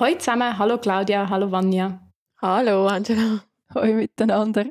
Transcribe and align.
Hallo 0.00 0.16
zusammen, 0.16 0.58
hallo 0.58 0.78
Claudia, 0.78 1.28
hallo 1.28 1.52
Vanja. 1.52 2.00
Hallo 2.40 2.86
Angela. 2.86 3.42
Hallo 3.74 3.92
miteinander. 3.92 4.64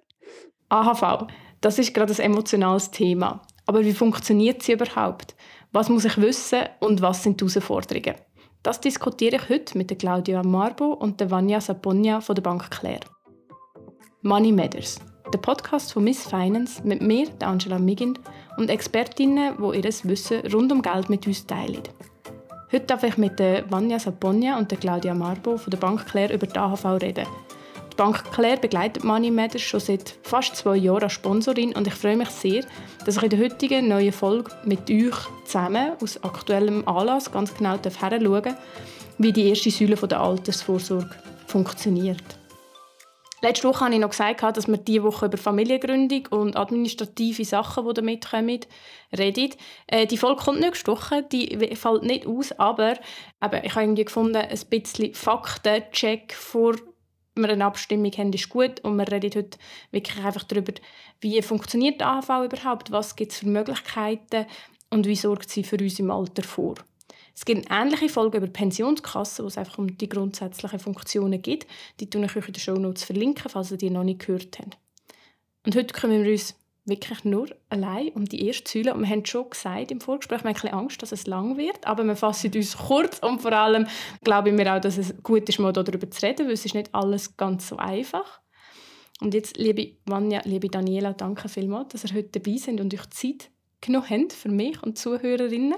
AHV, 0.69 1.27
das 1.61 1.77
ist 1.77 1.93
gerade 1.93 2.11
ein 2.13 2.31
emotionales 2.31 2.89
Thema. 2.89 3.43
Aber 3.67 3.85
wie 3.85 3.93
funktioniert 3.93 4.63
sie 4.63 4.71
überhaupt? 4.71 5.35
Was 5.71 5.87
muss 5.87 6.05
ich 6.05 6.17
wissen 6.17 6.61
und 6.79 7.03
was 7.03 7.21
sind 7.21 7.39
die 7.39 7.45
Herausforderungen? 7.45 8.15
Das 8.63 8.81
diskutiere 8.81 9.35
ich 9.35 9.49
heute 9.49 9.77
mit 9.77 9.91
der 9.91 9.99
Claudia 9.99 10.41
Marbo 10.41 10.93
und 10.93 11.19
der 11.19 11.29
Vanya 11.29 11.61
Saponia 11.61 12.21
von 12.21 12.33
der 12.33 12.41
Bank 12.41 12.71
Claire. 12.71 13.05
Money 14.23 14.51
Matters, 14.51 14.99
der 15.31 15.37
Podcast 15.37 15.93
von 15.93 16.05
Miss 16.05 16.27
Finance 16.27 16.81
mit 16.83 17.03
mir, 17.03 17.29
der 17.29 17.49
Angela 17.49 17.77
Migind, 17.77 18.19
und 18.57 18.71
Expertinnen, 18.71 19.57
die 19.57 19.77
ihr 19.77 19.83
Wissen 19.83 20.51
rund 20.51 20.71
um 20.71 20.81
Geld 20.81 21.07
mit 21.07 21.27
uns 21.27 21.45
teilen. 21.45 21.83
Heute 22.71 22.85
darf 22.85 23.01
ich 23.01 23.17
mit 23.17 23.39
Vanya 23.39 23.97
Saponia 23.97 24.55
und 24.59 24.69
Claudia 24.79 25.15
Marbo 25.15 25.57
von 25.57 25.71
der 25.71 25.79
Bank 25.79 26.05
Claire 26.05 26.35
über 26.35 26.45
die 26.45 26.55
AHV 26.55 27.01
reden. 27.01 27.25
Die 27.91 27.95
Bank 27.95 28.31
Claire 28.31 28.57
begleitet 28.57 29.03
Money 29.03 29.31
Matters 29.31 29.63
schon 29.63 29.79
seit 29.79 30.13
fast 30.21 30.55
zwei 30.55 30.75
Jahren 30.75 31.01
als 31.01 31.13
Sponsorin 31.13 31.73
und 31.73 31.87
ich 31.87 31.95
freue 31.95 32.15
mich 32.15 32.29
sehr, 32.29 32.63
dass 33.03 33.17
ich 33.17 33.23
in 33.23 33.29
der 33.31 33.39
heutigen 33.39 33.87
neuen 33.87 34.11
Folge 34.11 34.51
mit 34.65 34.87
euch 34.87 35.15
zusammen 35.45 35.93
aus 35.99 36.23
aktuellem 36.23 36.87
Anlass 36.87 37.31
ganz 37.31 37.55
genau 37.55 37.75
hinschauen 37.81 38.21
darf, 38.21 38.55
wie 39.17 39.33
die 39.33 39.49
erste 39.49 39.71
Säule 39.71 39.95
der 39.95 40.19
Altersvorsorge 40.19 41.09
funktioniert. 41.47 42.38
Letzte 43.41 43.67
Woche 43.67 43.85
habe 43.85 43.93
ich 43.93 43.99
noch 43.99 44.09
gesagt, 44.09 44.43
dass 44.43 44.67
wir 44.67 44.77
diese 44.77 45.03
Woche 45.03 45.27
über 45.27 45.37
Familiengründung 45.37 46.27
und 46.31 46.57
administrative 46.57 47.45
Sachen, 47.45 47.87
die 47.87 47.93
damit 47.93 48.29
kommen, 48.29 48.59
reden. 49.17 49.53
Äh, 49.87 50.07
die 50.07 50.17
Folge 50.17 50.43
kommt 50.43 50.59
nächste 50.59 50.91
Woche, 50.91 51.23
die 51.23 51.57
fällt 51.75 52.03
nicht 52.03 52.27
aus, 52.27 52.51
aber 52.53 52.91
eben, 52.91 53.63
ich 53.63 53.75
habe 53.75 53.83
irgendwie 53.83 54.05
gefunden, 54.05 54.35
ein 54.35 54.59
bisschen 54.69 55.13
Faktencheck 55.13 56.33
vor 56.33 56.75
wir 57.41 57.49
eine 57.49 57.65
Abstimmung 57.65 58.11
haben, 58.11 58.33
ist 58.33 58.49
gut. 58.49 58.81
Und 58.81 58.97
wir 58.97 59.09
reden 59.09 59.31
heute 59.33 59.57
wirklich 59.91 60.23
einfach 60.23 60.43
darüber, 60.43 60.73
wie 61.21 61.41
funktioniert 61.41 62.01
die 62.01 62.05
AHV 62.05 62.45
überhaupt, 62.45 62.91
was 62.91 63.15
gibt 63.15 63.31
es 63.31 63.39
für 63.39 63.47
Möglichkeiten 63.47 64.45
und 64.89 65.05
wie 65.05 65.15
sorgt 65.15 65.49
sie 65.49 65.63
für 65.63 65.77
uns 65.77 65.99
im 65.99 66.11
Alter 66.11 66.43
vor. 66.43 66.75
Es 67.39 67.45
gibt 67.45 67.67
ähnliche 67.71 68.09
Folge 68.09 68.39
über 68.39 68.47
Pensionskassen, 68.47 69.45
wo 69.45 69.47
es 69.47 69.57
einfach 69.57 69.77
um 69.77 69.97
die 69.97 70.09
grundsätzlichen 70.09 70.77
Funktionen 70.77 71.41
geht. 71.41 71.65
Die 72.01 72.09
tue 72.09 72.25
ich 72.25 72.35
euch 72.35 72.47
in 72.47 72.53
den 72.53 72.59
Shownotes 72.59 73.05
verlinken, 73.05 73.49
falls 73.49 73.71
ihr 73.71 73.77
die 73.77 73.89
noch 73.89 74.03
nicht 74.03 74.25
gehört 74.25 74.59
habt. 74.59 74.77
Und 75.65 75.73
heute 75.73 75.93
kümmern 75.93 76.25
wir 76.25 76.33
uns 76.33 76.59
wirklich 76.83 77.23
nur 77.23 77.47
allein 77.69 78.09
um 78.09 78.25
die 78.25 78.45
erste 78.45 78.69
Säule. 78.69 78.93
Und 78.93 79.03
wir 79.03 79.09
haben 79.09 79.25
schon 79.25 79.49
gesagt 79.49 79.89
im 79.89 80.01
Vorgespräch, 80.01 80.39
wir 80.39 80.49
haben 80.49 80.57
ein 80.57 80.61
bisschen 80.61 80.73
Angst, 80.73 81.01
dass 81.01 81.13
es 81.13 81.27
lang 81.27 81.55
wird, 81.55 81.87
aber 81.87 82.03
wir 82.03 82.17
fassen 82.17 82.51
uns 82.53 82.75
kurz 82.75 83.19
und 83.19 83.41
vor 83.41 83.53
allem 83.53 83.87
glaube 84.21 84.49
ich 84.49 84.55
mir 84.55 84.75
auch, 84.75 84.81
dass 84.81 84.97
es 84.97 85.15
gut 85.23 85.47
ist, 85.47 85.59
mal 85.59 85.71
darüber 85.71 86.11
zu 86.11 86.25
reden, 86.25 86.45
weil 86.45 86.55
es 86.55 86.65
ist 86.65 86.75
nicht 86.75 86.93
alles 86.93 87.37
ganz 87.37 87.69
so 87.69 87.77
einfach. 87.77 88.41
Und 89.21 89.33
jetzt, 89.33 89.55
liebe 89.55 89.95
Vanja, 90.05 90.41
liebe 90.43 90.67
Daniela, 90.67 91.13
danke 91.13 91.47
vielmals, 91.47 91.93
dass 91.93 92.03
ihr 92.03 92.17
heute 92.17 92.37
dabei 92.37 92.57
sind 92.57 92.81
und 92.81 92.93
euch 92.93 93.09
Zeit 93.11 93.49
genommen 93.79 94.09
habt 94.09 94.33
für 94.33 94.49
mich 94.49 94.83
und 94.83 94.97
Zuhörerinnen. 94.97 95.75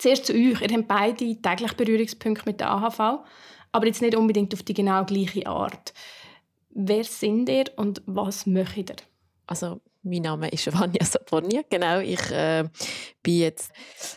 Zuerst 0.00 0.24
zu 0.24 0.32
euch. 0.32 0.62
Ihr 0.62 0.76
habt 0.76 0.88
beide 0.88 1.36
täglich 1.42 1.74
Berührungspunkte 1.74 2.44
mit 2.46 2.58
der 2.58 2.70
AHV, 2.70 3.20
aber 3.70 3.86
jetzt 3.86 4.00
nicht 4.00 4.16
unbedingt 4.16 4.54
auf 4.54 4.62
die 4.62 4.72
genau 4.72 5.04
gleiche 5.04 5.46
Art. 5.46 5.92
Wer 6.70 7.04
sind 7.04 7.50
ihr 7.50 7.66
und 7.76 8.00
was 8.06 8.46
möchtet 8.46 8.90
ihr? 8.90 8.96
Also, 9.46 9.82
mein 10.02 10.22
Name 10.22 10.48
ist 10.48 10.72
Vanya 10.72 11.04
Saponia. 11.04 11.60
Genau, 11.68 11.98
ich 11.98 12.30
äh, 12.30 12.64
bin 13.22 13.40
jetzt 13.40 13.72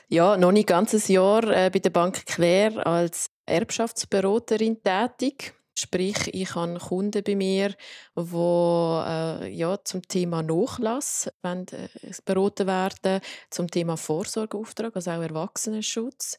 ja, 0.07 0.37
noch 0.37 0.53
nicht 0.53 0.67
ganz 0.69 0.93
ein 0.93 1.11
Jahr 1.11 1.43
äh, 1.43 1.69
bei 1.69 1.79
der 1.79 1.89
Bank 1.89 2.25
Claire 2.27 2.85
als 2.85 3.29
Erbschaftsberaterin 3.45 4.81
tätig. 4.81 5.53
Sprich, 5.75 6.33
ich 6.33 6.53
habe 6.53 6.77
Kunden 6.77 7.23
bei 7.23 7.35
mir, 7.35 7.69
die 8.15 8.21
äh, 8.21 9.49
ja, 9.49 9.77
zum 9.83 10.03
Thema 10.03 10.43
Nachlass 10.43 11.31
wollen, 11.41 11.67
äh, 11.69 11.89
beraten 12.25 12.67
werden, 12.67 13.21
zum 13.49 13.69
Thema 13.69 13.97
Vorsorgeauftrag, 13.97 14.95
also 14.95 15.11
auch 15.11 15.21
Erwachsenenschutz, 15.21 16.37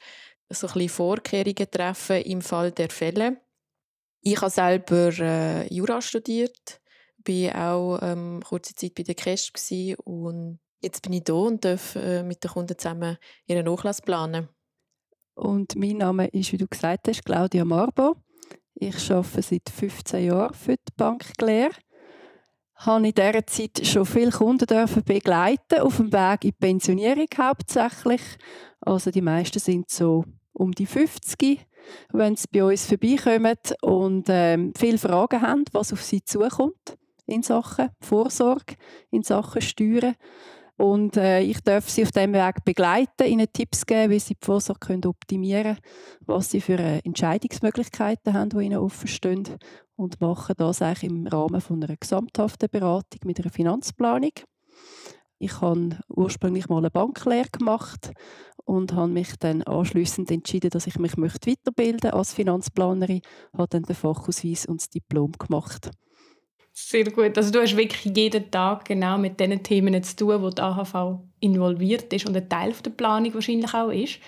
so 0.50 0.69
ein 0.69 0.73
bisschen 0.75 0.89
Vorkehrungen 0.89 1.71
treffen 1.71 2.23
im 2.23 2.43
Fall 2.43 2.71
der 2.71 2.91
Fälle. 2.91 3.41
Ich 4.21 4.41
habe 4.41 4.50
selber 4.50 5.11
äh, 5.19 5.75
Jura 5.75 6.00
studiert, 6.00 6.81
bin 7.19 7.53
auch 7.53 7.99
ähm, 8.03 8.41
kurze 8.44 8.75
Zeit 8.75 8.94
bei 8.94 9.03
der 9.03 9.17
Cash 9.17 9.53
und 10.05 10.61
jetzt 10.81 11.03
bin 11.03 11.12
ich 11.12 11.23
hier 11.27 11.34
und 11.34 11.65
darf 11.65 11.97
äh, 11.97 12.23
mit 12.23 12.44
den 12.44 12.50
Kunden 12.50 12.78
zusammen 12.78 13.19
ihren 13.47 13.65
Nachlass 13.65 14.00
planen. 14.00 14.49
Und 15.34 15.75
mein 15.75 15.97
Name 15.97 16.28
ist, 16.28 16.53
wie 16.53 16.59
du 16.59 16.69
gesagt 16.69 17.09
hast, 17.09 17.25
Claudia 17.25 17.65
Marbo. 17.65 18.17
Ich 18.75 19.11
arbeite 19.11 19.43
seit 19.43 19.71
15 19.71 20.25
Jahren 20.27 20.55
für 20.55 20.77
die 20.77 20.93
Bank 20.97 21.25
Claire. 21.39 21.71
Ich 22.79 22.87
habe 22.87 23.07
in 23.07 23.15
dieser 23.15 23.47
Zeit 23.47 23.87
schon 23.87 24.05
viele 24.05 24.33
Kunden 24.33 24.67
begleiten, 25.05 25.81
auf 25.81 25.97
dem 25.97 26.12
Weg 26.12 26.45
in 26.45 26.51
die 26.51 26.53
Pensionierung 26.53 27.29
hauptsächlich. 27.39 28.21
Also 28.81 29.11
die 29.11 29.23
meisten 29.23 29.61
sind 29.61 29.91
so 29.91 30.25
um 30.53 30.73
die 30.73 30.87
50, 30.87 31.61
wenn 32.12 32.37
sie 32.37 32.49
bei 32.53 32.65
uns 32.65 32.87
vorbeikommen 32.87 33.57
und 33.83 34.27
ähm, 34.29 34.73
viele 34.77 34.99
Fragen 34.99 35.41
haben, 35.41 35.65
was 35.73 35.93
auf 35.93 36.03
sie 36.03 36.25
zukommt 36.25 36.99
in 37.27 37.43
Sachen 37.43 37.91
Vorsorge, 38.01 38.75
in 39.11 39.23
Sachen 39.23 39.62
Steuern. 39.62 40.17
Und 40.77 41.17
äh, 41.17 41.41
ich 41.41 41.61
darf 41.61 41.89
sie 41.89 42.03
auf 42.03 42.11
diesem 42.11 42.33
Weg 42.33 42.65
begleiten, 42.65 43.27
ihnen 43.27 43.47
Tipps 43.53 43.87
geben, 43.87 44.11
wie 44.12 44.19
sie 44.19 44.35
die 44.35 44.45
Vorsorge 44.45 44.81
können 44.87 45.07
optimieren 45.07 45.77
können, 45.77 45.79
was 46.27 46.51
sie 46.51 46.61
für 46.61 46.79
äh, 46.79 46.99
Entscheidungsmöglichkeiten 47.05 48.35
haben, 48.35 48.51
die 48.51 48.65
ihnen 48.65 48.79
offen 48.79 49.09
stehen. 49.09 49.45
Und 49.97 50.21
machen 50.21 50.57
das 50.59 50.83
eigentlich 50.83 51.05
im 51.05 51.29
Rahmen 51.29 51.61
von 51.61 51.83
einer 51.83 51.97
gesamthaften 51.97 52.69
Beratung 52.69 53.21
mit 53.25 53.39
einer 53.39 53.53
Finanzplanung. 53.53 54.33
Ich 55.39 55.61
habe 55.61 55.99
ursprünglich 56.09 56.69
mal 56.69 56.79
eine 56.79 56.91
Banklehre 56.91 57.49
gemacht 57.51 58.12
und 58.65 58.93
habe 58.95 59.12
mich 59.12 59.37
dann 59.39 59.62
anschließend 59.62 60.31
entschieden, 60.31 60.71
dass 60.71 60.87
ich 60.87 60.99
mich 60.99 61.17
weiterbilden 61.17 61.75
möchte 61.77 62.15
als 62.15 62.33
Finanzplanerin. 62.33 63.21
Habe 63.53 63.69
dann 63.69 63.83
den 63.83 63.95
Fachausweis 63.95 64.67
und 64.67 64.81
das 64.81 64.89
Diplom 64.89 65.33
gemacht. 65.33 65.91
Sehr 66.77 67.05
gut. 67.05 67.39
Also 67.39 67.53
du 67.53 67.62
hast 67.62 67.77
wirklich 67.77 68.17
jeden 68.17 68.51
Tag 68.51 68.85
genau 68.85 69.17
mit 69.17 69.39
den 69.39 69.62
Themen 69.62 70.03
zu 70.03 70.17
tun, 70.17 70.43
wo 70.43 70.51
die 70.51 70.61
AHV 70.61 71.21
involviert 71.39 72.12
ist 72.12 72.27
und 72.27 72.37
ein 72.37 72.49
Teil 72.49 72.75
der 72.85 72.91
Planung 72.91 73.33
wahrscheinlich 73.33 73.73
auch 73.73 73.91
ist. 73.91 74.19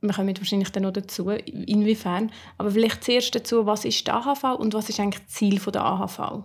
Wir 0.00 0.14
kommen 0.14 0.34
wahrscheinlich 0.38 0.70
dann 0.70 0.84
noch 0.84 0.92
dazu, 0.92 1.28
inwiefern. 1.28 2.32
Aber 2.56 2.70
vielleicht 2.70 3.04
zuerst 3.04 3.34
dazu, 3.34 3.66
was 3.66 3.84
ist 3.84 4.06
die 4.06 4.10
AHV 4.10 4.58
und 4.58 4.72
was 4.72 4.88
ist 4.88 5.00
eigentlich 5.00 5.22
das 5.22 5.34
Ziel 5.34 5.58
der 5.58 5.84
AHV? 5.84 6.44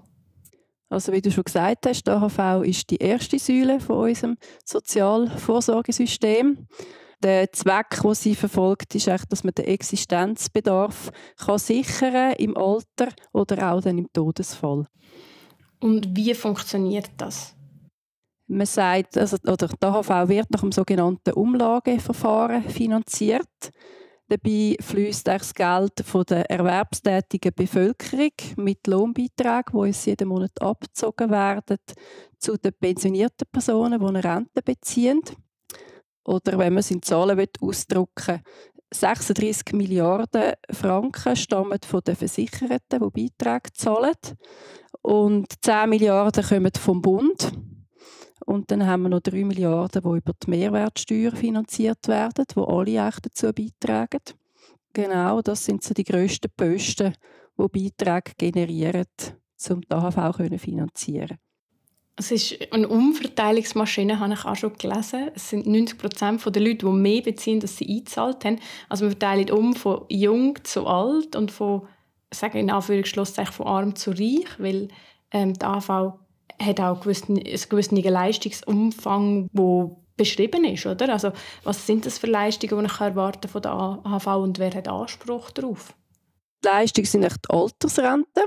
Also 0.90 1.14
wie 1.14 1.22
du 1.22 1.32
schon 1.32 1.46
gesagt 1.46 1.88
hast, 1.88 2.04
die 2.04 2.12
AHV 2.12 2.66
ist 2.66 2.90
die 2.90 2.98
erste 2.98 3.40
Säule 3.40 3.80
von 3.80 4.10
unserem 4.10 4.38
Sozialvorsorgesystem. 4.66 6.68
Der 7.26 7.52
Zweck, 7.52 8.02
den 8.04 8.14
sie 8.14 8.36
verfolgt, 8.36 8.94
ist 8.94 9.08
echt, 9.08 9.32
dass 9.32 9.44
man 9.44 9.56
den 9.56 9.66
Existenzbedarf 9.66 11.12
kann 11.44 11.58
sichern 11.58 12.34
im 12.34 12.56
Alter 12.56 13.08
oder 13.34 13.72
auch 13.72 13.82
dann 13.82 13.98
im 13.98 14.14
Todesfall. 14.14 14.86
Und 15.80 16.16
wie 16.16 16.36
funktioniert 16.36 17.10
das? 17.18 17.56
Man 18.46 18.68
sagt, 18.68 19.18
also, 19.18 19.38
oder 19.38 19.68
die 19.68 19.86
AHV 19.88 20.30
wird 20.30 20.52
nach 20.52 20.60
dem 20.60 20.72
sogenannten 20.72 21.34
Umlageverfahren 21.34 22.62
finanziert. 22.70 23.72
Dabei 24.28 24.78
fließt 24.80 25.28
das 25.28 25.52
Geld 25.56 26.02
von 26.06 26.26
der 26.26 26.48
erwerbstätigen 26.52 27.54
Bevölkerung 27.56 28.34
mit 28.58 28.86
Lohnbeiträgen, 28.86 29.72
die 29.74 29.78
uns 29.78 30.06
jeden 30.06 30.28
Monat 30.28 30.62
abgezogen 30.62 31.32
werden, 31.32 31.78
zu 32.38 32.56
den 32.58 32.74
pensionierten 32.80 33.48
Personen, 33.52 34.00
die 34.00 34.06
eine 34.06 34.24
Rente 34.24 34.62
beziehen. 34.62 35.22
Oder 36.26 36.58
wenn 36.58 36.74
man 36.74 36.80
es 36.80 36.92
in 36.92 37.02
Zahlen 37.02 37.48
ausdrücken 37.62 38.28
will, 38.28 38.42
36 38.94 39.74
Milliarden 39.74 40.54
Franken 40.72 41.36
stammen 41.36 41.80
von 41.86 42.02
den 42.02 42.16
Versicherten, 42.16 42.80
die 42.90 43.30
Beiträge 43.40 43.74
zahlen. 43.74 44.16
Und 45.02 45.48
10 45.62 45.90
Milliarden 45.90 46.44
kommen 46.44 46.72
vom 46.80 47.02
Bund. 47.02 47.52
Und 48.46 48.70
dann 48.70 48.86
haben 48.86 49.04
wir 49.04 49.10
noch 49.10 49.22
3 49.22 49.44
Milliarden, 49.44 50.02
die 50.02 50.18
über 50.18 50.34
die 50.34 50.50
Mehrwertsteuer 50.50 51.32
finanziert 51.32 52.08
werden, 52.08 52.46
die 52.56 52.60
alle 52.60 53.08
echt 53.08 53.26
dazu 53.26 53.52
beitragen. 53.52 54.22
Genau, 54.94 55.42
das 55.42 55.66
sind 55.66 55.84
so 55.84 55.94
die 55.94 56.04
grössten 56.04 56.52
Posten, 56.56 57.16
die 57.58 57.68
Beiträge 57.68 58.32
generieren, 58.38 59.06
um 59.70 59.82
die 59.82 59.92
AHV 59.92 60.62
finanzieren. 60.62 61.38
Es 62.18 62.32
ist 62.32 62.72
eine 62.72 62.88
Umverteilungsmaschine, 62.88 64.20
habe 64.20 64.34
ich 64.34 64.46
auch 64.46 64.56
schon 64.56 64.74
gelesen. 64.78 65.32
Es 65.36 65.50
sind 65.50 65.68
90 65.68 65.98
Prozent 65.98 66.56
der 66.56 66.62
Leute, 66.62 66.86
die 66.86 66.92
mehr 66.92 67.22
beziehen, 67.22 67.62
als 67.62 67.78
sie 67.78 67.90
eingezahlt 67.90 68.46
haben. 68.46 68.60
Also 68.88 69.06
wir 69.06 69.12
verteilen 69.12 69.52
um 69.52 69.76
von 69.76 70.06
jung 70.10 70.58
zu 70.64 70.88
alt 70.88 71.36
und 71.36 71.52
von, 71.52 71.88
sagen 72.34 72.58
in 72.58 72.72
Anführungsschlusszeichen, 72.72 73.54
von 73.54 73.68
arm 73.68 73.96
zu 73.96 74.12
reich, 74.12 74.48
weil 74.60 74.88
ähm, 75.32 75.54
die 75.54 75.66
AV 75.66 76.14
hat 76.62 76.80
auch 76.80 77.06
einen 77.06 77.70
gewissen 77.70 77.98
Leistungsumfang, 77.98 79.50
der 79.52 79.92
beschrieben 80.16 80.64
ist, 80.64 80.86
oder? 80.86 81.12
Also 81.12 81.32
was 81.64 81.86
sind 81.86 82.06
das 82.06 82.18
für 82.18 82.28
Leistungen, 82.28 82.80
die 82.80 82.94
ich 82.94 83.02
erwarten 83.02 83.50
von 83.50 83.62
der 83.62 83.72
AHV 83.72 84.28
und 84.38 84.60
wer 84.60 84.74
hat 84.74 84.88
Anspruch 84.88 85.52
darauf? 85.52 85.94
Die 86.64 86.68
Leistung 86.68 87.06
sind 87.06 87.24
die 87.24 87.50
Altersrente. 87.50 88.42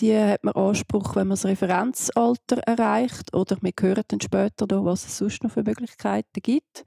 Die 0.00 0.16
hat 0.16 0.44
man 0.44 0.54
Anspruch, 0.54 1.16
wenn 1.16 1.26
man 1.26 1.34
das 1.36 1.44
Referenzalter 1.44 2.58
erreicht. 2.58 3.34
Oder 3.34 3.56
wir 3.60 3.72
hören 3.80 4.04
dann 4.06 4.20
später, 4.20 4.66
noch, 4.70 4.84
was 4.84 5.06
es 5.06 5.18
sonst 5.18 5.42
noch 5.42 5.50
für 5.50 5.64
Möglichkeiten 5.64 6.40
gibt. 6.40 6.84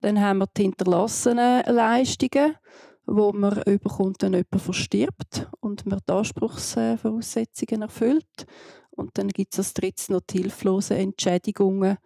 Dann 0.00 0.20
haben 0.20 0.38
wir 0.38 0.46
die 0.56 0.62
hinterlassenen 0.62 1.64
Leistungen, 1.66 2.54
wo 3.06 3.32
man 3.32 3.62
überkommt, 3.62 4.22
wenn 4.22 4.34
jemand 4.34 4.62
verstirbt 4.62 5.48
und 5.60 5.84
man 5.86 6.00
die 6.08 6.12
Anspruchsvoraussetzungen 6.12 7.82
erfüllt. 7.82 8.46
Und 8.90 9.18
dann 9.18 9.28
gibt 9.28 9.54
es 9.54 9.58
als 9.58 9.74
drittes 9.74 10.08
noch 10.08 10.20
die 10.20 10.38
hilflosen 10.38 10.96
Entschädigungen, 10.96 11.98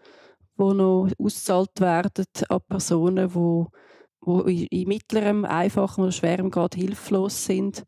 die 0.58 0.74
noch 0.74 1.10
ausgezahlt 1.18 1.78
werden 1.80 2.24
an 2.48 2.60
Personen, 2.66 3.28
die, 3.28 4.44
die 4.46 4.66
in 4.68 4.88
mittlerem, 4.88 5.44
einfachem 5.44 6.04
oder 6.04 6.12
schwerem 6.12 6.50
Grad 6.50 6.74
hilflos 6.74 7.44
sind 7.44 7.84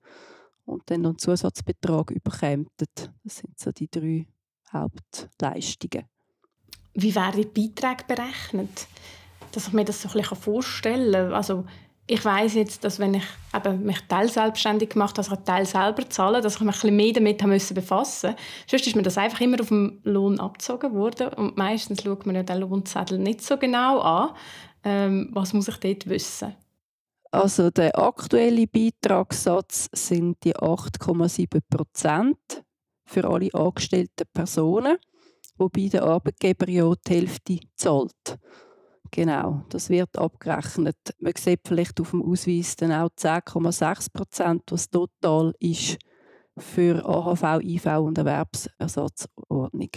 und 0.71 0.83
dann 0.87 1.03
noch 1.03 1.11
einen 1.11 1.19
Zusatzbetrag 1.19 2.11
überkämen. 2.11 2.67
Das 2.77 3.11
sind 3.25 3.59
so 3.59 3.73
die 3.73 3.91
drei 3.91 4.27
Hauptleistungen. 4.73 6.05
Wie 6.95 7.15
werden 7.15 7.43
die 7.43 7.69
Beiträge 7.69 8.05
berechnet? 8.07 8.87
Dass 9.53 9.69
ich 9.69 9.73
mir 9.73 9.85
das 9.85 10.03
so 10.03 10.09
ein 10.09 10.15
bisschen 10.15 10.37
vorstellen 10.37 11.13
kann. 11.13 11.33
Also 11.33 11.65
ich 12.07 12.25
weiß 12.25 12.55
jetzt, 12.55 12.83
dass 12.83 12.99
wenn 12.99 13.15
ich 13.15 13.25
eben 13.55 13.85
mich 13.85 14.01
teilselbstständig 14.09 14.91
gemacht 14.91 15.11
habe, 15.11 15.17
dass 15.19 15.29
ich 15.29 15.33
einen 15.33 15.45
Teil 15.45 15.67
selber 15.67 16.09
zahle, 16.11 16.41
dass 16.41 16.57
ich 16.57 16.61
mich 16.61 16.75
ein 16.75 16.81
bisschen 16.81 16.97
mehr 16.97 17.13
damit 17.13 17.43
haben 17.43 17.75
befassen 17.75 18.31
musste. 18.31 18.37
Sonst 18.69 18.87
ist 18.87 18.97
mir 18.97 19.03
das 19.03 19.19
einfach 19.19 19.41
immer 19.41 19.61
auf 19.61 19.69
dem 19.69 20.01
Lohn 20.03 20.41
abgezogen 20.41 20.93
worden 20.95 21.29
und 21.35 21.57
meistens 21.57 22.03
schaut 22.03 22.27
man 22.27 22.35
ja 22.35 22.43
den 22.43 22.59
Lohnzettel 22.59 23.19
nicht 23.19 23.43
so 23.43 23.57
genau 23.57 24.01
an. 24.01 24.31
Ähm, 24.83 25.29
was 25.33 25.53
muss 25.53 25.69
ich 25.69 25.77
dort 25.77 26.09
wissen? 26.09 26.55
Also 27.33 27.71
der 27.71 27.97
aktuelle 27.97 28.67
Beitragssatz 28.67 29.89
sind 29.93 30.43
die 30.43 30.57
8,7 30.57 31.61
Prozent 31.71 32.65
für 33.05 33.25
alle 33.25 33.55
angestellten 33.55 34.27
Personen, 34.33 34.97
wobei 35.57 35.89
der 35.89 36.03
Arbeitgeber 36.03 36.69
ja 36.69 36.93
die 37.07 37.15
Hälfte 37.15 37.61
zahlt. 37.77 38.39
Genau, 39.13 39.65
das 39.69 39.91
wird 39.91 40.17
abgerechnet. 40.19 40.97
Man 41.19 41.33
sieht 41.37 41.61
vielleicht 41.67 42.01
auf 42.01 42.11
dem 42.11 42.23
Ausweis 42.23 42.77
dann 42.77 42.93
auch 42.93 43.11
10,6 43.11 44.13
Prozent, 44.13 44.63
was 44.71 44.91
total 44.91 45.53
ist 45.59 45.99
für 46.57 47.05
AHV, 47.05 47.63
IV 47.63 47.87
und 47.99 48.19
Erwerbsersatzordnung. 48.19 49.91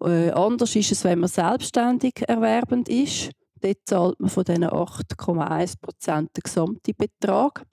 Äh, 0.00 0.30
anders 0.30 0.76
ist 0.76 0.92
es, 0.92 1.04
wenn 1.04 1.20
man 1.20 1.28
selbstständig 1.28 2.28
erwerbend 2.28 2.88
ist. 2.88 3.30
Dort 3.64 3.78
zahlt 3.86 4.20
man 4.20 4.28
von 4.28 4.44
diesen 4.44 4.64
8,1 4.64 5.80
Prozent 5.80 6.36
den 6.36 6.42
gesamten 6.42 6.94
Betrag. 6.94 7.64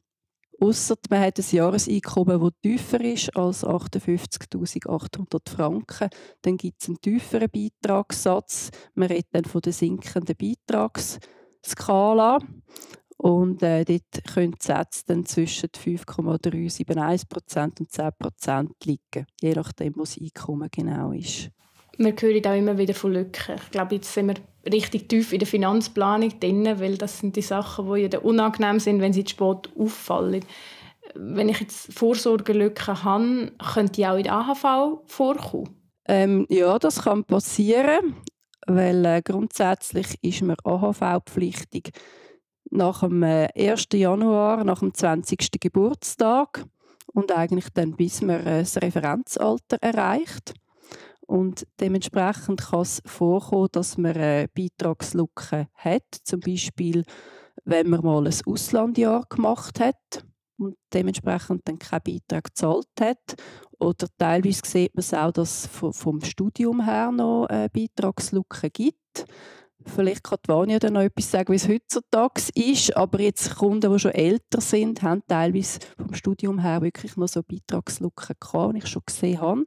Ausser 0.57 0.95
man 1.09 1.19
hat 1.19 1.37
ein 1.37 1.45
Jahreseinkommen, 1.51 2.39
das 2.39 2.51
tiefer 2.61 3.01
ist 3.01 3.35
als 3.35 3.65
58.800 3.65 5.49
Franken, 5.49 6.09
dann 6.43 6.55
gibt 6.55 6.81
es 6.81 6.87
einen 6.87 7.01
tieferen 7.01 7.49
Beitragssatz. 7.49 8.71
Man 8.93 9.09
redet 9.09 9.27
dann 9.33 9.43
von 9.43 9.59
der 9.59 9.73
sinkenden 9.73 10.37
Beitragsskala. 10.37 12.37
Und 13.17 13.61
äh, 13.61 13.83
dort 13.83 14.23
können 14.33 14.53
die 14.53 14.65
Sätze 14.65 15.03
dann 15.07 15.25
zwischen 15.25 15.71
5,371% 15.71 17.81
und 17.81 17.91
10% 17.91 18.69
liegen, 18.85 19.25
je 19.41 19.55
nachdem, 19.55 19.95
was 19.97 20.15
das 20.15 20.23
Einkommen 20.23 20.69
genau 20.71 21.11
ist. 21.11 21.51
Wir 21.97 22.15
hören 22.19 22.45
auch 22.45 22.57
immer 22.57 22.77
wieder 22.77 22.93
von 22.93 23.13
Lücken. 23.13 23.55
Ich 23.63 23.71
glaube, 23.71 23.95
jetzt 23.95 24.13
sind 24.13 24.27
wir 24.27 24.35
richtig 24.71 25.09
tief 25.09 25.33
in 25.33 25.39
der 25.39 25.47
Finanzplanung 25.47 26.39
drin, 26.39 26.79
weil 26.79 26.97
das 26.97 27.19
sind 27.19 27.35
die 27.35 27.41
Sachen, 27.41 27.93
die 27.93 28.01
ja 28.01 28.19
unangenehm 28.19 28.79
sind, 28.79 29.01
wenn 29.01 29.13
sie 29.13 29.23
zu 29.23 29.31
spät 29.31 29.69
auffallen. 29.77 30.45
Wenn 31.15 31.49
ich 31.49 31.59
jetzt 31.59 31.93
Vorsorgelücken 31.93 33.03
habe, 33.03 33.51
könnte 33.73 33.93
die 33.93 34.07
auch 34.07 34.17
in 34.17 34.23
der 34.23 34.33
AHV 34.33 35.01
vorkommen? 35.05 35.75
Ähm, 36.07 36.45
ja, 36.49 36.79
das 36.79 37.03
kann 37.03 37.23
passieren, 37.23 38.15
weil 38.67 39.05
äh, 39.05 39.21
grundsätzlich 39.21 40.17
ist 40.21 40.41
man 40.41 40.55
AHV-pflichtig 40.63 41.91
nach 42.69 43.01
dem 43.01 43.23
äh, 43.23 43.49
1. 43.55 43.87
Januar, 43.93 44.63
nach 44.63 44.79
dem 44.79 44.93
20. 44.93 45.59
Geburtstag 45.59 46.65
und 47.13 47.31
eigentlich 47.31 47.67
dann 47.73 47.95
bis 47.95 48.21
man 48.21 48.45
äh, 48.45 48.59
das 48.59 48.77
Referenzalter 48.77 49.77
erreicht. 49.81 50.53
Und 51.31 51.65
dementsprechend 51.79 52.61
kann 52.61 52.81
es 52.81 53.01
vorkommen, 53.05 53.69
dass 53.71 53.97
man 53.97 54.17
eine 54.17 54.49
Beitragslücke 54.53 55.69
hat. 55.75 56.03
Zum 56.25 56.41
Beispiel, 56.41 57.05
wenn 57.63 57.89
man 57.89 58.03
mal 58.03 58.27
ein 58.27 58.35
Auslandjahr 58.45 59.23
gemacht 59.29 59.79
hat 59.79 60.25
und 60.57 60.75
dementsprechend 60.93 61.61
dann 61.63 61.79
keinen 61.79 62.01
Beitrag 62.03 62.43
gezahlt 62.43 62.89
hat. 62.99 63.35
Oder 63.79 64.07
teilweise 64.17 64.59
sieht 64.65 64.93
man 64.93 64.99
es 64.99 65.13
auch, 65.13 65.31
dass 65.31 65.69
es 65.71 65.97
vom 65.97 66.19
Studium 66.19 66.83
her 66.83 67.13
noch 67.13 67.45
eine 67.45 67.69
Beitragslücke 67.69 68.69
gibt. 68.69 69.25
Vielleicht 69.85 70.25
kann 70.25 70.37
Vania 70.45 70.79
dann 70.79 70.93
noch 70.93 71.01
etwas 71.01 71.31
sagen, 71.31 71.53
wie 71.53 71.55
es 71.55 71.69
heutzutage 71.69 72.41
ist. 72.55 72.97
Aber 72.97 73.21
jetzt 73.21 73.55
Kunden, 73.55 73.89
die 73.89 73.99
schon 73.99 74.11
älter 74.11 74.59
sind, 74.59 75.01
haben 75.01 75.23
teilweise 75.29 75.79
vom 75.97 76.13
Studium 76.13 76.59
her 76.59 76.81
wirklich 76.81 77.15
noch 77.15 77.29
so 77.29 77.41
Beitragslücken 77.41 78.35
gehabt, 78.37 78.73
die 78.75 78.79
ich 78.79 78.87
schon 78.87 79.03
gesehen 79.05 79.39
habe. 79.39 79.63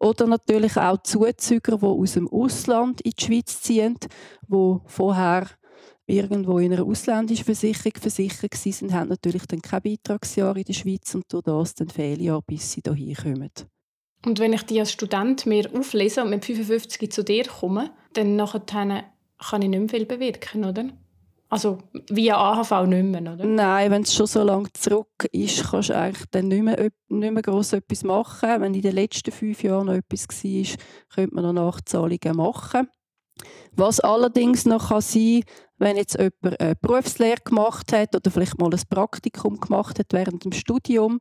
Oder 0.00 0.26
natürlich 0.26 0.76
auch 0.76 1.02
Zuzüger, 1.02 1.76
die 1.76 1.84
aus 1.84 2.14
dem 2.14 2.26
Ausland 2.28 3.02
in 3.02 3.12
die 3.18 3.24
Schweiz 3.24 3.60
ziehen, 3.60 3.96
die 4.48 4.76
vorher 4.86 5.46
irgendwo 6.06 6.58
in 6.58 6.72
einer 6.72 6.84
ausländischen 6.84 7.44
Versicherung 7.44 7.92
versichert 8.00 8.52
waren, 8.64 8.94
haben 8.94 9.08
natürlich 9.10 9.46
dann 9.46 9.62
kein 9.62 9.82
Beitragsjahr 9.82 10.56
in 10.56 10.64
der 10.64 10.72
Schweiz 10.72 11.14
und 11.14 11.30
durch 11.30 11.44
das 11.44 11.74
dann 11.74 11.88
Fehljahr, 11.88 12.42
bis 12.42 12.72
sie 12.72 12.82
hierher 12.82 13.22
kommen. 13.22 13.50
Und 14.24 14.38
wenn 14.38 14.52
ich 14.52 14.62
die 14.62 14.80
als 14.80 14.92
Student 14.92 15.46
mir 15.46 15.70
auflese 15.74 16.22
und 16.22 16.30
mit 16.30 16.44
55 16.44 17.12
zu 17.12 17.22
dir 17.22 17.44
komme, 17.44 17.90
dann 18.14 18.36
nachher 18.36 18.60
kann 18.60 19.62
ich 19.62 19.68
nicht 19.68 19.80
mehr 19.80 19.88
viel 19.88 20.06
bewirken, 20.06 20.64
oder? 20.64 20.84
Also 21.50 21.78
via 22.08 22.36
AHV 22.36 22.86
nicht 22.86 23.04
mehr, 23.04 23.32
oder? 23.32 23.44
Nein, 23.44 23.90
wenn 23.90 24.02
es 24.02 24.14
schon 24.14 24.26
so 24.26 24.42
lange 24.42 24.72
zurück 24.72 25.28
ist, 25.32 25.68
kannst 25.70 25.90
du 25.90 25.96
eigentlich 25.96 26.26
dann 26.30 26.48
nicht 26.48 26.62
mehr, 26.62 26.90
nicht 27.08 27.32
mehr 27.32 27.42
gross 27.42 27.72
etwas 27.72 28.04
machen. 28.04 28.60
Wenn 28.60 28.74
in 28.74 28.82
den 28.82 28.94
letzten 28.94 29.32
fünf 29.32 29.62
Jahren 29.62 29.86
noch 29.86 29.94
etwas 29.94 30.28
war, 30.28 30.76
könnte 31.14 31.34
man 31.34 31.44
noch 31.44 31.52
Nachzahlungen 31.52 32.36
machen. 32.36 32.88
Was 33.72 34.00
allerdings 34.00 34.64
noch 34.64 34.88
kann 34.88 35.00
sein 35.00 35.42
wenn 35.80 35.96
jetzt 35.96 36.18
jemand 36.18 36.60
eine 36.60 36.76
Berufslehre 36.76 37.40
gemacht 37.42 37.92
hat 37.92 38.14
oder 38.14 38.30
vielleicht 38.30 38.60
mal 38.60 38.70
ein 38.70 38.82
Praktikum 38.88 39.58
gemacht 39.58 39.98
hat 39.98 40.12
während 40.12 40.44
dem 40.44 40.52
Studium, 40.52 41.20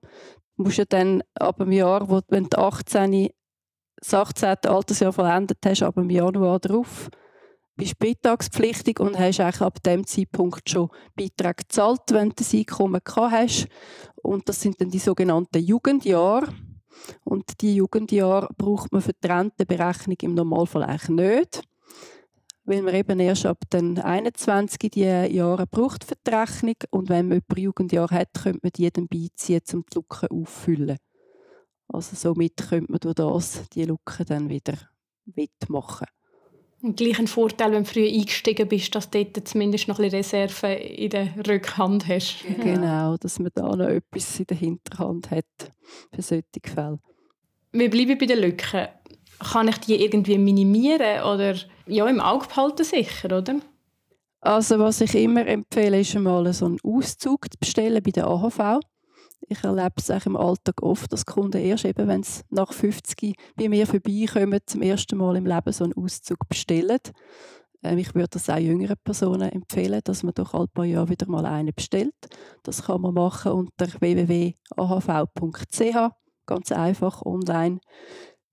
musst 0.57 0.77
du 0.77 0.85
dann 0.85 1.23
ab 1.39 1.57
dem 1.57 1.71
Jahr, 1.71 2.07
wenn 2.27 2.49
du 2.49 2.57
18, 2.57 3.29
das 3.95 4.13
18. 4.13 4.57
Altersjahr 4.67 5.13
vollendet 5.13 5.59
hast, 5.65 5.81
ab 5.81 5.95
dem 5.95 6.09
Januar 6.09 6.59
drauf, 6.59 7.09
bist 7.79 7.97
beitragspflichtig 7.97 8.99
und 8.99 9.17
hast 9.17 9.39
eigentlich 9.39 9.61
ab 9.61 9.81
dem 9.83 10.05
Zeitpunkt 10.05 10.69
schon 10.69 10.89
Beiträge 11.15 11.63
gezahlt, 11.63 12.01
wenn 12.09 12.29
du 12.29 12.35
das 12.35 12.53
Einkommen 12.53 13.01
gehabt 13.03 13.31
hast. 13.31 13.67
Und 14.21 14.49
das 14.49 14.59
sind 14.59 14.79
dann 14.81 14.89
die 14.89 14.99
sogenannten 14.99 15.63
Jugendjahre. 15.63 16.53
Und 17.23 17.61
die 17.61 17.75
Jugendjahre 17.75 18.49
braucht 18.57 18.91
man 18.91 19.01
für 19.01 19.13
die 19.13 19.27
Rentenberechnung 19.27 20.17
im 20.21 20.33
Normalfall 20.35 20.83
eigentlich 20.83 21.09
nicht. 21.09 21.61
Weil 22.65 22.81
man 22.81 22.93
eben 22.93 23.19
erst 23.21 23.45
ab 23.45 23.59
den 23.71 23.97
21 23.97 24.91
die 24.91 25.03
Jahre 25.03 25.65
braucht 25.65 26.03
für 26.03 26.15
die 26.27 26.31
Rechnung. 26.31 26.75
Und 26.91 27.07
wenn 27.07 27.29
man 27.29 27.39
ein 27.39 27.61
Jugendjahr 27.61 28.09
hat, 28.11 28.33
könnte 28.43 28.59
man 28.61 28.71
die 28.75 28.91
dann 28.91 29.07
beiziehen, 29.07 29.61
um 29.73 29.85
die 29.91 29.97
Lücke 29.97 30.29
auffüllen. 30.29 30.97
Also 31.87 32.15
somit 32.17 32.57
könnte 32.57 32.91
man 32.91 32.99
durch 32.99 33.15
das 33.15 33.69
die 33.69 33.85
Lücke 33.85 34.25
dann 34.25 34.49
wieder 34.49 34.77
wettmachen. 35.25 36.07
Gleich 36.81 37.19
ein 37.19 37.27
Vorteil, 37.27 37.73
wenn 37.73 37.83
du 37.83 37.89
früh 37.89 38.07
eingestiegen 38.07 38.67
bist, 38.67 38.95
dass 38.95 39.09
du 39.09 39.25
dort 39.25 39.47
zumindest 39.47 39.87
noch 39.89 39.99
ein 39.99 40.09
bisschen 40.09 40.39
Reserve 40.41 40.73
in 40.73 41.09
der 41.09 41.27
Rückhand 41.45 42.07
hast. 42.07 42.45
Genau, 42.61 43.17
dass 43.17 43.37
man 43.39 43.51
da 43.53 43.75
noch 43.75 43.87
etwas 43.87 44.39
in 44.39 44.47
der 44.47 44.57
Hinterhand 44.57 45.29
hat 45.29 45.45
für 46.13 46.21
solche 46.21 46.43
Fälle. 46.63 46.99
Wir 47.73 47.89
bleiben 47.89 48.17
bei 48.17 48.25
den 48.25 48.39
Lücken. 48.39 48.87
Kann 49.39 49.67
ich 49.67 49.77
die 49.77 50.03
irgendwie 50.03 50.37
minimieren 50.37 51.23
oder 51.23 51.55
ja, 51.85 52.07
im 52.07 52.19
Auge 52.19 52.47
behalten 52.47 52.83
sicher, 52.83 53.37
oder? 53.37 53.59
Also 54.41 54.79
was 54.79 55.01
ich 55.01 55.15
immer 55.15 55.45
empfehle, 55.45 55.99
ist 55.99 56.15
einmal 56.15 56.51
so 56.53 56.65
einen 56.65 56.79
Auszug 56.83 57.51
zu 57.51 57.57
bestellen 57.59 58.01
bei 58.01 58.11
der 58.11 58.27
AHV 58.27 58.79
ich 59.47 59.63
erlebe 59.63 59.93
es 59.97 60.11
auch 60.11 60.25
im 60.25 60.35
Alltag 60.35 60.81
oft, 60.81 61.11
dass 61.11 61.25
Kunden 61.25 61.61
erst 61.61 61.85
eben, 61.85 62.07
wenn 62.07 62.23
sie 62.23 62.41
nach 62.49 62.73
50 62.73 63.35
bei 63.55 63.69
mir 63.69 63.87
vorbeikommen, 63.87 64.59
zum 64.65 64.81
ersten 64.81 65.17
Mal 65.17 65.37
im 65.37 65.45
Leben 65.45 65.71
so 65.71 65.83
einen 65.85 65.93
Auszug 65.93 66.37
bestellen. 66.47 66.99
Ähm, 67.83 67.97
ich 67.97 68.13
würde 68.13 68.29
das 68.31 68.49
auch 68.49 68.57
jüngeren 68.57 68.97
Personen 69.03 69.49
empfehlen, 69.51 70.01
dass 70.03 70.23
man 70.23 70.33
doch 70.33 70.53
alle 70.53 70.67
paar 70.67 70.85
Jahre 70.85 71.09
wieder 71.09 71.27
mal 71.29 71.45
einen 71.45 71.73
bestellt. 71.73 72.13
Das 72.63 72.83
kann 72.83 73.01
man 73.01 73.13
machen 73.13 73.51
unter 73.53 73.87
www.ahv.ch, 73.99 74.55
ganz 76.45 76.71
einfach 76.71 77.21
online. 77.21 77.79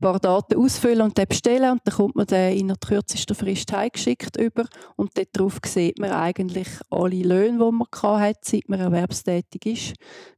Paar 0.00 0.20
Daten 0.20 0.56
ausfüllen 0.56 1.02
und 1.02 1.16
den 1.16 1.26
bestellen 1.26 1.72
und 1.72 1.80
dann 1.84 1.94
kommt 1.94 2.16
man 2.16 2.26
den 2.26 2.56
in 2.56 2.68
der 2.68 2.76
kürzesten 2.76 3.34
Frist 3.34 3.72
heimgeschickt 3.72 4.36
über 4.36 4.66
und 4.96 5.12
darauf 5.32 5.58
sieht 5.64 5.98
man 5.98 6.10
eigentlich 6.10 6.68
alle 6.90 7.22
Löhne, 7.22 7.58
die 7.58 7.72
man 7.72 8.20
hat, 8.20 8.44
seit 8.44 8.68
man 8.68 8.80
erwerbstätig 8.80 9.66
ist, 9.66 9.94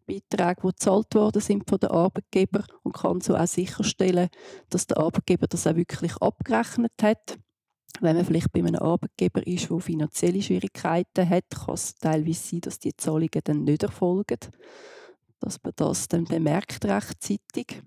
Beiträge, 0.07 0.63
die 0.63 0.69
gezahlt 0.69 1.15
worden 1.15 1.43
sind 1.43 1.69
von 1.69 1.79
den 1.79 1.91
Arbeitgeber 1.91 2.65
und 2.83 2.95
kann 2.95 3.21
so 3.21 3.37
auch 3.37 3.47
sicherstellen, 3.47 4.29
dass 4.71 4.87
der 4.87 4.99
Arbeitgeber 4.99 5.47
das 5.49 5.67
auch 5.67 5.77
wirklich 5.77 6.17
abgerechnet 6.17 6.93
hat. 7.03 7.39
Wenn 8.01 8.17
man 8.17 8.25
vielleicht 8.25 8.53
bei 8.53 8.61
einem 8.61 8.77
Arbeitgeber 8.77 9.45
ist, 9.47 9.71
der 9.71 9.81
finanzielle 9.81 10.41
Schwierigkeiten 10.41 11.29
hat, 11.29 11.51
kann 11.51 11.75
es 11.75 11.97
teilweise 11.97 12.49
sein, 12.49 12.61
dass 12.61 12.79
die 12.79 12.97
Zahlungen 12.97 13.41
dann 13.43 13.65
nicht 13.65 13.83
erfolgen, 13.83 14.39
dass 15.41 15.61
man 15.65 15.73
das 15.75 16.07
dann 16.07 16.25
bemerkt 16.25 16.85
rechtzeitig. 16.85 17.83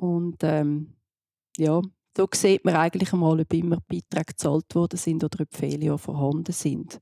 Und 0.00 0.38
ähm, 0.44 0.94
ja, 1.58 1.82
so 2.16 2.26
sieht 2.32 2.64
man 2.64 2.74
eigentlich 2.74 3.12
einmal, 3.12 3.38
ob 3.38 3.52
immer 3.52 3.76
Beiträge 3.86 4.32
gezahlt 4.32 4.74
worden 4.74 4.96
sind 4.96 5.22
oder 5.22 5.42
ob 5.42 5.54
Fehler 5.54 5.98
vorhanden 5.98 6.52
sind. 6.52 7.00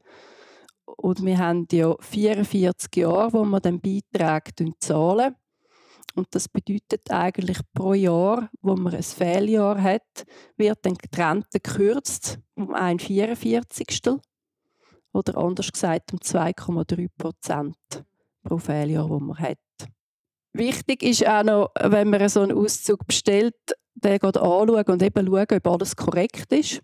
Und 0.85 1.25
wir 1.25 1.39
haben 1.39 1.69
ja 1.71 1.95
44 2.01 2.97
Jahre, 2.97 3.33
wo 3.33 3.45
wir 3.45 3.61
den 3.61 3.81
Beitrag 3.81 4.51
zahlen. 4.81 5.37
Und 6.17 6.27
das 6.33 6.49
bedeutet 6.49 7.09
eigentlich 7.13 7.59
pro 7.73 7.95
Jahr, 7.95 8.51
wo 8.63 8.75
man 8.75 8.93
ein 8.93 9.03
Fehljahr 9.05 9.81
hat, 9.81 10.27
wird 10.57 10.79
dann 10.83 10.95
getrennt 10.95 11.47
gekürzt 11.53 12.41
um 12.57 12.75
ein 12.75 12.99
44. 12.99 14.19
Oder 15.13 15.37
anders 15.39 15.71
gesagt 15.71 16.13
um 16.13 16.19
2,3 16.19 17.09
Prozent 17.17 18.05
pro 18.43 18.59
Fehljahr, 18.59 19.09
wo 19.09 19.21
man 19.21 19.39
hat. 19.39 19.59
Wichtig 20.53 21.03
ist 21.03 21.27
auch 21.27 21.45
noch, 21.45 21.71
wenn 21.81 22.11
man 22.11 22.29
so 22.29 22.41
einen 22.41 22.57
Auszug 22.57 23.07
bestellt, 23.07 23.55
den 23.95 24.21
anschauen 24.21 24.85
und 24.87 25.03
eben 25.03 25.27
schauen, 25.27 25.47
ob 25.51 25.67
alles 25.67 25.97
korrekt 25.97 26.53
ist. 26.53 26.81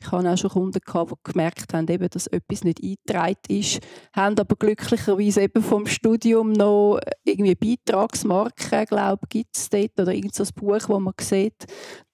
Ich 0.00 0.12
hatte 0.12 0.30
auch 0.30 0.36
schon 0.36 0.50
Kunden, 0.50 0.80
gehabt, 0.84 1.12
die 1.12 1.32
gemerkt 1.32 1.72
haben, 1.72 1.88
eben, 1.88 2.08
dass 2.10 2.26
etwas 2.26 2.62
nicht 2.62 2.82
eingetragen 2.82 3.38
ist, 3.48 3.80
haben 4.14 4.38
aber 4.38 4.54
glücklicherweise 4.56 5.42
eben 5.42 5.62
vom 5.62 5.86
Studium 5.86 6.52
noch 6.52 7.00
irgendwie 7.24 7.54
Beitragsmarken, 7.54 8.84
glaube 8.84 9.26
gibt 9.30 9.56
es 9.56 9.70
dort, 9.70 9.98
oder 9.98 10.12
irgend 10.12 10.34
so 10.34 10.44
ein 10.44 10.50
Buch, 10.56 10.88
wo 10.88 11.00
man 11.00 11.14
sieht, 11.18 11.64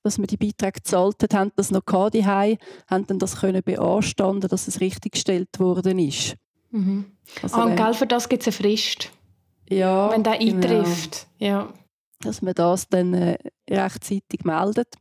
dass 0.05 0.19
man 0.19 0.29
die 0.29 0.37
Beiträge 0.37 0.73
gezahlt 0.73 1.21
hat, 1.23 1.35
haben 1.35 1.53
das 1.57 1.73
noch 1.73 1.85
gehabt, 1.85 2.15
haben 2.15 2.59
dann 2.89 3.19
das 3.19 3.41
können 3.41 3.63
beanstanden, 3.63 4.49
dass 4.49 4.69
es 4.69 4.81
richtig 4.81 5.13
gestellt 5.13 5.59
worden 5.59 5.99
ist. 5.99 6.37
Mhm. 6.71 7.07
Also, 7.43 7.57
ah, 7.57 7.65
und 7.65 7.77
gell, 7.77 7.95
für 7.95 8.07
das 8.07 8.29
gibt 8.29 8.47
es 8.47 8.49
eine 8.49 8.53
Frist. 8.53 9.11
Ja, 9.71 10.11
wenn 10.11 10.23
der 10.23 10.39
genau. 10.39 10.57
eintrifft. 10.57 11.27
Ja. 11.39 11.73
Dass 12.21 12.43
man 12.43 12.55
das 12.55 12.89
dann 12.89 13.15
äh, 13.15 13.39
rechtzeitig 13.69 14.45
meldet. 14.45 14.95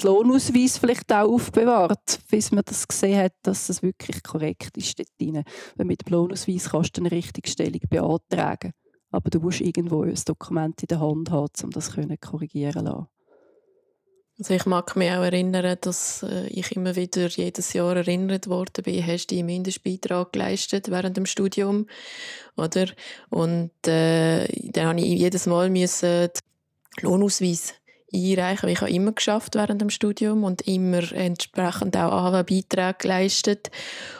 Den 0.00 0.06
Lohnausweis 0.10 0.78
vielleicht 0.78 1.12
auch 1.12 1.32
aufbewahrt, 1.32 2.20
bis 2.30 2.52
man 2.52 2.62
das 2.64 2.86
gesehen 2.86 3.18
hat, 3.18 3.32
dass 3.42 3.68
es 3.68 3.82
wirklich 3.82 4.22
korrekt 4.22 4.76
ist 4.76 4.98
dort 4.98 5.08
drin. 5.20 5.42
Weil 5.76 5.86
mit 5.86 6.06
dem 6.06 6.12
Lohnausweis 6.12 6.70
kannst 6.70 6.96
du 6.96 7.02
eine 7.02 7.10
Richtigstellung 7.10 7.80
beantragen. 7.88 8.72
Aber 9.10 9.30
du 9.30 9.40
musst 9.40 9.60
irgendwo 9.60 10.02
ein 10.02 10.18
Dokument 10.26 10.80
in 10.82 10.88
der 10.88 11.00
Hand 11.00 11.30
haben, 11.30 11.48
um 11.62 11.70
das 11.70 11.90
korrigieren 12.20 12.72
zu 12.72 12.92
lassen. 12.92 13.06
Also 14.38 14.54
ich 14.54 14.66
mag 14.66 14.94
mich 14.94 15.10
auch 15.10 15.24
erinnern, 15.24 15.76
dass 15.80 16.22
äh, 16.22 16.46
ich 16.46 16.70
immer 16.76 16.94
wieder 16.94 17.26
jedes 17.26 17.72
Jahr 17.72 17.96
erinnert 17.96 18.46
worden 18.46 18.84
bin, 18.84 19.04
hast 19.04 19.32
du 19.32 19.34
einen 19.36 19.46
Mindestbeitrag 19.46 20.32
geleistet 20.32 20.90
während 20.92 21.16
dem 21.16 21.26
Studium, 21.26 21.86
oder? 22.56 22.86
Und 23.30 23.72
äh, 23.88 24.46
dann 24.70 24.86
habe 24.86 25.00
ich 25.00 25.18
jedes 25.18 25.46
Mal 25.46 25.70
müssen 25.70 26.28
Lohnausweis 27.00 27.74
einreichen. 28.12 28.68
Ich 28.68 28.80
habe 28.80 28.90
immer 28.90 29.12
geschafft 29.12 29.54
während 29.54 29.80
dem 29.80 29.90
Studium 29.90 30.44
und 30.44 30.62
immer 30.62 31.12
entsprechend 31.12 31.96
auch 31.96 32.12
AHV-Beiträge 32.12 32.96
geleistet. 32.98 33.70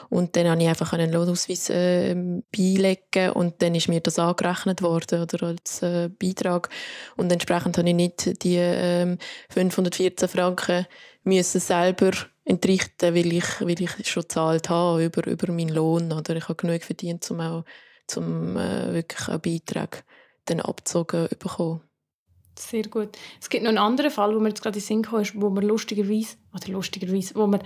Und 0.09 0.35
dann 0.35 0.47
habe 0.47 0.61
ich 0.61 0.67
einfach 0.67 0.93
einen 0.93 1.11
Lohnausweis 1.11 1.69
äh, 1.69 2.15
beilegen 2.55 3.31
und 3.33 3.61
dann 3.61 3.75
ist 3.75 3.87
mir 3.87 3.99
das 4.01 4.19
angerechnet 4.19 4.81
worden 4.81 5.21
oder 5.21 5.47
als 5.47 5.81
äh, 5.81 6.09
Beitrag. 6.09 6.69
Und 7.15 7.31
entsprechend 7.31 7.77
habe 7.77 7.89
ich 7.89 7.95
nicht 7.95 8.43
die 8.43 8.57
äh, 8.57 9.17
514 9.49 10.29
Franken 10.29 10.85
müssen 11.23 11.59
selber 11.59 12.11
entrichten, 12.45 13.13
weil 13.13 13.33
ich, 13.33 13.61
weil 13.61 13.81
ich 13.81 14.09
schon 14.09 14.23
gezahlt 14.23 14.69
habe 14.69 15.05
über, 15.05 15.25
über 15.27 15.51
meinen 15.51 15.69
Lohn. 15.69 16.11
Oder 16.11 16.35
ich 16.35 16.43
habe 16.43 16.55
genug 16.55 16.83
verdient, 16.83 17.29
um 17.31 17.41
auch 17.41 17.65
zum, 18.07 18.57
äh, 18.57 18.93
wirklich 18.93 19.29
auch 19.29 19.39
Beiträge 19.39 20.03
dann 20.45 20.59
abgezogen 20.61 21.29
zu 21.29 21.35
bekommen. 21.35 21.88
Sehr 22.59 22.83
gut. 22.83 23.17
Es 23.39 23.49
gibt 23.49 23.63
noch 23.63 23.69
einen 23.69 23.77
anderen 23.77 24.11
Fall, 24.11 24.35
wo 24.35 24.39
man 24.39 24.49
jetzt 24.49 24.61
gerade 24.61 24.77
in 24.77 24.83
Sinn 24.83 25.01
kam, 25.01 25.23
wo 25.35 25.49
man 25.49 25.63
lustigerweise, 25.63 26.35
oder 26.53 26.71
lustigerweise, 26.73 27.35
wo 27.35 27.47
man 27.47 27.61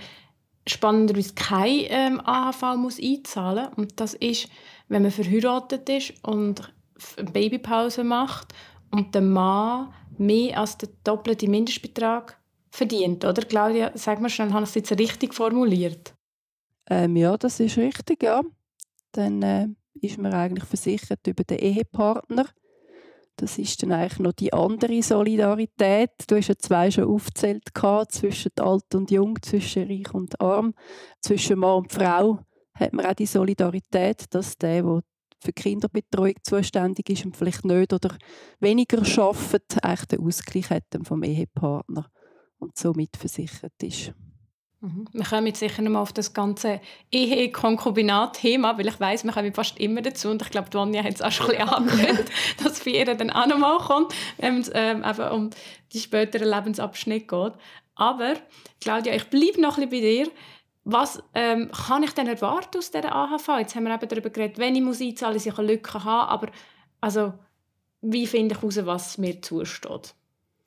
spannenderweise 0.66 1.34
keine 1.34 1.90
ähm, 1.90 2.20
AHV 2.24 2.76
muss 2.76 3.00
einzahlen 3.02 3.66
muss. 3.70 3.76
Und 3.76 4.00
das 4.00 4.14
ist, 4.14 4.48
wenn 4.88 5.02
man 5.02 5.10
verheiratet 5.10 5.88
ist 5.88 6.14
und 6.22 6.72
eine 7.16 7.30
Babypause 7.30 8.04
macht 8.04 8.54
und 8.90 9.14
der 9.14 9.22
Mann 9.22 9.92
mehr 10.16 10.60
als 10.60 10.78
den 10.78 10.90
doppelten 11.02 11.50
Mindestbetrag 11.50 12.38
verdient, 12.70 13.24
oder? 13.24 13.42
Claudia, 13.42 13.90
sag 13.94 14.20
mal 14.20 14.28
schnell, 14.28 14.52
habe 14.52 14.62
ich 14.62 14.70
es 14.70 14.74
jetzt 14.76 14.98
richtig 14.98 15.34
formuliert? 15.34 16.14
Ähm, 16.88 17.16
ja, 17.16 17.36
das 17.36 17.58
ist 17.58 17.76
richtig, 17.76 18.22
ja. 18.22 18.42
Dann 19.12 19.42
äh, 19.42 19.68
ist 20.00 20.18
man 20.18 20.32
eigentlich 20.32 20.64
versichert 20.64 21.26
über 21.26 21.42
den 21.42 21.58
Ehepartner 21.58 22.46
das 23.36 23.58
ist 23.58 23.82
dann 23.82 23.92
eigentlich 23.92 24.18
noch 24.20 24.32
die 24.32 24.52
andere 24.52 25.02
Solidarität. 25.02 26.10
Du 26.28 26.36
hast 26.36 26.48
ja 26.48 26.56
zwei 26.56 26.90
schon 26.90 27.04
aufgezählt 27.04 27.64
zwischen 28.08 28.52
alt 28.60 28.94
und 28.94 29.10
jung, 29.10 29.40
zwischen 29.42 29.88
reich 29.88 30.12
und 30.14 30.40
arm, 30.40 30.74
zwischen 31.20 31.58
Mann 31.58 31.78
und 31.78 31.92
Frau 31.92 32.38
hat 32.74 32.92
man 32.92 33.06
auch 33.06 33.14
die 33.14 33.26
Solidarität, 33.26 34.24
dass 34.30 34.58
der, 34.58 34.82
der 34.82 35.02
für 35.40 35.52
Kinderbetreuung 35.52 36.34
zuständig 36.42 37.10
ist 37.10 37.24
und 37.24 37.36
vielleicht 37.36 37.64
nicht 37.64 37.92
oder 37.92 38.16
weniger 38.60 39.04
schafft, 39.04 39.84
eigentlich 39.84 40.06
den 40.06 40.20
Ausgleich 40.20 40.70
hat 40.70 40.84
vom 41.02 41.22
Ehepartner 41.22 42.10
und 42.58 42.76
somit 42.76 43.16
versichert 43.16 43.74
ist. 43.82 44.12
Mhm. 44.84 45.06
Wir 45.14 45.24
kommen 45.24 45.46
jetzt 45.46 45.60
sicher 45.60 45.80
noch 45.80 45.92
mal 45.92 46.02
auf 46.02 46.12
das 46.12 46.34
ganze 46.34 46.78
Ehe-Konkubinat-Thema, 47.10 48.76
weil 48.76 48.88
ich 48.88 49.00
weiß, 49.00 49.24
wir 49.24 49.32
kommen 49.32 49.54
fast 49.54 49.80
immer 49.80 50.02
dazu 50.02 50.28
und 50.28 50.42
ich 50.42 50.50
glaube, 50.50 50.68
Vanja 50.72 51.02
hat 51.02 51.14
es 51.14 51.22
auch 51.22 51.32
schon 51.32 51.52
ein 51.52 51.56
bisschen 51.56 51.68
angekündigt, 51.74 52.30
dass 52.62 52.80
für 52.80 52.90
ihr 52.90 53.06
dann 53.06 53.30
auch 53.30 53.46
noch 53.46 53.56
mal 53.56 53.78
kommt, 53.78 54.14
wenn 54.36 54.60
es 54.60 54.70
ähm, 54.74 55.02
um 55.32 55.48
die 55.94 56.00
späteren 56.00 56.48
Lebensabschnitte 56.48 57.24
geht. 57.26 57.52
Aber, 57.94 58.34
Claudia, 58.82 59.14
ich 59.14 59.24
bleibe 59.30 59.58
noch 59.58 59.78
ein 59.78 59.88
bisschen 59.88 60.04
bei 60.04 60.24
dir. 60.24 60.30
Was 60.84 61.22
ähm, 61.32 61.70
kann 61.72 62.02
ich 62.02 62.12
denn 62.12 62.26
erwarten 62.26 62.76
aus 62.76 62.90
dieser 62.90 63.14
AHV? 63.14 63.60
Jetzt 63.60 63.74
haben 63.74 63.84
wir 63.84 63.94
eben 63.94 64.06
darüber 64.06 64.28
geredet, 64.28 64.58
wenn 64.58 64.76
ich 64.76 64.82
muss 64.82 65.00
einzahlen 65.00 65.32
muss, 65.32 65.46
ich 65.46 65.58
eine 65.58 65.66
Lücke 65.66 66.04
haben, 66.04 66.28
aber 66.28 66.48
also, 67.00 67.32
wie 68.02 68.26
finde 68.26 68.54
ich 68.54 68.60
heraus, 68.60 68.84
was 68.84 69.16
mir 69.16 69.40
zusteht? 69.40 70.14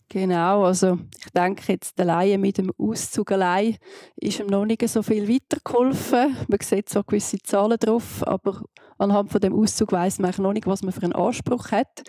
Genau, 0.09 0.63
also 0.63 0.99
ich 1.19 1.31
denke 1.31 1.73
jetzt 1.73 1.99
alleine 1.99 2.37
mit 2.37 2.57
dem 2.57 2.71
Auszug 2.77 3.29
allein 3.33 3.75
ist 4.15 4.39
ihm 4.39 4.47
noch 4.47 4.63
nicht 4.63 4.87
so 4.87 5.03
viel 5.03 5.27
weitergeholfen. 5.27 6.37
Man 6.47 6.59
sieht 6.61 6.87
so 6.87 7.03
gewisse 7.03 7.39
Zahlen 7.39 7.77
drauf, 7.77 8.25
aber 8.25 8.61
anhand 8.97 9.33
von 9.33 9.41
dem 9.41 9.53
Auszug 9.53 9.91
weiß 9.91 10.19
man 10.19 10.33
noch 10.37 10.53
nicht, 10.53 10.65
was 10.65 10.81
man 10.81 10.93
für 10.93 11.03
einen 11.03 11.11
Anspruch 11.11 11.71
hat. 11.71 12.03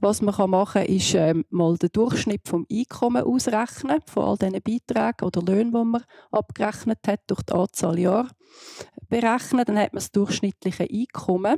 Was 0.00 0.22
man 0.22 0.34
machen 0.48 0.82
kann, 0.84 0.86
ist 0.86 1.14
ähm, 1.14 1.44
mal 1.50 1.76
den 1.76 1.90
Durchschnitt 1.92 2.48
vom 2.48 2.66
Einkommen 2.72 3.22
ausrechnen, 3.22 4.00
von 4.06 4.24
all 4.24 4.38
diesen 4.38 4.62
Beiträgen 4.62 5.26
oder 5.26 5.42
Löhnen, 5.42 5.72
die 5.72 5.84
man 5.84 6.04
abgerechnet 6.30 7.00
hat, 7.06 7.20
durch 7.26 7.42
die 7.42 7.52
Anzahl 7.52 7.98
Jahre 7.98 8.28
berechnen. 9.10 9.64
Dann 9.66 9.78
hat 9.78 9.92
man 9.92 9.98
das 9.98 10.10
durchschnittliche 10.10 10.88
Einkommen 10.90 11.56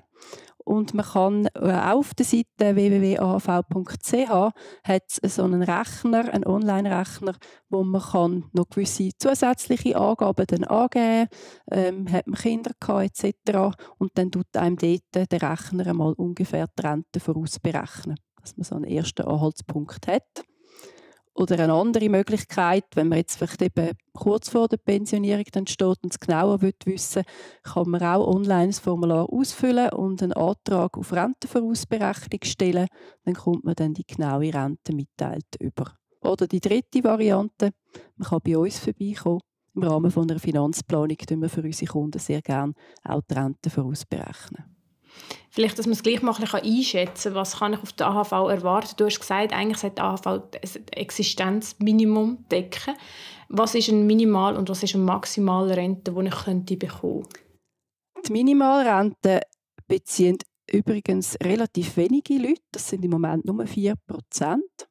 und 0.65 0.95
man 0.95 1.05
kann 1.05 1.47
äh, 1.55 1.93
auf 1.93 2.15
der 2.15 2.27
Seite 2.27 2.75
www.ahv.ch 2.75 4.53
hat 4.85 5.03
so 5.09 5.45
einen 5.45 5.63
Rechner, 5.63 6.33
einen 6.33 6.47
Online-Rechner, 6.47 7.35
wo 7.69 7.85
man 7.85 8.01
kann 8.01 8.45
noch 8.53 8.69
gewisse 8.71 9.11
zusätzliche 9.19 9.97
Angaben 9.97 10.47
dann 10.47 10.65
angeben 10.65 11.29
ähm, 11.71 12.11
hat 12.11 12.27
man 12.27 12.39
Kinder 12.39 12.73
gehabt, 12.81 13.25
etc. 13.25 13.77
Und 13.99 14.13
dann 14.15 14.31
tut 14.31 14.47
einem 14.57 14.77
dort 14.77 15.31
der 15.31 15.43
Rechner 15.51 15.87
einmal 15.87 16.15
ungefähr 16.15 16.67
die 16.67 16.87
Rente 16.87 17.21
vorausberechnen, 17.21 18.17
dass 18.41 18.57
man 18.57 18.65
so 18.65 18.75
einen 18.77 18.85
ersten 18.85 19.23
Anhaltspunkt 19.23 20.07
hat. 20.07 20.45
Oder 21.37 21.59
eine 21.59 21.73
andere 21.73 22.09
Möglichkeit, 22.09 22.85
wenn 22.95 23.09
man 23.09 23.19
jetzt 23.19 23.37
vielleicht 23.37 23.61
eben 23.61 23.91
kurz 24.13 24.49
vor 24.51 24.69
der 24.69 24.77
Pensionierung 24.77 25.45
dann 25.51 25.67
steht 25.67 25.99
und 26.03 26.13
es 26.13 26.21
genauer 26.21 26.63
wissen 26.63 26.85
will, 26.87 27.25
kann 27.65 27.91
man 27.91 28.03
auch 28.03 28.29
online 28.29 28.69
das 28.69 28.79
Formular 28.79 29.29
ausfüllen 29.29 29.91
und 29.91 30.23
einen 30.23 30.33
Antrag 30.33 30.97
auf 30.97 31.13
Rentenvorausberechnung 31.13 32.41
stellen. 32.45 32.87
Dann 33.25 33.35
kommt 33.35 33.65
man 33.65 33.75
dann 33.75 33.95
die 33.95 34.07
genaue 34.07 34.55
Rente 34.55 34.95
mitteilt 34.95 35.57
über. 35.59 35.99
Oder 36.21 36.47
die 36.47 36.61
dritte 36.61 37.03
Variante, 37.03 37.71
man 38.17 38.29
kann 38.29 38.41
bei 38.45 38.57
uns 38.57 38.79
vorbeikommen. 38.79 39.41
Im 39.75 39.83
Rahmen 39.83 40.13
von 40.13 40.31
einer 40.31 40.39
Finanzplanung 40.39 41.17
tun 41.17 41.43
wir 41.43 41.49
für 41.49 41.63
unsere 41.63 41.91
Kunden 41.91 42.21
sehr 42.21 42.43
gerne 42.43 42.75
auch 43.03 43.23
die 43.29 43.35
Rente 43.35 43.71
vorausberechnen. 43.71 44.74
Vielleicht, 45.51 45.79
dass 45.79 45.87
man 45.87 45.93
es 45.93 46.03
gleich 46.03 46.21
mal 46.23 46.35
ein 46.35 46.45
einschätzen 46.45 47.33
kann, 47.33 47.35
was 47.35 47.59
kann 47.59 47.75
ich 47.75 47.83
auf 47.83 47.93
der 47.93 48.09
AHV 48.09 48.33
erwarten. 48.33 48.95
Du 48.97 49.05
hast 49.05 49.21
gesagt, 49.21 49.53
eigentlich 49.53 49.79
sollte 49.79 49.97
die 49.97 50.03
AHV 50.03 50.27
ein 50.27 50.43
Existenzminimum 50.93 52.45
decken. 52.51 52.95
Was 53.49 53.75
ist 53.75 53.89
ein 53.89 54.07
Minimal- 54.07 54.57
und 54.57 54.69
was 54.69 54.83
ist 54.83 54.95
eine 54.95 55.05
Maximalrente, 55.05 56.13
die 56.13 56.27
ich 56.27 56.35
könnte 56.35 56.77
bekommen 56.77 57.29
Die 58.27 58.33
Minimalrente 58.33 59.43
beziehen 59.87 60.39
übrigens 60.71 61.37
relativ 61.43 61.97
wenige 61.97 62.39
Leute. 62.39 62.63
Das 62.73 62.89
sind 62.89 63.05
im 63.05 63.13
Moment 63.13 63.45
nur 63.45 63.65
4 63.67 63.95
Prozent. 64.07 64.89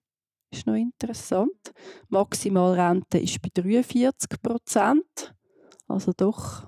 Ist 0.51 0.67
noch 0.67 0.75
interessant. 0.75 1.73
Maximalrente 2.09 3.17
ist 3.17 3.41
bei 3.41 3.49
43 3.53 4.41
Prozent. 4.41 5.35
Also 5.87 6.13
doch 6.15 6.67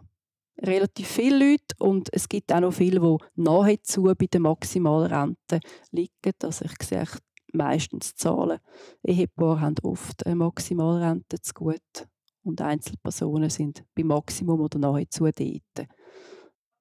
relativ 0.61 1.07
viele 1.07 1.51
Leute 1.51 1.75
und 1.79 2.09
es 2.13 2.29
gibt 2.29 2.53
auch 2.53 2.59
noch 2.59 2.73
viele, 2.73 2.99
die 2.99 3.17
nahezu 3.35 4.03
bei 4.03 4.25
der 4.25 4.39
Maximalrente 4.39 5.59
liegen. 5.91 6.33
Also 6.43 6.65
ich 6.65 6.87
sehe 6.87 7.05
meistens 7.53 8.15
Zahlen. 8.15 8.59
Ehepaare 9.03 9.61
haben 9.61 9.75
oft 9.83 10.25
eine 10.25 10.35
Maximalrente 10.35 11.41
zu 11.41 11.53
gut 11.53 12.07
und 12.43 12.61
Einzelpersonen 12.61 13.49
sind 13.49 13.83
beim 13.95 14.07
Maximum 14.07 14.61
oder 14.61 14.79
nahezu 14.79 15.25
dort. 15.25 15.87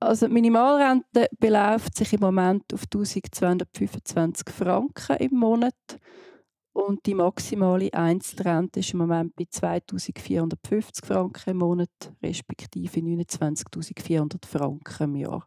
Also 0.00 0.26
die 0.26 0.32
Minimalrente 0.34 1.28
beläuft 1.38 1.96
sich 1.96 2.12
im 2.12 2.20
Moment 2.20 2.74
auf 2.74 2.82
1225 2.82 4.50
Franken 4.50 5.16
im 5.16 5.38
Monat 5.38 5.98
und 6.74 7.06
die 7.06 7.14
maximale 7.14 7.92
Einzelrente 7.94 8.80
ist 8.80 8.92
im 8.92 8.98
Moment 8.98 9.34
bei 9.36 9.46
2450 9.48 11.06
Franken 11.06 11.50
im 11.50 11.58
Monat, 11.58 12.12
respektive 12.22 13.00
29.400 13.00 14.44
Franken 14.44 15.04
im 15.04 15.16
Jahr. 15.16 15.46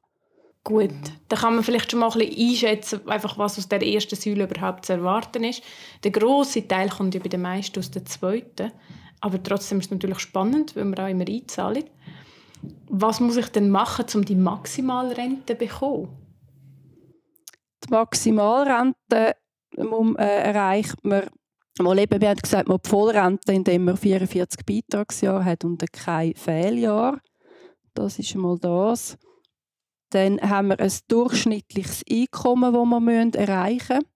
Gut, 0.63 0.91
dann 1.27 1.39
kann 1.39 1.55
man 1.55 1.63
vielleicht 1.63 1.91
schon 1.91 1.99
mal 1.99 2.11
ein 2.11 2.19
bisschen 2.19 2.49
einschätzen, 2.49 3.07
einfach 3.09 3.37
was 3.37 3.57
aus 3.57 3.67
der 3.67 3.85
ersten 3.85 4.15
Säule 4.15 4.45
überhaupt 4.45 4.85
zu 4.85 4.93
erwarten 4.93 5.43
ist. 5.43 5.63
Der 6.03 6.11
große 6.11 6.67
Teil 6.67 6.89
kommt 6.89 7.13
ja 7.13 7.21
bei 7.21 7.29
den 7.29 7.41
meisten 7.41 7.79
aus 7.79 7.91
der 7.91 8.05
zweiten. 8.05 8.71
Aber 9.19 9.41
trotzdem 9.41 9.79
ist 9.79 9.85
es 9.85 9.91
natürlich 9.91 10.19
spannend, 10.19 10.75
weil 10.75 10.85
wir 10.85 11.03
auch 11.03 11.09
immer 11.09 11.27
einzahlen. 11.27 11.85
Was 12.89 13.19
muss 13.19 13.37
ich 13.37 13.49
denn 13.49 13.69
machen, 13.69 14.05
um 14.13 14.25
die 14.25 14.35
Maximalrente 14.35 15.53
zu 15.53 15.55
bekommen? 15.55 16.09
Die 17.85 17.89
Maximalrente 17.89 19.35
äh, 19.75 20.43
erreicht 20.43 21.03
man 21.03 21.29
Mal 21.79 21.99
eben, 21.99 22.19
wir 22.19 22.29
haben 22.29 22.37
gesagt, 22.37 22.67
man 22.67 22.79
die 22.83 22.89
Vollrente, 22.89 23.53
indem 23.53 23.85
man 23.85 23.97
44 23.97 24.65
Beitragsjahre 24.65 25.45
hat 25.45 25.63
und 25.63 25.83
kein 25.93 26.33
Fehljahr. 26.33 27.19
Das 27.93 28.17
ist 28.17 28.33
einmal 28.33 28.57
das. 28.57 29.17
Dann 30.09 30.39
haben 30.41 30.69
wir 30.69 30.79
ein 30.79 30.91
durchschnittliches 31.07 32.03
Einkommen, 32.09 32.73
das 32.73 32.83
wir 32.83 33.35
erreichen 33.47 33.97
müssen, 33.97 34.09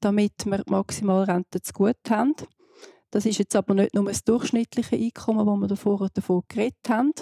damit 0.00 0.32
wir 0.44 0.58
die 0.58 0.70
Maximalrente 0.70 1.62
zu 1.62 1.72
gut 1.72 1.96
haben. 2.10 2.34
Das 3.10 3.24
ist 3.24 3.38
jetzt 3.38 3.56
aber 3.56 3.72
nicht 3.72 3.94
nur 3.94 4.04
das 4.04 4.24
durchschnittliche 4.24 4.96
Einkommen, 4.96 5.46
das 5.46 5.56
wir 5.56 5.68
davor 5.68 6.08
davon 6.12 6.42
geredet 6.48 6.88
haben. 6.90 7.12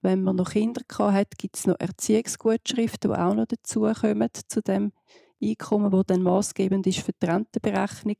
Wenn 0.00 0.22
man 0.22 0.36
noch 0.36 0.50
Kinder 0.50 0.82
hat, 0.98 1.36
gibt 1.36 1.56
es 1.56 1.66
noch 1.66 1.80
Erziehungsgutschriften, 1.80 3.10
die 3.10 3.18
auch 3.18 3.34
noch 3.34 3.46
dazukommen 3.46 4.28
zu 4.46 4.62
dem 4.62 4.92
Einkommen, 5.42 5.90
das 5.90 6.06
dann 6.06 6.22
maßgebend 6.22 6.86
ist 6.86 7.00
für 7.00 7.12
die 7.12 7.26
Rentenberechnung. 7.26 8.16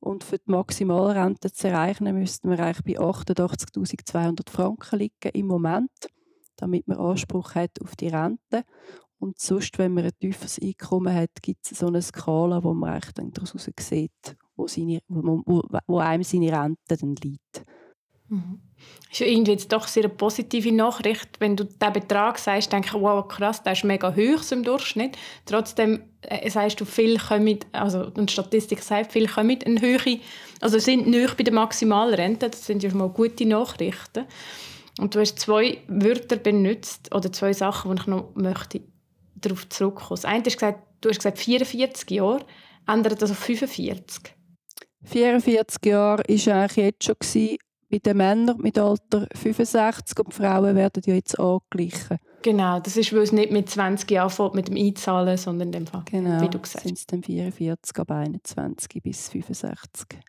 Und 0.00 0.22
für 0.22 0.38
die 0.38 0.50
Maximalrente 0.50 1.52
zu 1.52 1.68
erreichen, 1.68 2.04
müssten 2.16 2.50
wir 2.50 2.60
eigentlich 2.60 2.96
bei 2.96 3.04
88.200 3.04 4.48
Franken 4.48 4.98
liegen 4.98 5.30
im 5.32 5.46
Moment, 5.46 5.90
damit 6.56 6.86
man 6.86 6.98
Anspruch 6.98 7.56
hat 7.56 7.82
auf 7.82 7.96
die 7.96 8.08
Rente. 8.08 8.64
Und 9.18 9.40
sonst, 9.40 9.76
wenn 9.78 9.94
man 9.94 10.04
ein 10.04 10.12
tieferes 10.20 10.60
Einkommen 10.62 11.12
hat, 11.12 11.42
gibt 11.42 11.70
es 11.70 11.78
so 11.80 11.88
eine 11.88 12.00
Skala, 12.00 12.62
wo 12.62 12.74
man 12.74 12.90
eigentlich 12.90 13.14
dann 13.14 13.32
daraus 13.32 13.56
sieht, 13.80 14.36
wo, 14.54 14.68
seine, 14.68 15.00
wo, 15.08 15.42
wo, 15.44 15.62
wo 15.88 15.98
einem 15.98 16.22
seine 16.22 16.52
Rente 16.52 16.96
dann 16.96 17.16
liegt. 17.16 17.64
Mhm. 18.28 18.67
Ist 19.10 19.22
irgendwie 19.22 19.52
jetzt 19.52 19.72
doch 19.72 19.86
sehr 19.88 20.04
eine 20.04 20.12
positive 20.12 20.70
Nachricht. 20.70 21.28
Wenn 21.38 21.56
du 21.56 21.64
diesen 21.64 21.92
Betrag 21.92 22.38
sagst, 22.38 22.72
denke 22.72 22.88
ich, 22.88 22.94
wow, 22.94 23.26
krass, 23.26 23.62
der 23.62 23.72
ist 23.72 23.84
mega 23.84 24.14
hoch 24.14 24.52
im 24.52 24.64
Durchschnitt. 24.64 25.16
Trotzdem 25.46 26.02
äh, 26.20 26.50
sagst 26.50 26.80
du, 26.80 26.84
viel 26.84 27.18
kommen, 27.18 27.58
also 27.72 28.10
die 28.10 28.30
Statistik 28.30 28.82
sagt, 28.82 29.12
viel 29.12 29.26
kommen 29.26 29.60
in 29.62 29.80
Höhe, 29.80 30.20
also 30.60 30.78
sind 30.78 31.06
nicht 31.06 31.36
bei 31.36 31.44
der 31.44 31.54
Maximalrente. 31.54 32.50
Das 32.50 32.66
sind 32.66 32.82
ja 32.82 32.90
schon 32.90 32.98
mal 32.98 33.08
gute 33.08 33.46
Nachrichten. 33.46 34.26
Und 34.98 35.14
du 35.14 35.20
hast 35.20 35.38
zwei 35.38 35.78
Wörter 35.86 36.36
benutzt, 36.36 37.14
oder 37.14 37.32
zwei 37.32 37.52
Sachen, 37.52 37.94
die 37.94 38.02
ich 38.02 38.06
noch 38.08 38.34
möchte 38.34 38.80
darauf 39.36 39.68
zurückkommen. 39.68 40.20
Das 40.20 40.24
eine 40.24 40.44
ist 40.44 40.60
du 40.60 41.08
hast 41.08 41.18
gesagt 41.18 41.38
44 41.38 42.10
Jahre, 42.10 42.44
ändert 42.86 43.22
das 43.22 43.30
auf 43.30 43.38
45? 43.38 44.34
44 45.04 45.78
Jahre 45.86 46.24
war 46.24 46.54
eigentlich 46.54 46.76
jetzt 46.76 47.04
schon 47.04 47.16
bei 47.90 47.98
den 47.98 48.16
Männern 48.16 48.58
mit 48.58 48.78
Alter 48.78 49.26
65 49.34 50.18
und 50.18 50.28
die 50.28 50.36
Frauen 50.36 50.76
werden 50.76 51.02
ja 51.06 51.14
jetzt 51.14 51.38
angeglichen. 51.38 52.18
Genau, 52.42 52.78
das 52.80 52.96
ist, 52.96 53.12
weil 53.12 53.22
es 53.22 53.32
nicht 53.32 53.50
mit 53.50 53.68
20 53.68 54.10
Jahren 54.10 54.26
anfängt 54.26 54.54
mit 54.54 54.68
dem 54.68 54.76
Einzahlen, 54.76 55.36
sondern 55.36 55.72
dem 55.72 55.86
Fall, 55.86 56.04
genau, 56.10 56.40
wie 56.40 56.48
du 56.48 56.58
gesagt 56.58 56.84
sind 56.84 56.98
es 56.98 57.06
dann 57.06 57.22
44 57.22 57.98
ab 57.98 58.10
21 58.10 59.02
bis 59.02 59.28
65. 59.28 60.20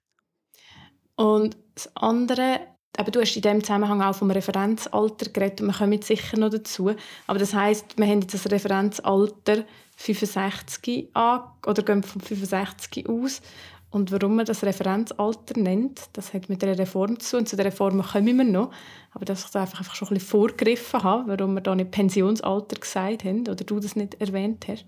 Und 1.15 1.57
das 1.75 1.95
andere, 1.95 2.61
aber 2.97 3.11
du 3.11 3.21
hast 3.21 3.35
in 3.35 3.41
diesem 3.41 3.63
Zusammenhang 3.63 4.01
auch 4.01 4.15
vom 4.15 4.31
Referenzalter 4.31 5.29
geredet 5.29 5.61
und 5.61 5.67
wir 5.67 5.73
kommen 5.73 6.01
sicher 6.01 6.37
noch 6.37 6.49
dazu. 6.49 6.91
Aber 7.27 7.39
das 7.39 7.53
heisst, 7.53 7.97
wir 7.97 8.07
haben 8.07 8.21
jetzt 8.21 8.33
das 8.33 8.49
Referenzalter 8.49 9.65
65 9.97 11.09
an, 11.13 11.41
oder 11.67 11.83
gehen 11.83 12.03
von 12.03 12.21
65 12.21 13.07
aus 13.07 13.41
und 13.91 14.11
warum 14.11 14.35
man 14.35 14.45
das 14.45 14.63
Referenzalter 14.63 15.59
nennt, 15.59 16.09
das 16.13 16.33
hat 16.33 16.47
mit 16.47 16.61
der 16.61 16.77
Reform 16.77 17.19
zu 17.19 17.37
und 17.37 17.49
zu 17.49 17.55
der 17.55 17.65
Reform 17.65 18.03
kommen 18.03 18.37
wir 18.37 18.43
noch. 18.43 18.71
Aber 19.11 19.25
dass 19.25 19.45
ich 19.45 19.49
da 19.49 19.61
einfach, 19.61 19.79
einfach 19.79 19.95
schon 19.95 20.09
ein 20.09 20.13
bisschen 20.13 20.29
vorgegriffen 20.29 21.01
habe, 21.01 21.27
warum 21.27 21.55
wir 21.55 21.61
da 21.61 21.73
nicht 21.73 21.89
Pensionsalter 21.89 22.79
gesagt 22.79 23.23
haben 23.23 23.41
oder 23.41 23.55
du 23.55 23.79
das 23.79 23.95
nicht 23.95 24.21
erwähnt 24.21 24.67
hast. 24.67 24.85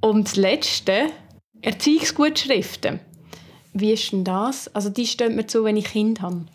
Und 0.00 0.28
das 0.28 0.36
Letzte, 0.36 1.06
Erziehungsgutschriften. 1.60 3.00
Wie 3.72 3.92
ist 3.92 4.12
denn 4.12 4.22
das? 4.22 4.72
Also 4.74 4.90
die 4.90 5.06
stehen 5.06 5.34
mir 5.34 5.46
zu, 5.48 5.64
wenn 5.64 5.76
ich 5.76 5.86
Kinder 5.86 6.22
habe. 6.22 6.46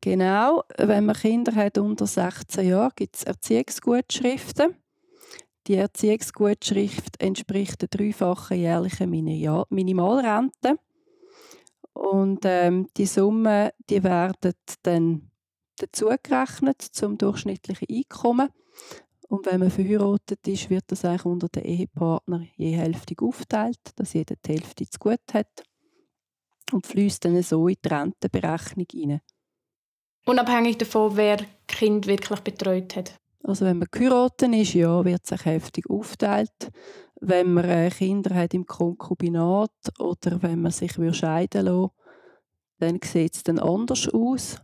Genau, 0.00 0.64
wenn 0.78 1.06
man 1.06 1.16
Kinder 1.16 1.54
hat 1.54 1.78
unter 1.78 2.06
16 2.06 2.68
Jahren, 2.68 2.92
gibt 2.94 3.16
es 3.16 3.24
Erziehungsgutschriften. 3.24 4.76
Die 5.66 5.76
Erziehungsgutschrift 5.76 7.20
entspricht 7.20 7.82
der 7.82 7.88
dreifachen 7.88 8.58
jährlichen 8.58 9.10
Minimalrente. 9.10 10.76
Und 11.92 12.40
ähm, 12.44 12.88
die 12.96 13.06
Summen 13.06 13.70
die 13.88 14.02
werden 14.02 14.54
dann 14.82 15.30
dazugerechnet 15.76 16.82
zum 16.82 17.18
durchschnittlichen 17.18 17.88
Einkommen. 17.90 18.48
Und 19.28 19.46
wenn 19.46 19.60
man 19.60 19.70
verheiratet 19.70 20.46
ist, 20.46 20.68
wird 20.68 20.84
das 20.88 21.04
eigentlich 21.04 21.24
unter 21.24 21.48
den 21.48 21.64
Ehepartner 21.64 22.44
je 22.56 22.72
Hälfte 22.72 23.14
aufgeteilt, 23.20 23.80
dass 23.96 24.12
jeder 24.12 24.36
die 24.36 24.52
Hälfte 24.52 24.88
zu 24.88 24.98
gut 24.98 25.20
hat. 25.32 25.64
Und 26.72 26.86
fließt 26.86 27.24
dann 27.24 27.42
so 27.42 27.68
in 27.68 27.76
die 27.84 27.88
Rentenberechnung 27.88 28.86
hinein. 28.90 29.20
Unabhängig 30.24 30.78
davon, 30.78 31.16
wer 31.16 31.38
Kind 31.66 32.06
wirklich 32.06 32.40
betreut 32.40 32.96
hat. 32.96 33.21
Also 33.44 33.64
wenn 33.64 33.78
man 33.78 33.88
geheiratet 33.90 34.54
ist, 34.54 34.74
ja, 34.74 35.04
wird 35.04 35.26
sich 35.26 35.44
heftig 35.44 35.90
aufteilt. 35.90 36.70
Wenn 37.20 37.52
man 37.52 37.64
äh, 37.64 37.90
Kinder 37.90 38.34
hat 38.34 38.54
im 38.54 38.66
Konkubinat 38.66 39.70
oder 39.98 40.42
wenn 40.42 40.62
man 40.62 40.72
sich 40.72 40.92
scheiden 40.92 41.66
lassen 41.66 41.90
dann 42.78 42.98
sieht 43.04 43.36
es 43.36 43.42
dann 43.44 43.60
anders 43.60 44.08
aus. 44.08 44.56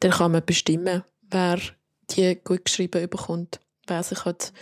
Dann 0.00 0.10
kann 0.10 0.32
man 0.32 0.44
bestimmen, 0.44 1.04
wer 1.22 1.60
die 2.10 2.34
gut 2.42 2.64
geschrieben 2.64 3.08
bekommt, 3.08 3.60
wer 3.86 4.02
sich 4.02 4.24
halt 4.24 4.52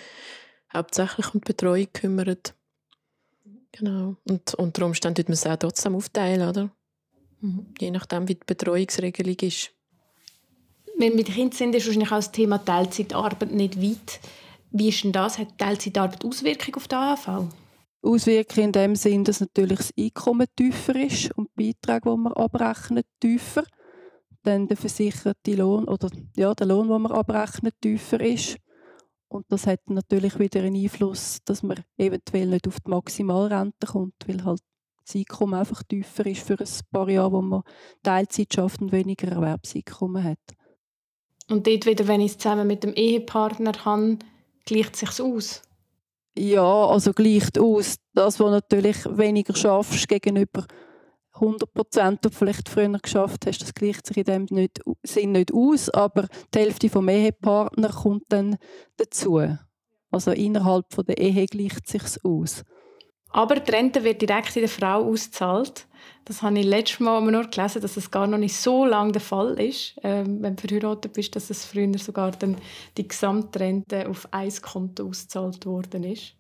hauptsächlich 0.73 1.33
um 1.33 1.41
die 1.41 1.47
Betreuung 1.47 1.87
kümmert. 1.93 2.55
Genau. 3.73 4.17
Und 4.29 4.55
unter 4.55 4.85
Umständen 4.85 5.17
tut 5.17 5.29
man 5.29 5.35
es 5.35 5.47
auch 5.47 5.57
trotzdem 5.57 5.95
aufteilen, 5.95 6.47
oder? 6.47 6.71
Mhm. 7.41 7.73
Je 7.81 7.91
nachdem, 7.91 8.29
wie 8.29 8.35
die 8.35 8.45
Betreuungsregelung 8.45 9.37
ist 9.41 9.71
wenn 10.99 11.15
mit 11.15 11.27
Kindern 11.27 11.53
sind, 11.53 11.75
ist 11.75 11.87
wahrscheinlich 11.87 12.11
auch 12.11 12.17
das 12.17 12.33
Thema 12.33 12.59
Teilzeitarbeit 12.59 13.53
nicht 13.53 13.81
weit. 13.81 14.21
Wie 14.71 14.89
ist 14.89 15.05
denn 15.05 15.13
das? 15.13 15.39
Hat 15.39 15.57
Teilzeitarbeit 15.57 16.25
Auswirkungen 16.25 16.75
auf 16.75 16.89
die 16.89 16.95
AHV? 16.95 17.49
Auswirkungen 18.03 18.67
in 18.67 18.73
dem 18.73 18.97
Sinn, 18.97 19.25
dass 19.25 19.41
natürlich 19.41 19.79
das 19.79 19.93
Einkommen 19.99 20.47
tiefer 20.57 20.97
ist 20.97 21.37
und 21.37 21.49
die 21.59 21.73
Beiträge, 21.73 22.11
die 22.11 22.17
man 22.17 22.33
abrechnet, 22.33 23.07
tiefer. 23.21 23.65
Dann 24.43 24.69
der 24.69 24.77
versicherte 24.77 25.55
Lohn 25.55 25.85
oder 25.89 26.11
ja, 26.37 26.55
der 26.55 26.67
Lohn, 26.67 26.89
den 26.89 27.03
man 27.03 27.13
abrechnet, 27.13 27.75
tiefer 27.81 28.21
ist. 28.21 28.57
Und 29.29 29.45
das 29.51 29.67
hat 29.67 29.81
natürlich 29.89 30.39
wieder 30.39 30.63
einen 30.63 30.77
Einfluss, 30.77 31.39
dass 31.45 31.63
man 31.63 31.85
eventuell 31.99 32.47
nicht 32.47 32.67
auf 32.67 32.79
die 32.81 32.91
Maximalrente 32.91 33.87
kommt, 33.87 34.15
weil 34.27 34.45
halt 34.45 34.61
das 35.05 35.17
Einkommen 35.17 35.55
einfach 35.55 35.83
tiefer 35.83 36.27
ist 36.27 36.43
für 36.43 36.59
ein 36.59 36.69
paar 36.91 37.09
Jahre, 37.09 37.33
wo 37.33 37.43
man 37.43 37.63
Teilzeit 38.03 38.55
schafft 38.55 38.81
und 38.81 38.93
weniger 38.93 39.29
Erwerbseinkommen 39.29 40.23
hat. 40.23 40.39
Und 41.49 41.67
dort 41.67 41.87
wieder, 41.87 42.07
wenn 42.07 42.21
ich 42.21 42.33
es 42.33 42.39
zusammen 42.39 42.67
mit 42.67 42.85
dem 42.85 42.95
Ehepartner 42.95 43.73
habe, 43.85 44.19
gleicht 44.67 44.95
es 44.95 45.01
sich 45.01 45.21
aus? 45.21 45.63
Ja, 46.37 46.87
also 46.87 47.13
gleicht 47.13 47.59
aus. 47.59 47.97
Das, 48.15 48.39
was 48.39 48.51
natürlich 48.51 48.97
weniger 49.07 49.57
schaffst 49.57 50.09
gegenüber 50.09 50.67
100 51.35 51.73
Prozent, 51.73 52.25
du 52.25 52.31
vielleicht 52.31 52.69
früher 52.69 52.99
geschafft 52.99 53.47
hast, 53.47 53.63
das 53.63 53.75
gleicht 53.75 54.07
sich 54.07 54.19
in 54.19 54.25
dem 54.25 54.47
nicht, 54.51 54.81
Sinn 55.03 55.33
nicht 55.33 55.53
aus, 55.53 55.89
aber 55.91 56.27
die 56.55 56.59
Hälfte 56.59 56.89
vom 56.89 57.09
Ehepartner 57.09 57.91
kommt 57.91 58.25
dann 58.29 58.57
dazu. 58.97 59.41
Also 60.11 60.33
innerhalb 60.33 60.93
von 60.93 61.05
der 61.05 61.19
Ehe 61.19 61.47
gleicht 61.47 61.87
sich 61.87 62.25
aus. 62.25 62.65
Aber 63.31 63.57
die 63.57 63.71
Rente 63.71 64.05
wird 64.05 64.23
direkt 64.23 64.57
in 64.57 64.63
der 64.63 64.69
Frau 64.69 65.05
ausgezahlt. 65.05 65.87
Das 66.25 66.43
habe 66.43 66.59
ich 66.59 66.67
letztes 66.67 67.01
Mal 67.01 67.21
nur 67.23 67.45
gelesen, 67.45 67.81
dass 67.81 67.97
es 67.97 68.11
gar 68.11 68.27
noch 68.27 68.39
nicht 68.39 68.55
so 68.55 68.85
lange 68.85 69.13
der 69.13 69.21
Fall 69.21 69.59
ist, 69.59 69.95
ähm, 70.03 70.43
wenn 70.43 70.57
du 70.57 70.69
verheiratet 70.69 71.15
bist, 71.15 71.35
dass 71.35 71.49
es 71.49 71.65
früher 71.65 71.99
sogar 71.99 72.33
dann 72.33 72.57
die 72.97 73.09
Gesamtrente 73.09 74.07
auf 74.09 74.29
ein 74.31 74.53
Konto 74.61 75.09
ausgezahlt 75.09 75.65
worden 75.65 76.05
ist. 76.05 76.35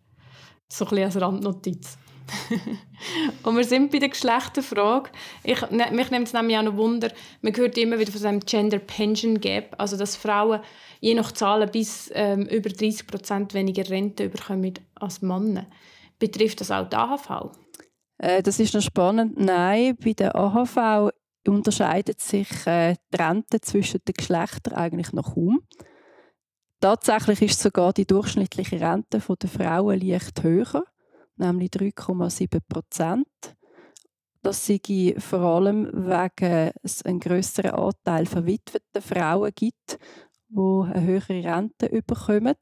So 0.68 0.84
ein 0.84 0.90
bisschen 0.90 1.04
als 1.04 1.20
Randnotiz. 1.20 1.96
und 3.42 3.56
wir 3.56 3.64
sind 3.64 3.90
bei 3.90 3.98
der 3.98 4.10
Geschlechterfrage. 4.10 5.10
Ich, 5.42 5.58
ne, 5.70 5.86
mich 5.92 6.10
nimmt 6.10 6.26
es 6.26 6.34
nämlich 6.34 6.58
auch 6.58 6.62
noch 6.62 6.76
Wunder, 6.76 7.10
man 7.40 7.56
hört 7.56 7.78
immer 7.78 7.98
wieder 7.98 8.12
von 8.12 8.26
einem 8.26 8.40
Gender 8.40 8.78
Pension 8.78 9.40
Gap, 9.40 9.74
also 9.78 9.96
dass 9.96 10.16
Frauen 10.16 10.60
je 11.00 11.14
nach 11.14 11.32
Zahlen 11.32 11.70
bis 11.70 12.10
ähm, 12.12 12.42
über 12.46 12.68
30 12.68 13.06
Prozent 13.06 13.54
weniger 13.54 13.88
Rente 13.88 14.28
bekommen 14.28 14.74
als 14.96 15.22
Männer. 15.22 15.66
Betrifft 16.18 16.60
das 16.60 16.70
auch 16.70 16.88
die 16.88 16.96
AHV? 16.96 17.52
Äh, 18.18 18.42
das 18.42 18.58
ist 18.58 18.74
noch 18.74 18.82
spannend. 18.82 19.38
Nein, 19.38 19.96
bei 19.96 20.12
der 20.12 20.34
AHV 20.34 21.12
unterscheidet 21.46 22.20
sich 22.20 22.66
äh, 22.66 22.96
die 23.12 23.16
Rente 23.16 23.60
zwischen 23.60 24.00
den 24.06 24.14
Geschlechtern 24.14 24.74
eigentlich 24.74 25.12
noch 25.12 25.34
kaum. 25.34 25.62
Tatsächlich 26.80 27.42
ist 27.42 27.60
sogar 27.60 27.92
die 27.92 28.06
durchschnittliche 28.06 28.80
Rente 28.80 29.18
der 29.20 29.48
Frauen 29.48 30.00
leicht 30.00 30.42
höher, 30.42 30.84
nämlich 31.36 31.70
3,7 31.70 32.60
Prozent. 32.68 33.56
Das 34.42 34.64
sei 34.64 35.14
vor 35.18 35.40
allem 35.40 35.90
wegen 35.92 36.70
es 36.82 37.02
einen 37.02 37.18
größeren 37.18 37.72
Anteil 37.72 38.26
verwitweter 38.26 39.02
Frauen 39.02 39.50
gibt, 39.54 39.98
die 40.48 40.56
eine 40.56 41.02
höhere 41.02 41.44
Rente 41.44 41.88
bekommen. 41.88 42.56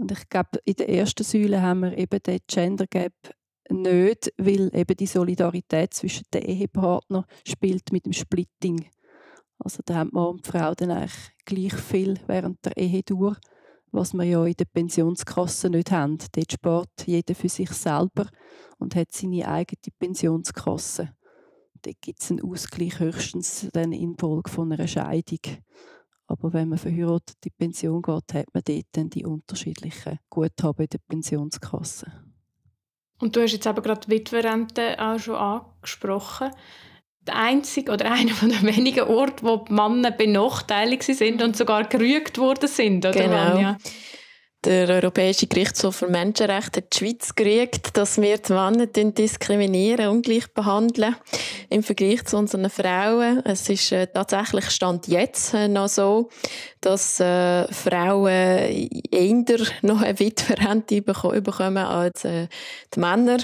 Und 0.00 0.12
ich 0.12 0.30
glaube, 0.30 0.58
in 0.64 0.74
der 0.76 0.88
ersten 0.88 1.24
Säule 1.24 1.60
haben 1.60 1.80
wir 1.80 1.98
eben 1.98 2.22
den 2.22 2.38
Gender 2.46 2.86
Gap 2.86 3.12
nicht, 3.68 4.32
weil 4.38 4.74
eben 4.74 4.96
die 4.96 5.06
Solidarität 5.06 5.92
zwischen 5.92 6.24
den 6.32 6.42
Ehepartnern 6.42 7.26
spielt 7.46 7.92
mit 7.92 8.06
dem 8.06 8.14
Splitting. 8.14 8.86
Also 9.58 9.82
da 9.84 9.96
haben 9.96 10.08
Mann 10.14 10.28
und 10.28 10.46
die 10.46 10.50
Frau 10.50 10.74
dann 10.74 10.90
eigentlich 10.90 11.32
gleich 11.44 11.74
viel 11.74 12.18
während 12.26 12.64
der 12.64 12.78
Ehe 12.78 13.02
durch, 13.02 13.36
was 13.92 14.14
wir 14.14 14.24
ja 14.24 14.42
in 14.46 14.54
der 14.54 14.64
Pensionskasse 14.64 15.68
nicht 15.68 15.90
haben. 15.90 16.16
Dort 16.32 16.52
spart 16.52 17.04
jeder 17.04 17.34
für 17.34 17.50
sich 17.50 17.70
selber 17.70 18.26
und 18.78 18.96
hat 18.96 19.12
seine 19.12 19.46
eigene 19.46 19.92
Pensionskasse. 19.98 21.10
Dort 21.82 22.00
gibt 22.00 22.22
es 22.22 22.30
einen 22.30 22.42
Ausgleich 22.42 22.98
höchstens 23.00 23.68
dann 23.74 23.92
in 23.92 24.16
von 24.16 24.72
einer 24.72 24.88
Scheidung. 24.88 25.40
Aber 26.30 26.52
wenn 26.52 26.68
man 26.68 26.78
verheiratet 26.78 27.36
in 27.36 27.40
die 27.46 27.50
Pension 27.50 28.02
geht, 28.02 28.34
hat 28.34 28.46
man 28.54 28.62
dort 28.64 28.86
dann 28.92 29.10
die 29.10 29.24
unterschiedlichen 29.24 30.20
Guthaben 30.30 30.84
in 30.84 30.88
der 30.88 31.00
Pensionskasse. 31.08 32.06
Und 33.18 33.34
du 33.34 33.42
hast 33.42 33.52
jetzt 33.52 33.66
eben 33.66 33.82
gerade 33.82 34.06
die 34.06 34.12
Witwerrente 34.12 34.96
auch 35.00 35.18
schon 35.18 35.34
angesprochen. 35.34 36.52
Der 37.22 37.34
einzige 37.34 37.90
oder 37.90 38.12
einer 38.12 38.32
von 38.32 38.48
den 38.48 38.62
wenigen 38.62 39.08
Orte, 39.08 39.44
wo 39.44 39.56
die 39.56 39.72
Männer 39.72 40.12
benachteiligt 40.12 41.02
sind 41.02 41.42
und 41.42 41.56
sogar 41.56 41.88
gerügt 41.88 42.38
worden 42.38 42.68
sind, 42.68 43.04
oder 43.04 43.12
genau. 43.12 43.54
Vanja? 43.54 43.76
Der 44.64 44.90
Europäische 44.90 45.46
Gerichtshof 45.46 45.96
für 45.96 46.08
Menschenrechte 46.08 46.80
hat 46.80 46.92
die 46.92 46.98
Schweiz 46.98 47.34
gerügt, 47.34 47.96
dass 47.96 48.20
wir 48.20 48.36
die 48.36 48.52
Männer 48.52 48.86
diskriminieren, 48.86 50.08
ungleich 50.08 50.52
behandeln 50.52 51.16
im 51.70 51.82
Vergleich 51.82 52.26
zu 52.26 52.36
unseren 52.36 52.68
Frauen. 52.68 53.40
Es 53.46 53.70
ist 53.70 53.90
äh, 53.90 54.06
tatsächlich 54.06 54.68
Stand 54.68 55.08
jetzt 55.08 55.54
äh, 55.54 55.66
noch 55.66 55.88
so, 55.88 56.28
dass 56.82 57.20
äh, 57.20 57.72
Frauen 57.72 58.28
eher 58.28 59.66
noch 59.80 60.02
eine 60.02 60.18
Witwerrente 60.20 61.00
bekommen 61.00 61.78
als 61.78 62.26
äh, 62.26 62.48
die 62.94 63.00
Männer. 63.00 63.38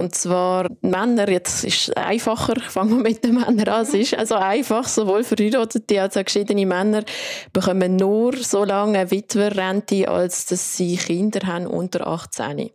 Und 0.00 0.14
zwar 0.14 0.66
Männer, 0.80 1.28
jetzt 1.28 1.62
ist 1.62 1.88
es 1.88 1.90
einfacher, 1.90 2.58
fangen 2.68 2.96
wir 2.96 3.02
mit 3.02 3.22
den 3.22 3.34
Männern 3.34 3.68
an. 3.68 3.82
Es 3.82 3.92
ist 3.92 4.14
also 4.14 4.36
einfach, 4.36 4.88
sowohl 4.88 5.24
verheiratete 5.24 6.00
als 6.00 6.16
auch 6.16 6.24
geschiedene 6.24 6.64
Männer 6.64 7.04
bekommen 7.52 7.96
nur 7.96 8.34
so 8.38 8.64
lange 8.64 9.10
Witwerrente, 9.10 10.08
als 10.08 10.46
dass 10.46 10.78
sie 10.78 10.96
Kinder 10.96 11.46
haben 11.46 11.66
unter 11.66 12.06
18. 12.06 12.70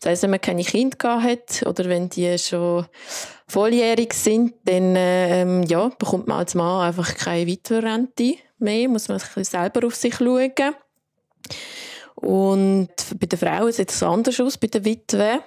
Das 0.00 0.10
heisst, 0.10 0.24
wenn 0.24 0.30
man 0.30 0.40
keine 0.40 0.64
Kinder 0.64 1.22
hat 1.22 1.62
oder 1.64 1.84
wenn 1.84 2.08
die 2.08 2.36
schon 2.36 2.86
volljährig 3.46 4.12
sind, 4.12 4.54
dann 4.64 4.94
ähm, 4.96 5.62
ja, 5.68 5.88
bekommt 5.96 6.26
man 6.26 6.38
als 6.38 6.56
Mann 6.56 6.88
einfach 6.88 7.14
keine 7.14 7.46
Witwerrente 7.46 8.38
mehr, 8.58 8.88
muss 8.88 9.06
man 9.06 9.20
sich 9.20 9.48
selber 9.48 9.86
auf 9.86 9.94
sich 9.94 10.16
schauen. 10.16 10.50
Und 12.16 12.88
bei 13.20 13.26
den 13.26 13.38
Frauen 13.38 13.70
sieht 13.70 13.92
es 13.92 14.02
anders 14.02 14.40
aus, 14.40 14.58
bei 14.58 14.66
den 14.66 14.84
Witwen. 14.84 15.38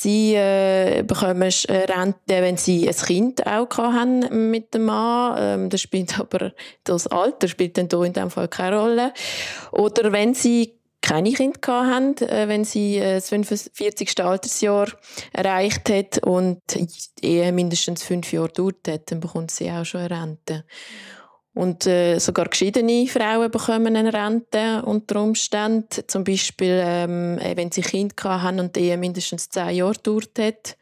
Sie 0.00 0.34
äh, 0.34 1.02
bekommen 1.06 1.50
Rente, 1.68 2.14
wenn 2.28 2.56
sie 2.56 2.88
ein 2.88 2.94
Kind 2.94 3.46
auch 3.46 3.78
haben 3.78 4.50
mit 4.50 4.74
dem 4.74 4.84
Mann. 4.84 5.36
Ähm, 5.38 5.70
das 5.70 5.80
spielt 5.80 6.18
aber 6.20 6.52
das 6.84 7.06
Alter 7.06 7.48
spielt 7.48 7.78
dann 7.78 7.88
in 8.04 8.12
dem 8.12 8.30
Fall 8.30 8.48
keine 8.48 8.78
Rolle. 8.78 9.12
Oder 9.72 10.12
wenn 10.12 10.34
sie 10.34 10.76
keine 11.00 11.32
Kinder 11.32 11.86
haben, 11.86 12.16
äh, 12.18 12.48
wenn 12.48 12.64
sie 12.64 12.98
äh, 12.98 13.14
das 13.14 13.28
45. 13.28 14.24
Altersjahr 14.24 14.88
erreicht 15.32 15.88
hat 15.88 16.18
und 16.24 16.60
die 17.22 17.52
mindestens 17.52 18.02
fünf 18.02 18.32
Jahre 18.32 18.48
dauert 18.48 18.88
hat, 18.88 19.10
dann 19.10 19.20
bekommt 19.20 19.50
sie 19.50 19.70
auch 19.70 19.84
schon 19.84 20.00
eine 20.00 20.22
Rente. 20.22 20.64
Und 21.56 21.86
äh, 21.86 22.18
sogar 22.18 22.50
geschiedene 22.50 23.06
Frauen 23.06 23.50
bekommen 23.50 23.96
eine 23.96 24.12
Rente 24.12 24.82
unter 24.84 25.22
Umständen. 25.22 26.04
Zum 26.06 26.22
Beispiel, 26.22 26.82
ähm, 26.84 27.38
äh, 27.38 27.56
wenn 27.56 27.72
sie 27.72 27.80
Kinder 27.80 28.42
haben 28.42 28.60
und 28.60 28.76
die 28.76 28.80
Ehe 28.80 28.98
mindestens 28.98 29.48
zehn 29.48 29.70
Jahre 29.70 29.94
gedauert 29.94 30.38
hat. 30.38 30.76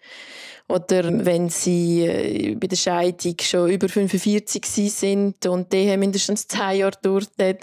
Oder 0.67 1.25
wenn 1.25 1.49
sie 1.49 2.01
äh, 2.01 2.57
bei 2.57 2.67
der 2.67 2.75
Scheidung 2.75 3.37
schon 3.41 3.71
über 3.71 3.89
45 3.89 4.65
sind 4.91 5.47
und 5.47 5.73
die 5.73 5.77
Ehe 5.77 5.97
mindestens 5.97 6.49
zehn 6.49 6.79
Jahre 6.79 6.97
gedauert 7.01 7.31
hat. 7.41 7.59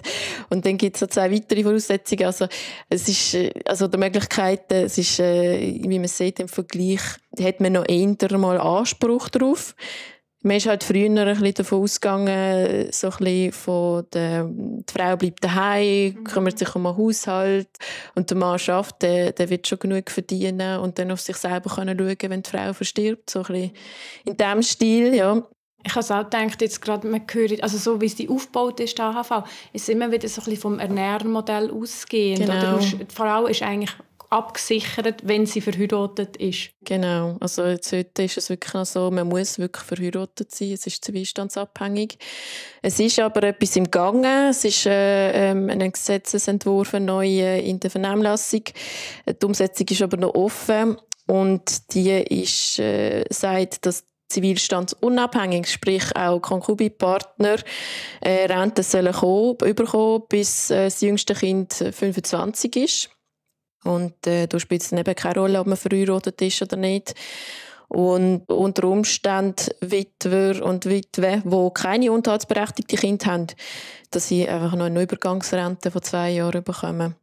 Und 0.49 0.65
dann 0.65 0.77
gibt 0.77 0.95
es 0.95 1.01
noch 1.01 1.09
zwei 1.09 1.33
weitere 1.33 1.63
Voraussetzungen. 1.63 2.27
Also, 2.27 2.47
es 2.87 3.09
ist, 3.09 3.33
äh, 3.33 3.51
also 3.65 3.89
die 3.89 3.97
Möglichkeiten, 3.97 4.85
es 4.85 4.97
ist, 4.97 5.19
äh, 5.19 5.81
wie 5.85 5.99
man 5.99 6.07
sieht 6.07 6.39
im 6.39 6.47
Vergleich, 6.47 7.01
hat 7.41 7.59
man 7.59 7.73
noch 7.73 7.89
eher 7.89 8.37
mal 8.37 8.57
Anspruch 8.57 9.27
darauf. 9.27 9.75
Man 10.43 10.57
ist 10.57 10.65
halt 10.65 10.83
früher 10.83 11.05
ein 11.05 11.15
bisschen 11.15 11.53
davon 11.53 11.83
ausgegangen, 11.83 12.87
so 12.91 13.07
ein 13.09 13.17
bisschen 13.17 13.51
von 13.51 14.05
der, 14.11 14.45
die 14.45 14.91
Frau 14.91 15.15
bleibt 15.15 15.43
daheim, 15.43 16.15
mhm. 16.15 16.23
kümmert 16.23 16.57
sich 16.57 16.75
um 16.75 16.83
den 16.83 16.97
Haushalt 16.97 17.69
und 18.15 18.29
der 18.29 18.37
Mann 18.37 18.57
schafft, 18.57 19.03
der, 19.03 19.33
der 19.33 19.49
wird 19.51 19.67
schon 19.67 19.79
genug 19.79 20.09
verdienen 20.09 20.79
und 20.79 20.97
dann 20.97 21.11
auf 21.11 21.21
sich 21.21 21.37
selber 21.37 21.69
können 21.75 21.97
schauen, 21.97 22.31
wenn 22.31 22.41
die 22.41 22.49
Frau 22.49 22.73
verstirbt, 22.73 23.29
so 23.29 23.39
ein 23.39 23.45
bisschen 23.45 23.71
in 24.25 24.37
diesem 24.37 24.63
Stil, 24.63 25.13
ja. 25.13 25.43
Ich 25.83 25.95
habe 25.95 26.15
auch 26.15 26.29
gedacht, 26.29 26.61
jetzt 26.61 26.81
gerade, 26.81 27.07
man 27.07 27.21
hört, 27.31 27.63
also 27.63 27.77
so 27.77 28.01
wie 28.01 28.05
es 28.05 28.15
die 28.15 28.29
aufgebaut 28.29 28.79
ist, 28.79 28.97
die 28.97 29.01
AHV, 29.01 29.43
ist 29.73 29.89
immer 29.89 30.11
wieder 30.11 30.27
so 30.27 30.41
ein 30.41 30.45
bisschen 30.45 30.61
vom 30.61 30.79
Ernährmodell 30.79 31.71
ausgehend. 31.71 32.45
Genau. 32.45 32.75
Oder 32.75 32.79
die 32.79 33.15
Frau 33.15 33.47
ist 33.47 33.63
eigentlich 33.63 33.91
abgesichert, 34.31 35.27
wenn 35.27 35.45
sie 35.45 35.59
verheiratet 35.59 36.37
ist. 36.37 36.71
Genau, 36.85 37.37
also 37.41 37.65
jetzt 37.65 37.91
heute 37.91 38.23
ist 38.23 38.37
es 38.37 38.49
wirklich 38.49 38.73
noch 38.73 38.85
so, 38.85 39.11
man 39.11 39.27
muss 39.27 39.59
wirklich 39.59 39.83
verheiratet 39.83 40.51
sein, 40.51 40.71
es 40.71 40.87
ist 40.87 41.03
zivilstandsabhängig. 41.03 42.17
Es 42.81 42.99
ist 42.99 43.19
aber 43.19 43.43
etwas 43.43 43.75
im 43.75 43.91
Gange, 43.91 44.49
es 44.49 44.63
ist 44.63 44.85
äh, 44.85 45.51
ähm, 45.51 45.69
ein 45.69 45.91
Gesetzesentwurf 45.91 46.93
neu 46.93 47.59
in 47.59 47.79
der 47.81 47.91
Vernehmlassung, 47.91 48.63
die 49.27 49.45
Umsetzung 49.45 49.87
ist 49.89 50.01
aber 50.01 50.17
noch 50.17 50.33
offen 50.33 50.97
und 51.27 51.93
die 51.93 52.11
ist, 52.11 52.79
äh, 52.79 53.25
sagt, 53.29 53.85
dass 53.85 54.05
zivilstandsunabhängig, 54.29 55.69
sprich 55.69 56.15
auch 56.15 56.39
Konkubinpartner, 56.39 57.57
äh, 58.21 58.45
Rente 58.45 58.81
sollen 58.83 59.11
kommen, 59.11 59.57
überkommen, 59.65 60.23
bis 60.29 60.69
äh, 60.69 60.85
das 60.85 61.01
jüngste 61.01 61.33
Kind 61.33 61.73
25 61.73 62.75
ist. 62.77 63.09
Und 63.83 64.27
äh, 64.27 64.47
da 64.47 64.59
spielt 64.59 64.81
es 64.81 64.91
eben 64.91 65.15
keine 65.15 65.39
Rolle, 65.39 65.59
ob 65.59 65.67
man 65.67 65.77
verheiratet 65.77 66.41
ist 66.41 66.61
oder 66.61 66.77
nicht. 66.77 67.15
Und 67.87 68.49
unter 68.49 68.87
Umständen 68.87 69.67
Witwer 69.81 70.63
und 70.63 70.85
Witwe, 70.85 71.41
die 71.43 71.69
keine 71.73 72.11
unterhaltsberechtigten 72.11 72.97
Kinder 72.97 73.25
haben, 73.25 73.47
dass 74.11 74.29
sie 74.29 74.47
einfach 74.47 74.75
noch 74.75 74.85
eine 74.85 75.01
Übergangsrente 75.01 75.91
von 75.91 76.01
zwei 76.01 76.31
Jahren 76.31 76.63
bekommen. 76.63 77.15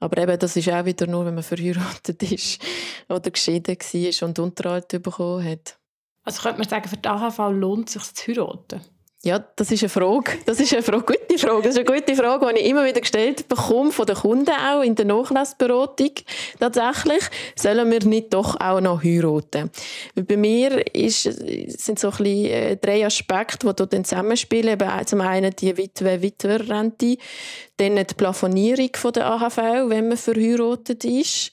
Aber 0.00 0.20
eben, 0.20 0.38
das 0.38 0.56
ist 0.56 0.68
auch 0.68 0.84
wieder 0.84 1.06
nur, 1.06 1.24
wenn 1.24 1.34
man 1.34 1.44
verheiratet 1.44 2.22
ist 2.24 2.60
oder 3.08 3.30
geschieden 3.30 3.76
war 3.78 4.28
und 4.28 4.38
Unterhalt 4.38 4.88
bekommen 4.88 5.44
hat. 5.48 5.78
Also 6.24 6.42
könnte 6.42 6.58
man 6.58 6.68
sagen, 6.68 6.88
für 6.88 6.96
die 6.96 7.08
AHV 7.08 7.38
lohnt 7.52 7.88
es 7.88 7.94
sich 7.94 8.14
zu 8.14 8.32
heiraten? 8.32 8.80
Ja, 9.24 9.38
das 9.54 9.70
ist 9.70 9.84
eine 9.84 9.88
Frage. 9.88 10.32
Das 10.46 10.58
ist 10.58 10.72
eine 10.72 10.82
Frage, 10.82 11.04
gute 11.04 11.38
Frage. 11.38 11.62
Das 11.62 11.76
ist 11.76 11.88
eine 11.88 12.00
gute 12.00 12.16
Frage, 12.16 12.52
die 12.52 12.60
ich 12.60 12.70
immer 12.70 12.84
wieder 12.84 13.00
gestellt 13.00 13.48
bekomme 13.48 13.92
von 13.92 14.04
den 14.04 14.16
Kunden 14.16 14.50
auch 14.50 14.82
in 14.82 14.96
der 14.96 15.04
Nachlassberatung. 15.04 16.10
Tatsächlich 16.58 17.22
sollen 17.54 17.88
wir 17.88 18.04
nicht 18.04 18.34
doch 18.34 18.60
auch 18.60 18.80
noch 18.80 19.04
heiraten. 19.04 19.70
Bei 20.16 20.36
mir 20.36 20.84
ist, 20.92 21.22
sind 21.22 22.00
so 22.00 22.08
ein 22.08 22.16
bisschen 22.16 22.46
äh, 22.46 22.76
drei 22.76 23.06
Aspekte, 23.06 23.64
die 23.64 23.76
dort 23.76 23.92
zusammenspielen. 23.92 24.76
Zum 25.06 25.20
einen 25.20 25.54
die 25.54 25.76
Witwe-Witwer-Rente, 25.76 27.16
dann 27.76 27.94
die 27.94 28.14
Plafonierung 28.16 28.90
von 28.94 29.12
der 29.12 29.26
AHV, 29.26 29.56
wenn 29.86 30.08
man 30.08 30.16
verheiratet 30.16 31.04
ist. 31.04 31.52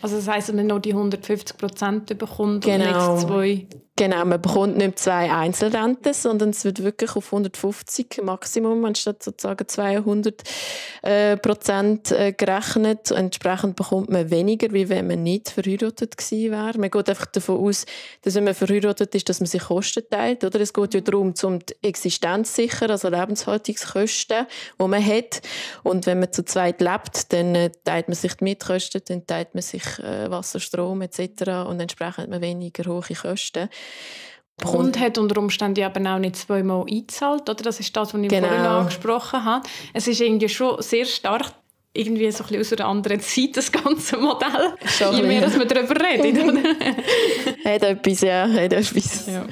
Also 0.00 0.16
das 0.16 0.26
heisst, 0.26 0.48
dass 0.48 0.56
man 0.56 0.66
nur 0.66 0.80
die 0.80 0.94
150 0.94 1.58
Prozent 1.58 2.18
bekommt 2.18 2.64
genau. 2.64 3.12
und 3.12 3.20
zwei 3.20 3.66
Genau, 4.00 4.24
man 4.24 4.40
bekommt 4.40 4.78
nicht 4.78 4.98
zwei 4.98 5.30
Einzelrenten, 5.30 6.14
sondern 6.14 6.48
es 6.50 6.64
wird 6.64 6.82
wirklich 6.82 7.16
auf 7.16 7.26
150 7.26 8.22
Maximum 8.22 8.82
anstatt 8.86 9.22
sozusagen 9.22 9.68
200 9.68 10.42
äh, 11.02 11.36
Prozent 11.36 12.10
äh, 12.10 12.32
gerechnet. 12.32 13.10
Entsprechend 13.10 13.76
bekommt 13.76 14.08
man 14.08 14.30
weniger, 14.30 14.72
wie 14.72 14.88
wenn 14.88 15.06
man 15.06 15.22
nicht 15.22 15.50
verheiratet 15.50 16.16
gewesen 16.16 16.50
wäre. 16.50 16.78
Man 16.78 16.90
geht 16.90 17.10
einfach 17.10 17.26
davon 17.26 17.58
aus, 17.58 17.84
dass 18.22 18.36
wenn 18.36 18.44
man 18.44 18.54
verheiratet 18.54 19.14
ist, 19.14 19.28
dass 19.28 19.40
man 19.40 19.48
sich 19.48 19.64
Kosten 19.64 20.02
teilt. 20.08 20.44
Oder? 20.44 20.62
Es 20.62 20.72
geht 20.72 20.94
ja 20.94 21.02
darum, 21.02 21.34
um 21.42 21.58
die 21.58 21.74
Existenz 21.82 22.54
sichern, 22.56 22.92
also 22.92 23.10
Lebenshaltungskosten, 23.10 24.46
die 24.80 24.88
man 24.88 25.04
hat. 25.04 25.42
Und 25.82 26.06
wenn 26.06 26.20
man 26.20 26.32
zu 26.32 26.42
zweit 26.42 26.80
lebt, 26.80 27.30
dann 27.34 27.54
äh, 27.54 27.70
teilt 27.84 28.08
man 28.08 28.14
sich 28.14 28.32
die 28.32 28.44
Mietkosten, 28.44 29.02
dann 29.06 29.26
teilt 29.26 29.54
man 29.54 29.60
sich 29.60 29.82
äh, 29.98 30.30
Wasser, 30.30 30.58
Strom 30.58 31.02
etc. 31.02 31.68
und 31.68 31.80
entsprechend 31.80 32.16
hat 32.16 32.30
man 32.30 32.40
weniger 32.40 32.90
hohe 32.90 33.02
Kosten. 33.02 33.68
Kunde 34.64 35.00
hat 35.00 35.18
unter 35.18 35.38
Umständen 35.38 35.82
eben 35.82 36.06
auch 36.06 36.18
nicht 36.18 36.36
zweimal 36.36 36.82
eingezahlt, 36.82 37.48
oder? 37.48 37.62
Das 37.62 37.80
ist 37.80 37.96
das, 37.96 38.12
was 38.12 38.20
ich 38.20 38.28
genau. 38.28 38.48
vorhin 38.48 38.66
angesprochen 38.66 39.44
habe. 39.44 39.66
Es 39.94 40.06
ist 40.06 40.20
irgendwie 40.20 40.48
schon 40.48 40.80
sehr 40.82 41.06
stark 41.06 41.52
irgendwie 41.92 42.30
so 42.30 42.44
ein 42.44 42.50
bisschen 42.50 42.60
aus 42.60 42.80
einer 42.80 42.88
anderen 42.88 43.20
Zeit, 43.20 43.56
das 43.56 43.72
ganze 43.72 44.16
Modell. 44.16 44.74
Schon 44.86 45.16
Je 45.16 45.22
mehr, 45.22 45.40
dass 45.40 45.56
man 45.56 45.66
darüber 45.66 45.94
redet. 45.96 46.36
hat 47.64 47.82
etwas, 47.82 48.20
ja. 48.20 48.48
Hat 48.48 48.72
etwas. 48.72 49.26
Ja. 49.26 49.46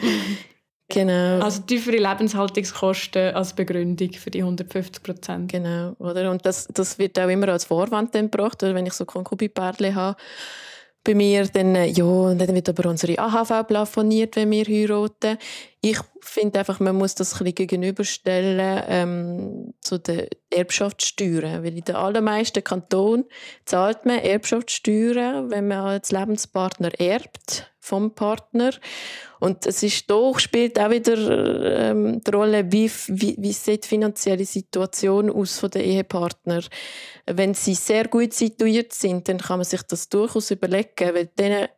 Genau. 0.90 1.40
Also 1.40 1.62
tiefere 1.62 1.96
Lebenshaltungskosten 1.96 3.34
als 3.34 3.52
Begründung 3.52 4.12
für 4.12 4.30
die 4.30 4.40
150 4.40 5.02
Prozent. 5.02 5.52
Genau, 5.52 5.94
oder? 5.98 6.30
Und 6.30 6.46
das, 6.46 6.66
das 6.68 6.98
wird 6.98 7.18
auch 7.18 7.28
immer 7.28 7.48
als 7.48 7.64
Vorwand 7.64 8.12
gebracht, 8.12 8.62
oder 8.62 8.74
wenn 8.74 8.86
ich 8.86 8.94
so 8.94 9.04
Konkubipärchen 9.04 9.94
habe 9.94 10.16
bei 11.08 11.14
mir, 11.14 11.46
dann, 11.46 11.74
äh, 11.74 11.86
ja, 11.86 12.34
dann 12.34 12.54
wird 12.54 12.68
aber 12.68 12.90
unsere 12.90 13.18
AHV 13.18 13.66
plafoniert, 13.66 14.36
wenn 14.36 14.50
wir 14.50 14.66
heiraten. 14.66 15.38
Ich 15.80 15.98
finde 16.20 16.58
einfach, 16.58 16.80
man 16.80 16.96
muss 16.96 17.14
das 17.14 17.40
ein 17.40 17.54
gegenüberstellen 17.54 18.82
ähm, 18.86 19.74
zu 19.80 19.98
den 19.98 20.26
Erbschaftssteuern, 20.50 21.64
weil 21.64 21.78
in 21.78 21.84
den 21.84 21.94
allermeisten 21.94 22.62
Kantonen 22.62 23.24
zahlt 23.64 24.04
man 24.04 24.18
Erbschaftssteuern, 24.18 25.50
wenn 25.50 25.68
man 25.68 25.78
als 25.78 26.12
Lebenspartner 26.12 26.90
erbt 27.00 27.72
vom 27.88 28.14
Partner. 28.14 28.70
Und 29.40 29.66
es 29.66 29.82
ist 29.82 30.10
doch, 30.10 30.38
spielt 30.38 30.78
auch 30.78 30.90
wieder 30.90 31.90
ähm, 31.90 32.20
die 32.20 32.30
Rolle, 32.30 32.70
wie, 32.70 32.90
wie, 33.08 33.36
wie 33.38 33.52
sieht 33.52 33.84
die 33.84 33.88
finanzielle 33.88 34.44
Situation 34.44 35.30
aus 35.30 35.58
von 35.58 35.70
den 35.70 35.82
Ehepartner. 35.82 36.62
Wenn 37.26 37.54
sie 37.54 37.74
sehr 37.74 38.08
gut 38.08 38.34
situiert 38.34 38.92
sind, 38.92 39.28
dann 39.28 39.38
kann 39.38 39.58
man 39.58 39.64
sich 39.64 39.82
das 39.82 40.08
durchaus 40.08 40.50
überlegen, 40.50 41.14
weil 41.14 41.26
denen 41.26 41.68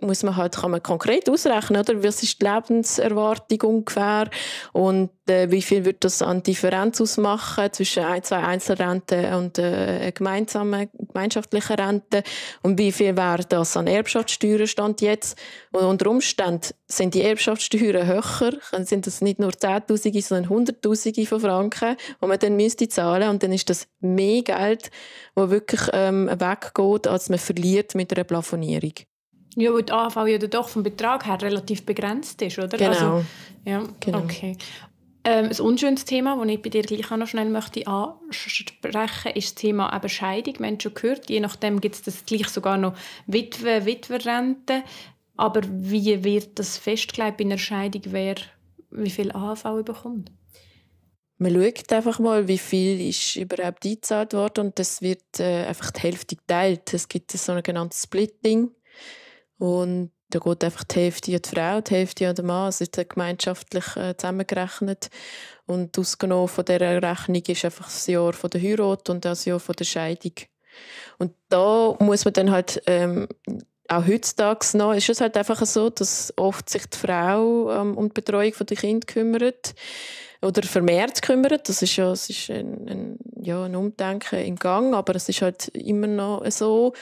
muss 0.00 0.22
man 0.22 0.36
halt 0.36 0.56
kann 0.56 0.70
man 0.70 0.82
konkret 0.82 1.28
ausrechnen, 1.28 1.80
oder? 1.80 2.02
Was 2.02 2.22
ist 2.22 2.40
die 2.40 2.46
Lebenserwartung 2.46 3.62
ungefähr? 3.62 4.30
Und 4.72 5.10
äh, 5.28 5.50
wie 5.50 5.62
viel 5.62 5.84
wird 5.84 6.04
das 6.04 6.22
an 6.22 6.42
Differenz 6.42 7.00
ausmachen 7.00 7.72
zwischen 7.72 8.04
ein, 8.04 8.22
zwei 8.22 8.38
Einzelrenten 8.38 9.34
und 9.34 9.58
äh, 9.58 10.12
gemeinsamen 10.12 10.88
gemeinschaftlichen 11.12 11.76
Rente? 11.76 12.22
Und 12.62 12.78
wie 12.78 12.92
viel 12.92 13.16
wäre 13.16 13.44
das 13.48 13.76
an 13.76 13.88
Erbschaftssteuern 13.88 14.68
stand 14.68 15.00
jetzt? 15.00 15.36
Und 15.72 15.84
unter 15.84 16.10
Umständen 16.10 16.74
sind 16.86 17.14
die 17.14 17.22
Erbschaftssteuern 17.22 18.06
höher, 18.06 18.52
dann 18.70 18.84
sind 18.84 19.06
das 19.06 19.20
nicht 19.20 19.40
nur 19.40 19.52
Zehntausende, 19.52 20.22
sondern 20.22 20.48
Hunderttausende 20.48 21.26
von 21.26 21.40
Franken, 21.40 21.96
die 22.22 22.26
man 22.26 22.38
dann 22.38 22.56
müsste 22.56 22.88
zahlen 22.88 23.30
und 23.30 23.42
dann 23.42 23.52
ist 23.52 23.68
das 23.68 23.88
mehr 24.00 24.42
Geld, 24.42 24.90
wo 25.34 25.50
wirklich 25.50 25.80
ähm, 25.92 26.28
weggeht, 26.28 27.08
als 27.08 27.28
man 27.28 27.38
verliert 27.38 27.94
mit 27.94 28.12
einer 28.12 28.24
Plafonierung. 28.24 28.92
Ja, 29.56 29.72
weil 29.72 29.82
die 29.82 29.92
AHV 29.92 30.16
ja 30.26 30.38
doch 30.38 30.68
vom 30.68 30.82
Betrag 30.82 31.26
her 31.26 31.40
relativ 31.40 31.84
begrenzt 31.84 32.40
ist, 32.42 32.58
oder? 32.58 32.76
Genau. 32.76 32.90
Also, 32.90 33.24
ja, 33.64 33.82
genau. 34.00 34.18
okay. 34.18 34.56
Ähm, 35.24 35.46
ein 35.46 35.60
unschönes 35.60 36.04
Thema, 36.04 36.36
das 36.36 36.48
ich 36.48 36.62
bei 36.62 36.70
dir 36.70 36.82
gleich 36.82 37.10
auch 37.10 37.16
noch 37.16 37.26
schnell 37.26 37.50
möchte 37.50 37.86
ansprechen 37.86 39.32
ist 39.34 39.48
das 39.48 39.54
Thema 39.56 39.94
eben 39.94 40.08
Scheidung. 40.08 40.54
Wir 40.58 40.66
haben 40.68 40.80
schon 40.80 40.94
gehört, 40.94 41.28
je 41.28 41.40
nachdem 41.40 41.80
gibt 41.80 41.96
es 41.96 42.02
das 42.02 42.24
gleich 42.24 42.48
sogar 42.48 42.78
noch 42.78 42.94
Witwe, 43.26 43.84
Witwerrente. 43.84 44.84
Aber 45.36 45.60
wie 45.64 46.24
wird 46.24 46.58
das 46.58 46.78
festgelegt 46.78 47.36
bei 47.36 47.44
einer 47.44 47.58
Scheidung, 47.58 48.02
wer 48.06 48.36
wie 48.90 49.10
viel 49.10 49.32
AHV 49.32 49.84
bekommt? 49.84 50.32
Man 51.36 51.54
schaut 51.54 51.92
einfach 51.92 52.18
mal, 52.18 52.48
wie 52.48 52.58
viel 52.58 53.08
ist 53.08 53.36
überhaupt 53.36 53.86
eingezahlt 53.86 54.32
worden 54.32 54.66
und 54.66 54.78
das 54.78 55.02
wird 55.02 55.38
äh, 55.38 55.66
einfach 55.66 55.92
die 55.92 56.00
Hälfte 56.00 56.34
geteilt. 56.34 56.92
Es 56.92 57.06
gibt 57.06 57.32
ein 57.32 57.38
sogenanntes 57.38 58.02
Splitting. 58.02 58.72
Und 59.58 60.12
da 60.30 60.38
geht 60.38 60.64
einfach 60.64 60.84
die 60.84 60.96
Hälfte 61.00 61.34
an 61.34 61.42
die 61.42 61.48
Frau, 61.48 61.80
die 61.80 61.94
Hälfte 61.94 62.28
an 62.28 62.34
den 62.34 62.46
Mann. 62.46 62.68
Es 62.68 62.80
ist 62.80 62.96
gemeinschaftlich 63.08 63.96
äh, 63.96 64.16
zusammengerechnet. 64.16 65.10
Und 65.66 65.98
ausgenommen 65.98 66.48
von 66.48 66.64
dieser 66.64 67.02
Rechnung 67.02 67.42
ist 67.46 67.64
einfach 67.64 67.86
das 67.86 68.06
Jahr 68.06 68.32
von 68.32 68.50
der 68.50 68.62
Heirat 68.62 69.08
und 69.10 69.24
das 69.24 69.44
Jahr 69.44 69.60
von 69.60 69.74
der 69.74 69.84
Scheidung. 69.84 70.32
Und 71.18 71.32
da 71.48 71.96
muss 71.98 72.24
man 72.24 72.34
dann 72.34 72.50
halt 72.50 72.82
ähm, 72.86 73.26
auch 73.88 74.06
heutzutage 74.06 74.76
noch, 74.76 74.92
ist 74.92 75.08
es 75.08 75.20
halt 75.20 75.36
einfach 75.36 75.64
so, 75.64 75.90
dass 75.90 76.32
oft 76.36 76.68
sich 76.68 76.86
die 76.86 76.98
Frau 76.98 77.72
ähm, 77.72 77.96
um 77.96 78.08
die 78.08 78.14
Betreuung 78.14 78.52
der 78.60 78.76
Kinder 78.76 79.06
kümmert 79.06 79.74
oder 80.42 80.62
vermehrt 80.62 81.22
kümmert. 81.22 81.68
Das 81.68 81.82
ist 81.82 81.96
ja, 81.96 82.12
es 82.12 82.28
ist 82.28 82.50
ein, 82.50 82.86
ein, 82.88 83.18
ja, 83.40 83.64
ein 83.64 83.74
Umdenken 83.74 84.40
im 84.40 84.56
Gang, 84.56 84.94
aber 84.94 85.16
es 85.16 85.28
ist 85.28 85.42
halt 85.42 85.68
immer 85.68 86.06
noch 86.06 86.44
so 86.50 86.92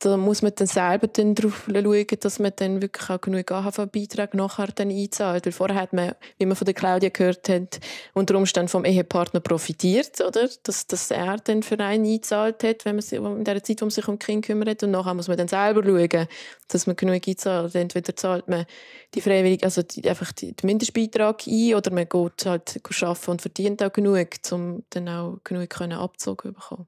da 0.00 0.16
muss 0.16 0.42
man 0.42 0.52
dann 0.54 0.66
selber 0.66 1.06
dann 1.06 1.34
darauf 1.34 1.66
schauen, 1.66 2.06
dass 2.20 2.38
man 2.38 2.52
dann 2.56 2.82
wirklich 2.82 3.08
auch 3.08 3.20
genug 3.20 3.50
AHV-Beiträge 3.50 4.36
nachher 4.36 4.68
dann 4.74 4.90
einzahlt. 4.90 5.46
Weil 5.46 5.52
vorher 5.52 5.80
hat 5.80 5.92
man, 5.92 6.14
wie 6.38 6.46
man 6.46 6.56
von 6.56 6.64
der 6.64 6.74
Claudia 6.74 7.08
gehört 7.08 7.48
hat, 7.48 7.80
unter 8.12 8.36
Umständen 8.36 8.68
vom 8.68 8.84
Ehepartner 8.84 9.40
profitiert, 9.40 10.20
oder? 10.20 10.48
Dass, 10.64 10.86
dass 10.86 11.10
er 11.10 11.36
dann 11.38 11.62
für 11.62 11.78
einen 11.78 12.04
eingezahlt 12.04 12.62
hat, 12.64 12.84
wenn 12.84 12.96
man 12.96 13.02
sich, 13.02 13.18
in 13.18 13.44
der 13.44 13.62
Zeit, 13.62 13.80
wo 13.80 13.86
man 13.86 13.90
sich 13.90 14.08
um 14.08 14.18
Kinder 14.18 14.46
kümmert. 14.46 14.82
Und 14.82 14.90
nachher 14.90 15.14
muss 15.14 15.28
man 15.28 15.38
dann 15.38 15.48
selber 15.48 15.82
schauen, 15.82 16.26
dass 16.68 16.86
man 16.86 16.96
genug 16.96 17.26
einzahlt. 17.26 17.74
Entweder 17.74 18.14
zahlt 18.16 18.48
man 18.48 18.66
die 19.14 19.20
freiwillig, 19.20 19.64
also 19.64 19.82
die, 19.82 20.08
einfach 20.08 20.32
den 20.32 20.54
Mindestbeitrag 20.62 21.46
ein, 21.46 21.74
oder 21.74 21.90
man 21.92 22.08
geht 22.08 22.46
halt 22.46 22.80
arbeiten 23.02 23.30
und 23.30 23.40
verdient 23.42 23.82
auch 23.82 23.92
genug, 23.92 24.28
um 24.50 24.82
dann 24.90 25.08
auch 25.08 25.38
genug 25.44 25.80
Abzug 25.80 26.42
zu 26.42 26.52
bekommen. 26.52 26.86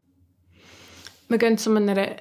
Wir 1.29 1.39
gehen 1.39 1.59
zu 1.59 1.75
einer 1.75 2.17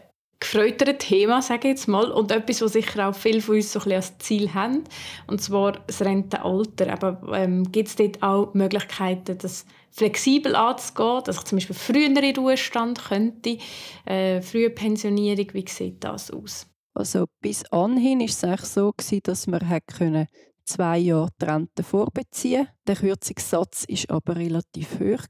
gefreuteren 0.45 0.99
Thema, 0.99 1.41
sage 1.41 1.67
ich 1.67 1.75
jetzt 1.75 1.87
mal, 1.87 2.11
und 2.11 2.31
etwas, 2.31 2.61
was 2.61 2.73
sicher 2.73 3.09
auch 3.09 3.15
viele 3.15 3.41
von 3.41 3.55
uns 3.55 3.71
so 3.71 3.79
ein 3.81 3.93
als 3.93 4.17
Ziel 4.19 4.53
haben, 4.53 4.83
und 5.27 5.41
zwar 5.41 5.73
das 5.87 6.01
Rentenalter. 6.01 6.93
Aber 6.93 7.21
ähm, 7.33 7.71
gibt 7.71 7.89
es 7.89 7.95
dort 7.95 8.21
auch 8.21 8.53
Möglichkeiten, 8.53 9.37
das 9.37 9.65
flexibel 9.91 10.55
anzugehen, 10.55 11.23
dass 11.25 11.37
ich 11.37 11.43
zum 11.43 11.57
Beispiel 11.57 11.75
früher 11.75 12.05
in 12.05 12.15
den 12.15 12.35
Ruhestand 12.35 13.03
könnte, 13.05 13.57
äh, 14.05 14.41
frühe 14.41 14.69
Pensionierung, 14.69 15.47
wie 15.53 15.65
sieht 15.67 16.03
das 16.03 16.31
aus? 16.31 16.67
Also 16.93 17.25
bis 17.41 17.65
anhin 17.71 18.19
war 18.19 18.25
es 18.25 18.43
eigentlich 18.43 18.61
so, 18.61 18.93
dass 19.23 19.47
man 19.47 19.81
können 19.87 20.27
zwei 20.65 20.97
Jahre 20.97 21.29
die 21.39 21.45
Rente 21.45 21.83
vorbeziehen. 21.83 22.67
Der 22.87 22.95
Kürzungssatz 22.95 23.87
war 23.87 24.15
aber 24.17 24.35
relativ 24.35 24.99
hoch 24.99 25.27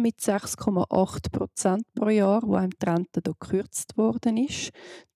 mit 0.00 0.20
6,8 0.20 1.30
Prozent 1.30 1.84
pro 1.94 2.08
Jahr, 2.08 2.42
wo 2.44 2.54
einem 2.54 2.70
die 2.70 2.86
Rente 2.86 3.20
hier 3.24 3.34
gekürzt 3.38 3.96
worden 3.96 4.36
ist. 4.36 4.70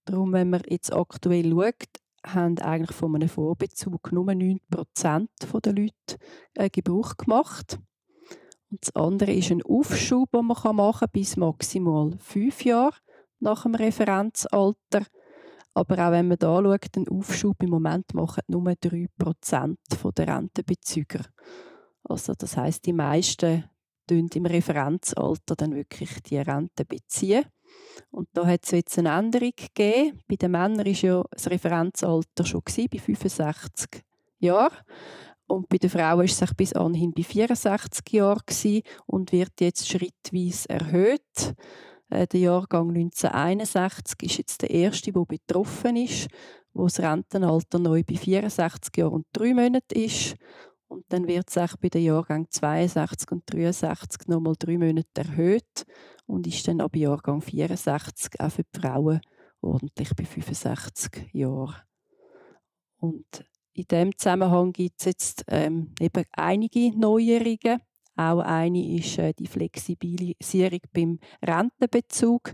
Darum, 0.04 0.32
wenn 0.32 0.50
man 0.50 0.62
jetzt 0.68 0.92
aktuell 0.92 1.50
schaut, 1.50 1.88
haben 2.26 2.58
eigentlich 2.58 2.96
von 2.96 3.14
einem 3.14 3.28
Vorbezug 3.28 4.12
nur 4.12 4.34
9 4.34 4.60
Prozent 4.70 5.30
der 5.40 5.72
Leute 5.72 6.16
äh, 6.54 6.70
Gebrauch 6.70 7.16
gemacht. 7.16 7.78
Und 8.70 8.82
das 8.82 8.94
andere 8.96 9.32
ist 9.32 9.50
ein 9.50 9.62
Aufschub, 9.62 10.30
den 10.32 10.46
man 10.46 10.76
machen 10.76 10.98
kann, 10.98 11.10
bis 11.12 11.36
maximal 11.36 12.12
fünf 12.18 12.64
Jahre 12.64 12.96
nach 13.40 13.62
dem 13.62 13.74
Referenzalter. 13.74 15.06
Aber 15.74 16.06
auch 16.06 16.12
wenn 16.12 16.28
man 16.28 16.38
da 16.38 16.62
schaut, 16.62 16.96
den 16.96 17.08
Aufschub 17.08 17.62
im 17.62 17.70
Moment 17.70 18.14
machen 18.14 18.42
nur 18.46 18.62
3% 18.62 19.76
der 20.16 20.28
Rentenbezüger. 20.28 21.24
Also 22.04 22.34
das 22.34 22.56
heißt, 22.56 22.86
die 22.86 22.92
meisten 22.92 23.64
beziehen 24.06 24.36
im 24.36 24.46
Referenzalter 24.46 25.56
dann 25.56 25.74
wirklich 25.74 26.22
die 26.22 26.36
Rente 26.36 26.84
beziehen. 26.84 27.44
Und 28.10 28.28
da 28.34 28.46
hat 28.46 28.64
es 28.64 28.70
jetzt 28.70 28.98
eine 28.98 29.16
Änderung 29.18 29.52
gegeben. 29.56 30.20
Bei 30.28 30.36
den 30.36 30.52
Männern 30.52 30.78
war 30.78 30.86
ja 30.86 31.24
das 31.30 31.50
Referenzalter 31.50 32.44
schon 32.44 32.62
bei 32.90 32.98
65 32.98 34.02
Jahren. 34.38 34.76
Und 35.46 35.68
bei 35.68 35.78
den 35.78 35.90
Frauen 35.90 36.24
ist 36.24 36.40
es 36.40 36.54
bis 36.54 36.72
anhin 36.72 37.12
bei 37.12 37.22
64 37.22 38.12
Jahren 38.12 38.82
und 39.06 39.32
wird 39.32 39.60
jetzt 39.60 39.88
schrittweise 39.88 40.68
erhöht. 40.68 41.54
Äh, 42.14 42.26
der 42.28 42.40
Jahrgang 42.40 42.90
1961 42.90 44.22
ist 44.22 44.38
jetzt 44.38 44.62
der 44.62 44.70
erste, 44.70 45.12
der 45.12 45.24
betroffen 45.24 45.96
ist, 45.96 46.28
wo 46.72 46.84
das 46.84 47.00
Rentenalter 47.00 47.78
neu 47.78 48.02
bei 48.04 48.16
64 48.16 48.96
Jahren 48.96 49.12
und 49.12 49.26
3 49.32 49.54
Monaten 49.54 49.98
ist. 49.98 50.36
Und 50.86 51.04
dann 51.08 51.26
wird 51.26 51.48
es 51.48 51.58
auch 51.58 51.76
bei 51.78 51.88
den 51.88 52.04
Jahrgängen 52.04 52.46
62 52.50 53.32
und 53.32 53.42
63 53.52 54.28
nochmal 54.28 54.54
drei 54.56 54.78
Monate 54.78 55.08
erhöht 55.16 55.84
und 56.26 56.46
ist 56.46 56.68
dann 56.68 56.80
ab 56.80 56.94
Jahrgang 56.94 57.40
64 57.40 58.38
auch 58.38 58.50
für 58.50 58.62
die 58.62 58.80
Frauen 58.80 59.20
ordentlich 59.60 60.10
bei 60.14 60.24
65 60.24 61.30
Jahren. 61.32 61.74
Und 62.98 63.26
in 63.72 63.84
diesem 63.90 64.16
Zusammenhang 64.16 64.72
gibt 64.72 65.00
es 65.00 65.06
jetzt 65.06 65.44
ähm, 65.48 65.94
eben 66.00 66.24
einige 66.30 66.96
Neuerungen. 66.96 67.80
Auch 68.16 68.40
eine 68.40 68.96
ist 68.96 69.18
äh, 69.18 69.32
die 69.32 69.46
Flexibilisierung 69.46 70.80
beim 70.92 71.18
Rentenbezug. 71.42 72.52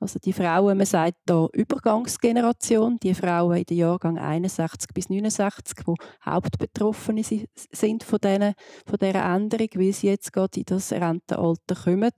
Also 0.00 0.18
die 0.18 0.32
Frauen, 0.32 0.78
man 0.78 0.86
sagt 0.86 1.18
da 1.26 1.46
Übergangsgeneration, 1.52 2.98
die 3.00 3.14
Frauen 3.14 3.58
in 3.58 3.64
den 3.64 3.78
Jahrgang 3.78 4.18
61 4.18 4.88
bis 4.92 5.08
69, 5.08 5.84
die 5.86 5.94
Hauptbetroffene 6.24 7.22
sind 7.22 8.02
von, 8.02 8.18
denen, 8.18 8.54
von 8.84 8.98
dieser 8.98 9.24
Änderung, 9.24 9.68
weil 9.74 9.92
sie 9.92 10.08
jetzt 10.08 10.32
gerade 10.32 10.58
in 10.58 10.66
das 10.66 10.90
Rentenalter 10.90 11.76
kommen, 11.76 12.10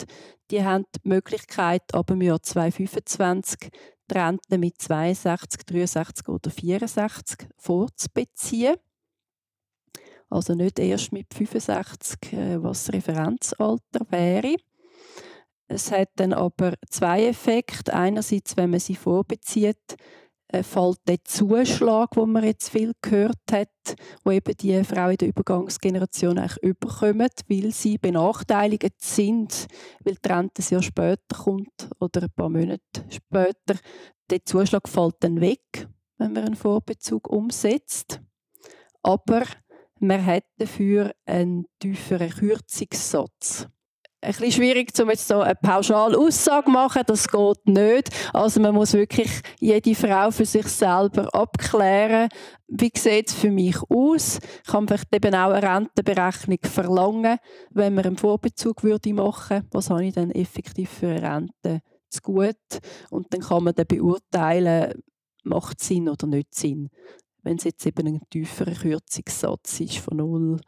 die 0.51 0.65
haben 0.65 0.87
die 0.95 1.09
Möglichkeit, 1.09 1.83
ab 1.93 2.07
dem 2.07 2.23
Jahr 2.23 2.41
2025 2.41 3.71
die 4.11 4.15
Rente 4.15 4.59
mit 4.59 4.81
62, 4.81 5.67
63 5.67 6.29
oder 6.29 6.51
64 6.51 7.49
vorzubeziehen. 7.57 8.77
Also 10.35 10.55
nicht 10.55 10.81
erst 10.81 11.12
mit 11.12 11.33
65, 11.33 12.33
äh, 12.33 12.61
was 12.61 12.87
das 12.87 12.94
Referenzalter 12.94 14.01
wäre. 14.11 14.57
Es 15.68 15.92
hat 15.92 16.09
dann 16.16 16.33
aber 16.33 16.75
zwei 16.90 17.27
Effekte. 17.27 17.94
Einerseits, 17.94 18.57
wenn 18.57 18.70
man 18.70 18.81
sie 18.81 18.97
vorbezieht, 18.97 19.94
äh, 20.49 20.64
fällt 20.64 20.99
der 21.07 21.23
Zuschlag, 21.23 22.16
wo 22.16 22.27
man 22.27 22.42
jetzt 22.42 22.70
viel 22.70 22.94
gehört 23.01 23.38
hat, 23.53 23.68
wo 24.25 24.33
eben 24.33 24.57
die 24.57 24.83
Frauen 24.83 25.12
in 25.12 25.18
der 25.18 25.29
Übergangsgeneration 25.29 26.38
eigentlich 26.38 26.62
überkommen, 26.64 27.31
weil 27.49 27.70
sie 27.70 27.97
benachteiligt 27.99 29.01
sind, 29.01 29.68
weil 30.03 30.16
die 30.16 30.29
Rente 30.29 30.62
sehr 30.62 30.83
später 30.83 31.37
kommt 31.44 31.90
oder 32.01 32.25
ein 32.25 32.33
paar 32.35 32.51
Monate 32.51 33.05
später. 33.09 33.79
Der 34.31 34.44
Zuschlag 34.44 34.88
fällt 34.88 35.14
dann 35.20 35.40
weg, 35.40 35.87
wenn 36.18 36.33
man 36.33 36.44
einen 36.44 36.57
Vorbezug 36.57 37.29
umsetzt. 37.29 38.20
Aber 39.05 39.44
man 40.07 40.25
hat 40.25 40.45
dafür 40.59 41.12
einen 41.27 41.67
tieferen 41.81 42.31
Kürzungssatz 42.31 43.69
ein 44.25 44.33
bisschen 44.33 44.53
schwierig, 44.53 44.93
um 45.01 45.11
jetzt 45.11 45.29
so 45.29 45.40
eine 45.40 45.55
pauschale 45.55 46.19
Aussage 46.19 46.67
zu 46.67 46.71
machen. 46.71 47.03
Das 47.07 47.29
geht 47.29 47.67
nicht. 47.67 48.11
Also 48.33 48.61
man 48.61 48.75
muss 48.75 48.95
wirklich 48.95 49.31
jede 49.61 49.95
Frau 49.95 50.31
für 50.31 50.47
sich 50.47 50.67
selber 50.67 51.29
abklären, 51.35 52.29
wie 52.69 52.90
sieht 52.97 53.29
es 53.29 53.35
für 53.35 53.51
mich 53.51 53.77
aus. 53.90 54.38
Kann 54.67 54.88
vielleicht 54.88 55.14
eben 55.14 55.35
auch 55.35 55.51
eine 55.51 55.62
Rentenberechnung 55.62 56.59
verlangen, 56.62 57.38
wenn 57.71 57.95
man 57.95 58.05
einen 58.05 58.17
Vorbezug 58.17 58.83
würde 58.83 59.12
machen 59.12 59.69
Was 59.73 59.90
habe 59.90 60.07
ich 60.07 60.14
dann 60.14 60.31
effektiv 60.31 60.90
für 60.90 61.09
eine 61.09 61.23
Rente 61.23 61.81
zu 62.09 62.21
gut? 62.23 62.57
Und 63.11 63.33
dann 63.33 63.40
kann 63.40 63.64
man 63.64 63.75
dann 63.75 63.87
beurteilen, 63.87 65.03
macht 65.45 65.81
es 65.81 65.88
Sinn 65.88 66.09
oder 66.09 66.27
nicht 66.27 66.55
Sinn. 66.55 66.88
Wenn 67.45 67.59
es 67.59 67.65
jetzt 67.65 67.87
eben 67.87 68.07
ein 68.07 68.21
tieferer 68.31 68.73
Kürzungssatz 68.73 69.81
ist 69.81 69.99
von 69.99 70.17
0 70.17 70.61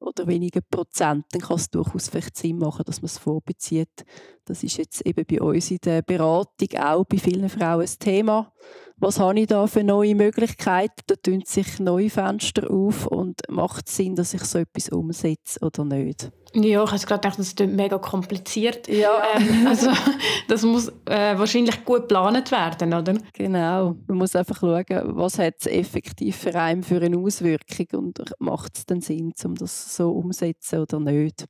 oder 0.00 0.26
weniger 0.26 0.60
Prozent, 0.60 1.24
dann 1.30 1.40
kann 1.40 1.56
es 1.56 1.70
durchaus 1.70 2.08
vielleicht 2.08 2.36
Sinn 2.36 2.58
machen, 2.58 2.84
dass 2.84 3.00
man 3.00 3.06
es 3.06 3.18
vorbezieht. 3.18 4.04
Das 4.44 4.62
ist 4.62 4.76
jetzt 4.76 5.06
eben 5.06 5.24
bei 5.24 5.40
uns 5.40 5.70
in 5.70 5.78
der 5.84 6.02
Beratung 6.02 6.78
auch 6.78 7.04
bei 7.04 7.18
vielen 7.18 7.48
Frauen 7.48 7.82
ein 7.82 7.98
Thema. 7.98 8.52
Was 9.00 9.20
habe 9.20 9.38
ich 9.38 9.46
da 9.46 9.66
für 9.68 9.84
neue 9.84 10.16
Möglichkeiten? 10.16 11.02
Da 11.06 11.14
tun 11.14 11.42
sich 11.46 11.78
neue 11.78 12.10
Fenster 12.10 12.68
auf 12.68 13.06
und 13.06 13.40
macht 13.48 13.88
es 13.88 13.96
Sinn, 13.96 14.16
dass 14.16 14.34
ich 14.34 14.42
so 14.42 14.58
etwas 14.58 14.88
umsetze 14.88 15.60
oder 15.60 15.84
nicht? 15.84 16.32
Ja, 16.54 16.82
ich 16.82 16.90
habe 16.90 17.04
gerade 17.04 17.20
gedacht, 17.20 17.38
das 17.38 17.48
ist 17.48 17.60
mega 17.60 17.98
kompliziert. 17.98 18.88
Ja. 18.88 19.22
Ähm, 19.36 19.66
also, 19.68 19.90
das 20.48 20.62
muss 20.62 20.88
äh, 21.04 21.38
wahrscheinlich 21.38 21.84
gut 21.84 22.02
geplant 22.02 22.50
werden, 22.50 22.92
oder? 22.92 23.14
Genau. 23.34 23.96
Man 24.08 24.18
muss 24.18 24.34
einfach 24.34 24.58
schauen, 24.58 24.84
was 25.16 25.38
hat 25.38 25.54
es 25.60 25.66
effektiv 25.66 26.36
für 26.36 26.54
einen 26.56 26.82
für 26.82 27.00
eine 27.00 27.18
Auswirkung 27.18 27.86
und 27.92 28.20
macht 28.40 28.78
es 28.78 28.86
dann 28.86 29.00
Sinn, 29.00 29.32
um 29.44 29.54
das 29.54 29.94
so 29.94 30.10
umzusetzen 30.10 30.80
oder 30.80 30.98
nicht. 30.98 31.44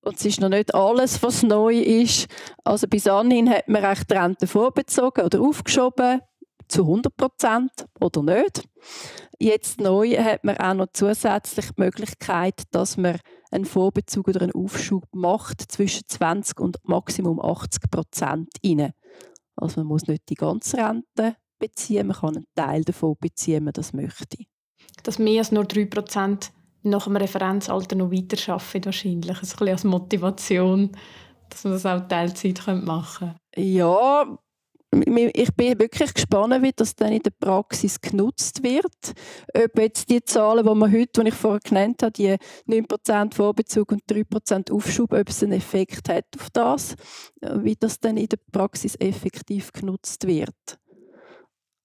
Und 0.00 0.16
es 0.16 0.24
ist 0.24 0.40
noch 0.40 0.48
nicht 0.48 0.74
alles, 0.74 1.22
was 1.22 1.42
neu 1.42 1.74
ist. 1.78 2.28
Also 2.64 2.86
bis 2.86 3.06
anhin 3.06 3.50
hat 3.50 3.68
man 3.68 3.84
recht 3.84 4.10
Rente 4.10 4.46
vorbezogen 4.46 5.24
oder 5.24 5.40
aufgeschoben, 5.40 6.20
zu 6.68 6.82
100 6.82 7.16
Prozent 7.16 7.70
oder 8.00 8.22
nicht. 8.22 8.68
Jetzt 9.38 9.80
neu 9.80 10.16
hat 10.16 10.44
man 10.44 10.56
auch 10.58 10.74
noch 10.74 10.88
zusätzlich 10.92 11.66
die 11.70 11.82
Möglichkeit, 11.82 12.62
dass 12.72 12.96
man 12.96 13.18
einen 13.50 13.64
Vorbezug 13.64 14.28
oder 14.28 14.42
einen 14.42 14.52
Aufschub 14.52 15.06
macht 15.12 15.70
zwischen 15.70 16.02
20 16.06 16.60
und 16.60 16.76
Maximum 16.82 17.40
80 17.40 17.90
Prozent 17.90 18.48
rein. 18.64 18.92
Also 19.56 19.80
man 19.80 19.88
muss 19.88 20.06
nicht 20.06 20.28
die 20.28 20.34
ganze 20.34 20.78
Rente 20.78 21.36
beziehen, 21.58 22.06
man 22.08 22.16
kann 22.16 22.36
einen 22.36 22.46
Teil 22.54 22.84
davon 22.84 23.16
beziehen, 23.18 23.56
wenn 23.56 23.64
man 23.64 23.72
das 23.72 23.92
möchte. 23.92 24.38
Dass 25.02 25.18
mehr 25.18 25.38
als 25.38 25.52
nur 25.52 25.64
3 25.64 25.86
Prozent 25.86 26.52
nach 26.82 27.04
dem 27.04 27.16
Referenzalter 27.16 27.96
noch 27.96 28.12
weiter 28.12 28.52
arbeiten 28.52 28.84
wahrscheinlich. 28.84 29.36
Ein 29.36 29.40
bisschen 29.40 29.68
als 29.68 29.84
Motivation, 29.84 30.92
dass 31.48 31.64
man 31.64 31.72
das 31.72 31.86
auch 31.86 32.06
Teilzeit 32.08 32.64
machen 32.84 33.34
könnte. 33.54 33.70
Ja, 33.70 34.38
ich 34.90 35.54
bin 35.54 35.78
wirklich 35.78 36.14
gespannt, 36.14 36.62
wie 36.62 36.72
das 36.74 36.96
dann 36.96 37.12
in 37.12 37.22
der 37.22 37.30
Praxis 37.30 38.00
genutzt 38.00 38.62
wird. 38.62 39.12
Ob 39.54 39.78
jetzt 39.78 40.08
die 40.08 40.24
Zahlen, 40.24 40.64
die 40.64 40.74
wir 40.74 40.90
heute, 40.90 41.22
die 41.22 41.28
ich 41.28 41.34
vorher 41.34 41.60
genannt 41.60 42.02
habe, 42.02 42.12
die 42.12 42.36
9% 42.66 43.34
Vorbezug 43.34 43.92
und 43.92 44.02
3% 44.10 44.72
Aufschub, 44.72 45.12
ob 45.12 45.28
es 45.28 45.42
einen 45.42 45.52
Effekt 45.52 46.08
hat 46.08 46.24
auf 46.38 46.48
das, 46.50 46.94
wie 47.40 47.76
das 47.76 48.00
dann 48.00 48.16
in 48.16 48.28
der 48.28 48.38
Praxis 48.50 48.96
effektiv 48.98 49.72
genutzt 49.72 50.26
wird. 50.26 50.78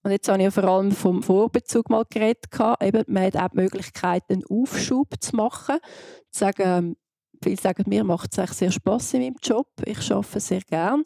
Und 0.05 0.11
jetzt 0.11 0.27
habe 0.27 0.39
ich 0.39 0.43
ja 0.43 0.51
vor 0.51 0.65
allem 0.65 0.91
vom 0.91 1.23
Vorbezug 1.23 1.89
mal 1.89 2.03
geredet. 2.09 2.47
Eben, 2.81 3.03
man 3.07 3.23
hat 3.23 3.37
auch 3.37 3.49
die 3.49 3.57
Möglichkeit, 3.57 4.23
einen 4.29 4.43
Aufschub 4.45 5.15
zu 5.21 5.35
machen. 5.35 5.77
Zu 6.31 6.39
sagen, 6.39 6.95
Viele 7.43 7.57
sagen, 7.57 7.83
mir 7.87 8.05
macht 8.05 8.37
es 8.37 8.57
sehr 8.57 8.71
Spaß 8.71 9.15
in 9.15 9.21
meinem 9.21 9.35
Job. 9.43 9.67
Ich 9.85 10.09
arbeite 10.09 10.39
sehr 10.39 10.61
gern 10.61 11.03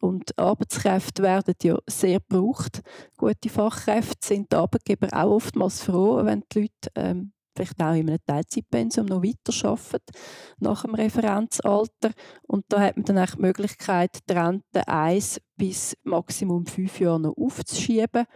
und 0.00 0.38
Arbeitskräfte 0.38 1.22
werden 1.22 1.54
ja 1.62 1.78
sehr 1.86 2.20
gebraucht. 2.20 2.82
Gute 3.16 3.48
Fachkräfte 3.48 4.28
sind 4.28 4.52
die 4.52 4.56
Arbeitgeber 4.56 5.08
auch 5.12 5.36
oftmals 5.36 5.82
froh, 5.82 6.22
wenn 6.22 6.44
die 6.52 6.60
Leute 6.60 6.90
ähm, 6.96 7.32
vielleicht 7.56 7.80
auch 7.80 7.94
in 7.94 8.10
einem 8.10 8.18
Teilzeitpensum 8.26 9.06
noch 9.06 9.22
weiter 9.22 9.68
arbeiten, 9.68 10.12
nach 10.58 10.82
dem 10.82 10.94
Referenzalter. 10.94 12.10
Und 12.46 12.66
da 12.68 12.80
hat 12.80 12.96
man 12.96 13.04
dann 13.06 13.18
auch 13.18 13.34
die 13.34 13.40
Möglichkeit, 13.40 14.18
die 14.28 14.34
Rente 14.34 14.86
1 14.86 15.40
bis 15.56 15.96
Maximum 16.02 16.66
5 16.66 17.00
Jahre 17.00 17.20
noch 17.20 17.36
aufzuschieben 17.38 18.26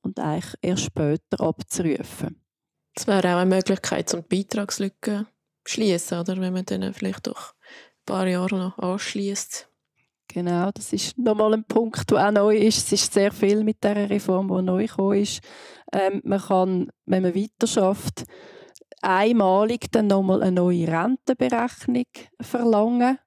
und 0.00 0.18
eigentlich 0.18 0.54
erst 0.62 0.84
später 0.84 1.40
abzurufen. 1.40 2.40
Das 2.94 3.06
wäre 3.06 3.34
auch 3.34 3.40
eine 3.40 3.56
Möglichkeit, 3.56 4.14
um 4.14 4.22
die 4.22 4.38
Beitragslücke 4.38 5.26
schließen, 5.64 6.18
oder 6.18 6.36
wenn 6.40 6.52
man 6.52 6.64
dann 6.64 6.94
vielleicht 6.94 7.26
doch 7.26 7.52
ein 7.52 8.04
paar 8.06 8.26
Jahre 8.26 8.56
noch 8.56 8.78
anschließt. 8.78 9.68
Genau, 10.28 10.70
das 10.72 10.92
ist 10.92 11.18
nochmal 11.18 11.54
ein 11.54 11.64
Punkt, 11.64 12.10
der 12.10 12.28
auch 12.28 12.32
neu 12.32 12.56
ist. 12.56 12.78
Es 12.78 12.92
ist 12.92 13.14
sehr 13.14 13.30
viel 13.30 13.62
mit 13.62 13.84
dieser 13.84 14.08
Reform, 14.08 14.48
die 14.48 14.62
neu 14.62 14.86
gekommen 14.86 15.20
ist. 15.20 15.40
Ähm, 15.92 16.22
man 16.24 16.40
kann, 16.40 16.90
wenn 17.06 17.22
man 17.22 17.34
weiter 17.34 17.66
schafft, 17.66 18.24
einmalig 19.00 19.92
dann 19.92 20.08
nochmal 20.08 20.42
eine 20.42 20.52
neue 20.52 20.88
Rentenberechnung 20.88 22.06
verlangen, 22.40 23.18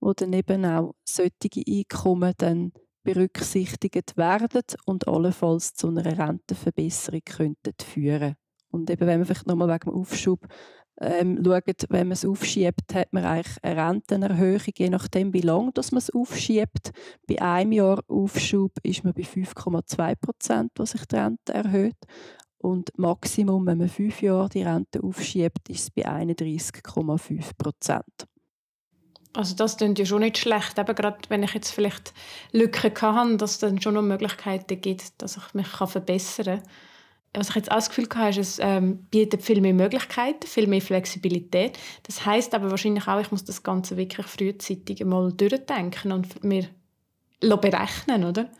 wo 0.00 0.12
dann 0.12 0.32
eben 0.32 0.64
auch 0.64 0.94
solche 1.04 1.62
Einkommen 1.66 2.34
dann 2.36 2.72
berücksichtigt 3.02 4.16
werden 4.16 4.62
und 4.84 5.08
allenfalls 5.08 5.74
zu 5.74 5.88
einer 5.88 6.04
Rentenverbesserung 6.04 7.22
könnten 7.24 7.74
führen. 7.82 8.36
Und 8.70 8.90
eben, 8.90 9.06
wenn 9.06 9.18
man 9.18 9.26
vielleicht 9.26 9.46
nochmal 9.46 9.68
wegen 9.68 9.90
dem 9.90 10.00
Aufschub 10.00 10.46
ähm, 11.00 11.42
schaut, 11.44 11.86
wenn 11.88 12.08
man 12.08 12.12
es 12.12 12.24
aufschiebt, 12.24 12.94
hat 12.94 13.12
man 13.12 13.24
eigentlich 13.24 13.56
eine 13.62 13.88
Rentenerhöhung, 13.88 14.72
je 14.76 14.90
nachdem, 14.90 15.32
wie 15.32 15.40
lange 15.40 15.72
man 15.74 15.98
es 15.98 16.10
aufschiebt. 16.10 16.92
Bei 17.26 17.40
einem 17.40 17.72
Jahr 17.72 18.02
Aufschub 18.08 18.72
ist 18.82 19.04
man 19.04 19.14
bei 19.14 19.22
5,2 19.22 20.14
Prozent, 20.16 20.72
was 20.76 20.90
sich 20.90 21.06
die 21.06 21.16
Rente 21.16 21.54
erhöht. 21.54 21.96
Und 22.58 22.90
Maximum, 22.98 23.66
wenn 23.66 23.78
man 23.78 23.88
fünf 23.88 24.20
Jahre 24.20 24.50
die 24.50 24.62
Rente 24.62 25.02
aufschiebt, 25.02 25.70
ist 25.70 25.80
es 25.80 25.90
bei 25.90 26.06
31,5 26.06 27.52
Prozent. 27.56 28.26
Also 29.32 29.54
das 29.54 29.76
klingt 29.76 29.98
ja 29.98 30.04
schon 30.04 30.20
nicht 30.20 30.38
schlecht, 30.38 30.78
eben 30.78 30.94
gerade 30.94 31.18
wenn 31.28 31.44
ich 31.44 31.54
jetzt 31.54 31.70
vielleicht 31.70 32.12
Lücken 32.52 32.92
habe, 33.00 33.36
dass 33.36 33.52
es 33.52 33.58
dann 33.60 33.80
schon 33.80 33.94
noch 33.94 34.02
Möglichkeiten 34.02 34.80
gibt, 34.80 35.22
dass 35.22 35.36
ich 35.36 35.54
mich 35.54 35.68
verbessern 35.68 36.60
kann. 36.60 36.68
Was 37.32 37.50
ich 37.50 37.54
jetzt 37.54 37.70
auch 37.70 37.76
das 37.76 37.88
Gefühl 37.88 38.08
hatte, 38.14 38.40
ist, 38.40 38.58
es 38.58 38.60
ähm, 38.60 39.04
bietet 39.10 39.42
viel 39.42 39.60
mehr 39.60 39.74
Möglichkeiten, 39.74 40.46
viel 40.46 40.66
mehr 40.66 40.80
Flexibilität. 40.80 41.78
Das 42.02 42.26
heißt 42.26 42.54
aber 42.54 42.70
wahrscheinlich 42.70 43.06
auch, 43.06 43.20
ich 43.20 43.30
muss 43.30 43.44
das 43.44 43.62
Ganze 43.62 43.96
wirklich 43.96 44.26
frühzeitig 44.26 45.04
mal 45.04 45.32
durchdenken 45.32 46.12
und 46.12 46.42
mir 46.42 46.68
berechnen, 47.40 48.24
oder? 48.24 48.50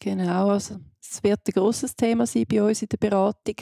Genau, 0.00 0.50
also 0.50 0.78
es 1.10 1.22
wird 1.22 1.40
ein 1.46 1.52
grosses 1.52 1.96
Thema 1.96 2.26
sein 2.26 2.44
bei 2.50 2.62
uns 2.62 2.82
in 2.82 2.88
der 2.88 2.98
Beratung, 2.98 3.56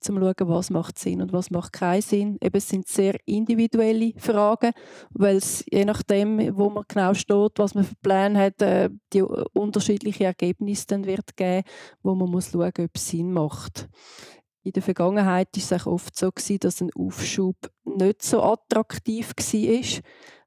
zum 0.00 0.16
zu 0.16 0.20
schauen, 0.20 0.48
was 0.48 0.70
macht 0.70 0.98
Sinn 0.98 1.22
und 1.22 1.32
was 1.32 1.50
macht 1.50 1.72
keinen 1.72 2.02
Sinn. 2.02 2.38
Eben, 2.40 2.56
es 2.56 2.68
sind 2.68 2.86
sehr 2.86 3.16
individuelle 3.26 4.12
Fragen, 4.16 4.72
weil 5.10 5.36
es 5.36 5.64
je 5.70 5.84
nachdem, 5.84 6.56
wo 6.56 6.70
man 6.70 6.84
genau 6.88 7.14
steht, 7.14 7.52
was 7.56 7.74
man 7.74 7.84
für 7.84 7.94
Pläne 8.02 8.38
hat, 8.38 8.62
äh, 8.62 8.90
die 9.12 9.22
unterschiedlichen 9.22 10.24
Ergebnisse 10.24 10.86
dann 10.88 11.06
wird 11.06 11.36
geben, 11.36 11.64
wo 12.02 12.14
man 12.14 12.30
muss 12.30 12.50
schauen, 12.50 12.72
ob 12.78 12.90
es 12.94 13.08
Sinn 13.08 13.32
macht. 13.32 13.88
In 14.64 14.72
der 14.72 14.82
Vergangenheit 14.82 15.48
war 15.54 15.76
es 15.76 15.86
oft 15.86 16.16
so, 16.16 16.30
dass 16.60 16.80
ein 16.80 16.90
Aufschub 16.94 17.56
nicht 17.84 18.22
so 18.22 18.42
attraktiv 18.42 19.32
war. 19.36 20.02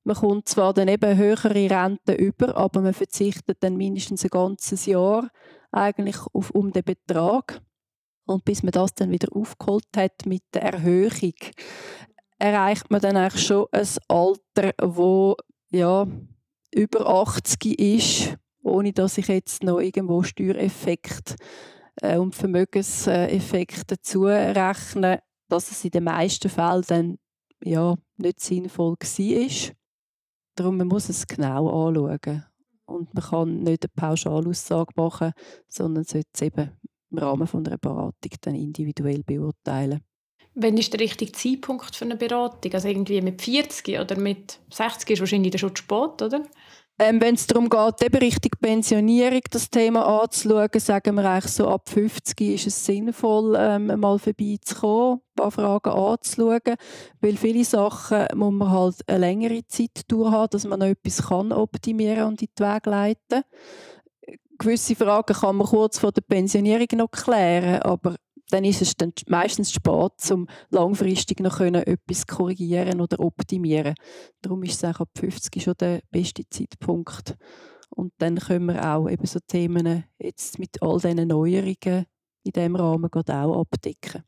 Man 0.05 0.15
kommt 0.15 0.47
zwar 0.47 0.73
dann 0.73 0.87
eben 0.87 1.17
höhere 1.17 1.53
Renten 1.53 2.15
über, 2.15 2.55
aber 2.55 2.81
man 2.81 2.93
verzichtet 2.93 3.57
dann 3.61 3.75
mindestens 3.75 4.23
ein 4.23 4.29
ganzes 4.29 4.85
Jahr 4.85 5.29
eigentlich 5.75 6.17
auf, 6.33 6.51
um 6.51 6.71
den 6.71 6.83
Betrag. 6.83 7.61
Und 8.25 8.43
bis 8.45 8.63
man 8.63 8.71
das 8.71 8.95
dann 8.95 9.11
wieder 9.11 9.27
aufgeholt 9.35 9.85
hat 9.95 10.25
mit 10.25 10.43
der 10.53 10.63
Erhöhung, 10.63 11.35
erreicht 12.39 12.89
man 12.89 13.01
dann 13.01 13.17
eigentlich 13.17 13.45
schon 13.45 13.67
ein 13.71 13.87
Alter, 14.07 14.73
wo 14.81 15.35
ja, 15.69 16.07
über 16.73 17.07
80 17.07 17.79
ist, 17.79 18.37
ohne 18.63 18.93
dass 18.93 19.17
ich 19.17 19.27
jetzt 19.27 19.63
noch 19.63 19.79
irgendwo 19.79 20.23
Steuereffekt 20.23 21.35
äh, 22.01 22.17
und 22.17 22.35
Vermögenseffekt 22.35 23.91
dazu 23.91 24.23
rechne, 24.23 25.21
dass 25.47 25.71
es 25.71 25.85
in 25.85 25.91
den 25.91 26.05
meisten 26.05 26.49
Fällen 26.49 26.83
dann 26.87 27.17
ja, 27.63 27.95
nicht 28.17 28.39
sinnvoll 28.39 28.95
war. 28.99 29.75
Darum 30.55 30.77
man 30.77 30.87
muss 30.87 31.09
es 31.09 31.27
genau 31.27 31.87
anschauen. 31.87 32.45
Und 32.85 33.13
man 33.13 33.23
kann 33.23 33.59
nicht 33.63 33.83
eine 33.83 33.91
Pauschalaussage 33.95 34.93
machen, 34.95 35.31
sondern 35.67 36.03
sollte 36.03 36.27
es 36.33 36.41
eben 36.41 36.71
im 37.11 37.17
Rahmen 37.17 37.47
von 37.47 37.65
einer 37.65 37.77
Beratung 37.77 38.31
dann 38.41 38.55
individuell 38.55 39.23
beurteilen. 39.23 40.01
Wann 40.53 40.77
ist 40.77 40.93
der 40.93 41.01
richtige 41.01 41.33
Zeitpunkt 41.33 41.95
für 41.95 42.05
eine 42.05 42.15
Beratung? 42.15 42.73
Also 42.73 42.87
irgendwie 42.87 43.21
mit 43.21 43.41
40 43.41 43.99
oder 43.99 44.17
mit 44.17 44.59
60 44.69 45.09
ist 45.09 45.19
wahrscheinlich 45.19 45.59
schon 45.59 45.75
zu 45.75 45.83
spät, 45.83 46.21
oder? 46.21 46.45
Ähm, 46.97 47.19
Wenn 47.19 47.35
es 47.35 47.45
darum 47.45 47.67
geht, 47.67 48.01
eben 48.03 48.17
Richtung 48.19 48.51
Pensionierung 48.61 49.41
das 49.51 49.69
Thema 49.69 50.21
anzuschauen, 50.21 50.69
sagen 50.75 51.15
wir 51.15 51.25
eigentlich 51.25 51.51
so 51.51 51.67
ab 51.67 51.89
50 51.89 52.39
ist 52.39 52.67
es 52.67 52.85
sinnvoll, 52.85 53.53
ähm, 53.59 53.87
mal 53.99 54.17
vorbeizukommen, 54.17 55.15
ein 55.15 55.35
paar 55.35 55.51
Fragen 55.51 55.89
anzuschauen, 55.89 56.75
weil 57.19 57.35
viele 57.35 57.65
Sachen 57.65 58.25
muss 58.35 58.53
man 58.53 58.71
halt 58.71 58.95
eine 59.07 59.17
längere 59.17 59.67
Zeit 59.67 60.05
haben, 60.09 60.49
dass 60.51 60.65
man 60.65 60.79
noch 60.79 60.87
etwas 60.87 61.27
kann 61.27 61.51
optimieren 61.51 62.27
und 62.27 62.41
in 62.41 62.47
die 62.57 62.63
Wege 62.63 62.89
leiten. 62.89 63.43
Gewisse 64.57 64.95
Fragen 64.95 65.35
kann 65.35 65.57
man 65.57 65.67
kurz 65.67 65.99
vor 65.99 66.13
der 66.13 66.21
Pensionierung 66.21 66.87
noch 66.93 67.11
klären, 67.11 67.81
aber 67.81 68.15
dann 68.49 68.63
ist 68.63 68.81
es 68.81 68.95
dann 68.95 69.13
meistens 69.27 69.71
spät, 69.71 70.31
um 70.31 70.47
langfristig 70.69 71.39
noch 71.39 71.57
können 71.57 71.83
etwas 71.83 72.27
korrigieren 72.27 73.01
oder 73.01 73.19
optimieren. 73.19 73.95
Darum 74.41 74.63
ist 74.63 74.83
es 74.83 74.83
auch 74.83 75.01
ab 75.01 75.09
50 75.17 75.63
schon 75.63 75.73
der 75.79 76.01
beste 76.11 76.43
Zeitpunkt. 76.49 77.35
Und 77.89 78.13
dann 78.17 78.37
können 78.37 78.67
wir 78.67 78.95
auch 78.95 79.09
eben 79.09 79.25
so 79.25 79.39
Themen 79.47 80.03
jetzt 80.19 80.59
mit 80.59 80.81
all 80.81 80.99
diesen 80.99 81.27
Neuerungen 81.27 82.05
in 82.43 82.51
diesem 82.51 82.75
Rahmen 82.75 83.09
auch 83.11 83.61
abdecken. 83.61 84.23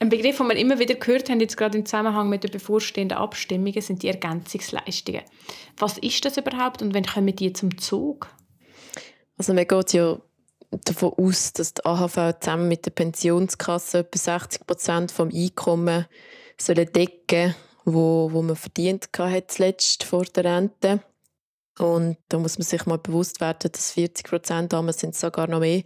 Ein 0.00 0.08
Begriff, 0.08 0.38
den 0.38 0.48
wir 0.48 0.56
immer 0.56 0.78
wieder 0.78 0.96
gehört 0.96 1.30
haben, 1.30 1.40
jetzt 1.40 1.56
gerade 1.56 1.78
im 1.78 1.86
Zusammenhang 1.86 2.28
mit 2.28 2.42
den 2.42 2.50
bevorstehenden 2.50 3.16
Abstimmungen, 3.16 3.80
sind 3.80 4.02
die 4.02 4.08
Ergänzungsleistungen. 4.08 5.22
Was 5.78 5.98
ist 5.98 6.24
das 6.24 6.36
überhaupt 6.36 6.82
und 6.82 6.94
wann 6.94 7.06
kommen 7.06 7.34
die 7.34 7.52
zum 7.52 7.78
Zug? 7.78 8.28
Also 9.36 9.54
man 9.54 9.66
geht 9.66 9.92
ja 9.92 10.20
davon 10.84 11.12
aus, 11.16 11.52
dass 11.52 11.74
die 11.74 11.84
AHV 11.84 12.40
zusammen 12.40 12.68
mit 12.68 12.86
der 12.86 12.90
Pensionskasse 12.90 13.98
etwa 13.98 14.18
60 14.18 14.66
Prozent 14.66 15.12
vom 15.12 15.30
Einkommen 15.32 16.06
sollen 16.58 16.90
decken 16.92 17.54
wo, 17.84 18.30
wo 18.32 18.42
man 18.42 18.56
verdient 18.56 19.08
hat 19.18 19.50
zuletzt 19.50 20.04
vor 20.04 20.24
der 20.24 20.44
Rente. 20.44 21.00
Und 21.78 22.18
da 22.28 22.38
muss 22.38 22.56
man 22.56 22.64
sich 22.64 22.86
mal 22.86 22.98
bewusst 22.98 23.40
werden, 23.40 23.70
dass 23.72 23.92
40 23.92 24.26
Prozent 24.26 24.72
damals 24.72 25.00
sind 25.00 25.16
sogar 25.16 25.48
noch 25.48 25.60
mehr 25.60 25.82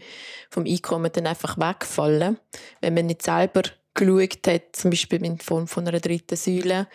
vom 0.51 0.65
Einkommen 0.67 1.11
dann 1.13 1.27
einfach 1.27 1.57
wegfallen. 1.57 2.39
Wenn 2.81 2.95
man 2.95 3.07
nicht 3.07 3.23
selber 3.23 3.63
geschaut 3.95 4.47
hat, 4.47 4.77
zum 4.77 4.91
Beispiel 4.91 5.25
in 5.25 5.39
Form 5.39 5.67
von 5.67 5.89
einer 5.89 6.01
dritten 6.01 6.37
Säule, 6.37 6.89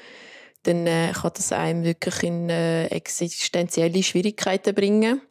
dann 0.63 0.87
äh, 0.87 1.11
kann 1.11 1.31
das 1.33 1.51
einem 1.51 1.83
wirklich 1.83 2.23
in 2.23 2.49
äh, 2.49 2.85
existenzielle 2.87 4.03
Schwierigkeiten 4.03 4.75
bringen. 4.75 5.21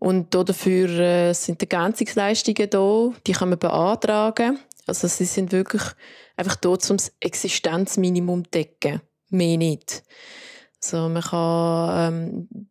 Und 0.00 0.34
dafür 0.34 0.88
äh, 0.98 1.32
sind 1.34 1.60
Ergänzungsleistungen 1.60 2.70
da, 2.70 3.12
die 3.26 3.32
kann 3.32 3.50
man 3.50 3.58
beantragen. 3.58 4.58
Also 4.86 5.06
sie 5.06 5.26
sind 5.26 5.52
wirklich 5.52 5.82
einfach 6.36 6.56
da, 6.56 6.70
um 6.70 6.76
das 6.78 7.12
Existenzminimum 7.20 8.44
zu 8.44 8.50
decken. 8.50 9.02
Mehr 9.28 9.58
nicht. 9.58 10.02
Also 10.82 11.08
man 11.10 11.22
kann 11.22 12.14
ähm, 12.14 12.70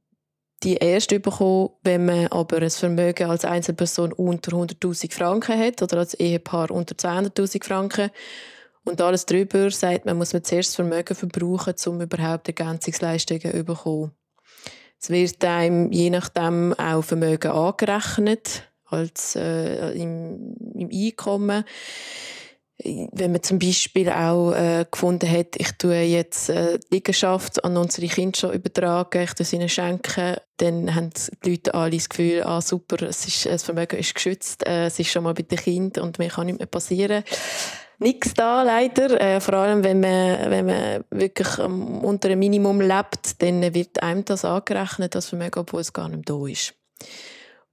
die 0.64 0.78
erst 0.78 1.10
bekommen, 1.22 1.70
wenn 1.84 2.06
man 2.06 2.28
aber 2.28 2.58
ein 2.58 2.70
Vermögen 2.72 3.30
als 3.30 3.46
Einzelperson 3.46 4.12
unter 4.12 4.54
100'000 4.54 5.14
Franken 5.14 5.58
hat 5.58 5.84
oder 5.84 6.00
als 6.00 6.16
Ehepaar 6.16 6.72
unter 6.72 6.96
200'000 6.96 7.64
Franken. 7.64 8.10
Und 8.84 9.00
alles 9.02 9.28
darüber 9.28 9.70
sagt 9.70 10.06
man, 10.06 10.18
muss 10.18 10.34
man 10.34 10.44
zuerst 10.44 10.70
das 10.70 10.76
Vermögen 10.76 11.16
verbrauchen, 11.16 11.76
um 11.86 12.02
überhaupt 12.02 12.48
Ergänzungsleistungen 12.48 13.52
zu 13.52 13.64
bekommen. 13.64 14.12
Es 15.02 15.10
wird 15.10 15.43
einem 15.45 15.91
je 15.91 16.10
nachdem 16.10 16.74
auch 16.74 17.04
Vermögen 17.04 17.52
angerechnet 17.52 18.70
als 18.86 19.36
äh, 19.36 19.91
im, 19.91 20.56
im 20.76 20.89
Einkommen. 20.91 21.64
Wenn 22.82 23.34
man 23.34 23.43
zum 23.43 23.60
Beispiel 23.60 24.10
auch 24.10 24.54
äh, 24.54 24.86
gefunden 24.89 25.30
hat, 25.30 25.58
ich 25.58 25.74
tue 25.74 26.00
jetzt 26.00 26.50
äh, 26.50 26.80
die 26.80 26.95
Liegenschaft 26.95 27.64
an 27.66 27.76
unsere 27.76 28.08
Kinder 28.08 28.38
schon 28.38 28.54
übertragen, 28.54 29.24
ich 29.24 29.34
tue 29.34 29.45
sie 29.45 29.58
ihnen 29.58 29.68
schenken, 29.68 30.38
dann 30.58 30.95
haben 30.95 31.10
die 31.43 31.50
Leute 31.50 31.74
alle 31.74 31.91
das 31.91 32.08
Gefühl, 32.08 32.43
ah 32.43 32.62
super, 32.62 33.02
es 33.02 33.28
ist, 33.28 33.45
das 33.45 33.64
Vermögen 33.64 34.00
ist 34.00 34.16
geschützt, 34.16 34.66
äh, 34.66 34.86
es 34.86 34.97
ist 34.97 35.12
schon 35.12 35.24
mal 35.24 35.34
bei 35.34 35.43
den 35.43 35.58
Kindern 35.58 36.06
und 36.06 36.20
mir 36.20 36.30
kann 36.30 36.45
nichts 36.45 36.60
mehr 36.60 36.68
passieren 36.68 37.24
nichts 38.00 38.34
da, 38.34 38.64
leider. 38.64 39.20
Äh, 39.22 39.39
vor 39.39 39.56
allem, 39.56 39.84
wenn 39.84 40.00
man, 40.00 40.50
wenn 40.50 40.66
man 40.66 41.04
wirklich 41.12 41.60
ähm, 41.60 42.00
unter 42.00 42.30
einem 42.30 42.39
Minimum 42.39 42.82
lebt, 42.82 43.41
dann 43.41 43.74
wird 43.74 44.02
einem 44.02 44.26
das 44.26 44.45
angerechnet, 44.45 45.16
das 45.16 45.28
Vermögen, 45.28 45.60
obwohl 45.60 45.82
es 45.82 45.93
gar 45.93 46.10
nicht 46.10 46.30
da 46.30 46.45
ist. 46.45 46.74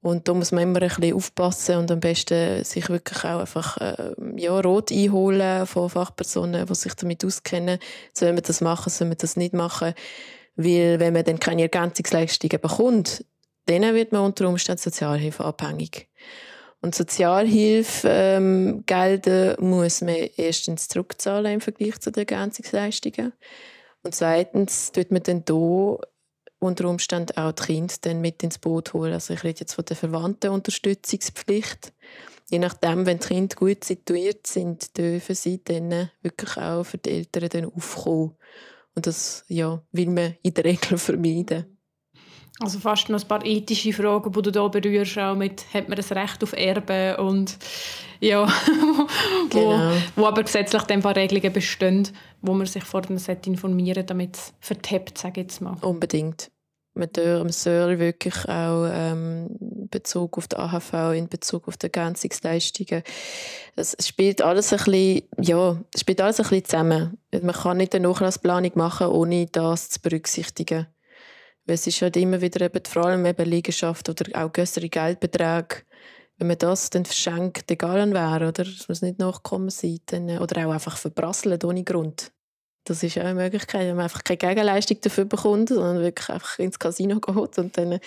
Und 0.02 0.28
da 0.28 0.34
muss 0.34 0.52
man 0.52 0.62
immer 0.62 0.80
ein 0.82 0.88
bisschen 0.88 1.14
aufpassen 1.14 1.78
und 1.78 1.90
am 1.90 1.98
besten 1.98 2.62
sich 2.62 2.88
wirklich 2.88 3.24
auch 3.24 3.40
einfach 3.40 3.76
äh, 3.78 4.12
ja, 4.36 4.60
Rot 4.60 4.92
einholen 4.92 5.66
von 5.66 5.90
Fachpersonen, 5.90 6.64
die 6.64 6.74
sich 6.76 6.94
damit 6.94 7.24
auskennen. 7.24 7.80
Soll 8.12 8.32
man 8.32 8.42
das 8.42 8.60
machen, 8.60 8.90
soll 8.90 9.08
man 9.08 9.18
das 9.18 9.36
nicht 9.36 9.52
machen? 9.52 9.94
Weil 10.54 11.00
wenn 11.00 11.12
man 11.12 11.24
dann 11.24 11.40
keine 11.40 11.62
Ergänzungsleistungen 11.62 12.60
bekommt, 12.60 13.24
dann 13.66 13.82
wird 13.94 14.12
man 14.12 14.22
unter 14.22 14.48
Umständen 14.48 14.80
Sozialhilfe 14.80 15.44
abhängig. 15.44 16.08
Und 16.80 16.94
Sozialhilfegelder 16.94 19.58
ähm, 19.58 19.68
muss 19.68 20.02
man 20.02 20.28
erstens 20.36 20.86
zurückzahlen 20.88 21.54
im 21.54 21.60
Vergleich 21.60 21.98
zu 22.00 22.12
den 22.12 22.20
Ergänzungsleistungen. 22.20 23.32
Und 24.02 24.14
zweitens 24.14 24.92
tut 24.92 25.10
man 25.10 25.22
dann 25.22 25.42
hier 25.48 25.98
unter 26.58 26.88
Umständen 26.88 27.36
auch 27.36 27.52
die 27.52 27.64
Kinder 27.64 27.94
dann 28.02 28.20
mit 28.20 28.42
ins 28.42 28.58
Boot 28.58 28.94
holen. 28.94 29.12
Also 29.12 29.34
ich 29.34 29.44
rede 29.44 29.60
jetzt 29.60 29.74
von 29.74 29.84
der 29.84 29.96
Verwandtenunterstützungspflicht. 29.96 31.92
Je 32.48 32.58
nachdem, 32.58 33.06
wenn 33.06 33.18
die 33.18 33.26
Kinder 33.26 33.56
gut 33.56 33.84
situiert 33.84 34.46
sind, 34.46 34.96
dürfen 34.96 35.34
sie 35.34 35.62
dann 35.64 36.10
wirklich 36.22 36.56
auch 36.56 36.84
für 36.84 36.98
die 36.98 37.10
Eltern 37.10 37.48
dann 37.48 37.72
aufkommen. 37.72 38.36
Und 38.94 39.06
das 39.06 39.44
ja, 39.48 39.82
will 39.92 40.08
man 40.08 40.36
in 40.42 40.54
der 40.54 40.64
Regel 40.64 40.98
vermeiden. 40.98 41.75
Also 42.60 42.78
fast 42.78 43.08
noch 43.10 43.20
ein 43.20 43.28
paar 43.28 43.44
ethische 43.44 43.92
Fragen, 43.92 44.32
die 44.32 44.42
du 44.42 44.60
hier 44.60 44.68
berührst, 44.68 45.18
auch 45.18 45.34
mit, 45.34 45.64
hat 45.74 45.88
man 45.88 45.96
das 45.96 46.12
Recht 46.12 46.42
auf 46.42 46.54
Erbe 46.54 47.18
und 47.18 47.58
ja, 48.20 48.46
genau. 49.50 49.92
wo, 50.16 50.22
wo 50.22 50.26
aber 50.26 50.42
gesetzlich 50.42 50.82
dann 50.84 51.02
Regelungen 51.02 51.52
bestehen, 51.52 52.08
wo 52.40 52.54
man 52.54 52.66
sich 52.66 52.84
vor 52.84 53.02
dem 53.02 53.18
Set 53.18 53.46
informieren 53.46 54.06
damit 54.06 54.36
es 54.36 54.54
vertappt, 54.60 55.18
sage 55.18 55.40
ich 55.40 55.46
jetzt 55.48 55.60
mal. 55.60 55.76
Unbedingt. 55.82 56.50
Man 56.94 57.10
soll 57.50 57.98
wirklich 57.98 58.48
auch 58.48 58.88
ähm, 58.90 59.48
in 59.60 59.88
Bezug 59.90 60.38
auf 60.38 60.48
die 60.48 60.56
AHV, 60.56 61.14
in 61.14 61.28
Bezug 61.28 61.68
auf 61.68 61.76
die 61.76 61.86
Ergänzungsleistungen, 61.86 63.02
es 63.76 63.94
spielt 64.00 64.40
alles 64.40 64.72
ein 64.72 64.78
bisschen, 64.78 65.22
ja, 65.38 65.78
es 65.92 66.00
spielt 66.00 66.22
alles 66.22 66.40
ein 66.40 66.44
bisschen 66.44 66.64
zusammen. 66.64 67.18
Man 67.30 67.54
kann 67.54 67.76
nicht 67.76 67.94
eine 67.94 68.08
Nachlassplanung 68.08 68.72
machen, 68.76 69.08
ohne 69.08 69.44
das 69.44 69.90
zu 69.90 70.00
berücksichtigen. 70.00 70.86
Weil 71.66 71.74
es 71.74 71.86
ist 71.86 72.00
halt 72.02 72.16
immer 72.16 72.40
wieder 72.40 72.64
eben, 72.64 72.84
vor 72.84 73.06
allem 73.06 73.26
eben 73.26 73.44
Liegenschaft 73.44 74.08
oder 74.08 74.24
auch 74.44 74.52
größere 74.52 74.88
Geldbeträge, 74.88 75.82
wenn 76.38 76.48
man 76.48 76.58
das 76.58 76.90
dann 76.90 77.04
verschenkt, 77.04 77.70
egal 77.70 78.00
an 78.00 78.14
wer, 78.14 78.48
oder? 78.48 78.64
Es 78.64 79.02
nicht 79.02 79.18
nachkommen 79.18 79.70
sein, 79.70 79.98
dann, 80.06 80.28
äh, 80.28 80.38
oder 80.38 80.66
auch 80.66 80.72
einfach 80.72 80.96
verprasselt 80.96 81.64
ohne 81.64 81.82
Grund. 81.82 82.32
Das 82.84 83.02
ist 83.02 83.18
auch 83.18 83.22
eine 83.22 83.34
Möglichkeit, 83.34 83.88
wenn 83.88 83.96
man 83.96 84.04
einfach 84.04 84.22
keine 84.22 84.36
Gegenleistung 84.36 84.98
dafür 85.00 85.24
bekommt, 85.24 85.70
sondern 85.70 86.00
wirklich 86.00 86.28
einfach 86.28 86.58
ins 86.60 86.78
Casino 86.78 87.18
geht 87.18 87.58
und 87.58 87.76
dann 87.76 87.98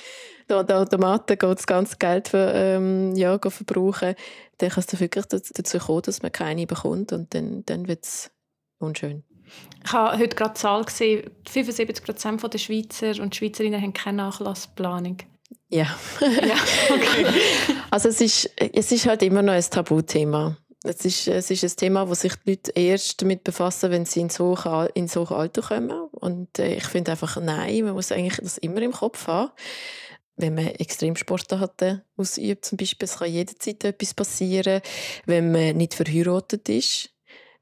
da 0.47 0.63
der 0.63 0.79
Automaten 0.79 1.37
geht 1.37 1.57
das 1.57 1.67
ganze 1.67 1.97
Geld 1.97 2.29
für, 2.29 2.53
ähm, 2.53 3.13
ja, 3.15 3.37
verbrauchen, 3.37 4.15
dann 4.57 4.69
kann 4.69 4.83
es 4.87 4.99
wirklich 4.99 5.25
dazu 5.25 5.79
kommen, 5.79 6.01
dass 6.03 6.21
man 6.21 6.31
keine 6.31 6.65
bekommt 6.65 7.11
und 7.11 7.33
dann, 7.33 7.65
dann 7.65 7.89
wird 7.89 8.05
es 8.05 8.31
unschön. 8.79 9.23
Ich 9.83 9.93
habe 9.93 10.17
heute 10.17 10.35
gerade 10.35 10.53
die 10.53 10.59
Zahl 10.59 10.83
gesehen, 10.83 11.29
75% 11.47 12.47
der 12.47 12.57
Schweizer 12.57 13.21
und 13.21 13.35
Schweizerinnen 13.35 13.81
haben 13.81 13.93
keine 13.93 14.17
Nachlassplanung. 14.17 15.17
Ja. 15.69 15.87
ja 16.21 16.55
okay. 16.89 17.25
also 17.89 18.09
es 18.09 18.21
ist, 18.21 18.49
es 18.57 18.91
ist 18.91 19.05
halt 19.05 19.23
immer 19.23 19.41
noch 19.41 19.53
ein 19.53 19.63
Tabuthema. 19.63 20.57
Es 20.83 21.03
ist, 21.03 21.27
es 21.27 21.51
ist 21.51 21.63
ein 21.63 21.75
Thema, 21.75 22.07
wo 22.07 22.13
sich 22.13 22.33
die 22.35 22.51
Leute 22.51 22.71
erst 22.71 23.21
damit 23.21 23.43
befassen, 23.43 23.91
wenn 23.91 24.05
sie 24.05 24.21
in 24.21 24.29
so 24.29 24.55
in 24.93 25.07
so 25.07 25.25
Alter 25.25 25.61
kommen. 25.61 26.07
Und 26.11 26.57
äh, 26.57 26.75
ich 26.75 26.85
finde 26.85 27.11
einfach, 27.11 27.39
nein, 27.41 27.83
man 27.83 27.93
muss 27.93 28.11
eigentlich 28.11 28.39
das 28.41 28.57
immer 28.57 28.81
im 28.81 28.93
Kopf 28.93 29.27
haben. 29.27 29.51
Wenn 30.37 30.55
man 30.55 30.67
Extremsportarten 30.67 32.01
ausübt, 32.15 32.63
zum 32.63 32.77
Beispiel, 32.77 33.05
es 33.05 33.17
kann 33.17 33.29
jederzeit 33.29 33.83
etwas 33.83 34.13
passieren. 34.13 34.81
Wenn 35.25 35.51
man 35.51 35.75
nicht 35.75 35.95
verheiratet 35.95 36.69
ist, 36.69 37.09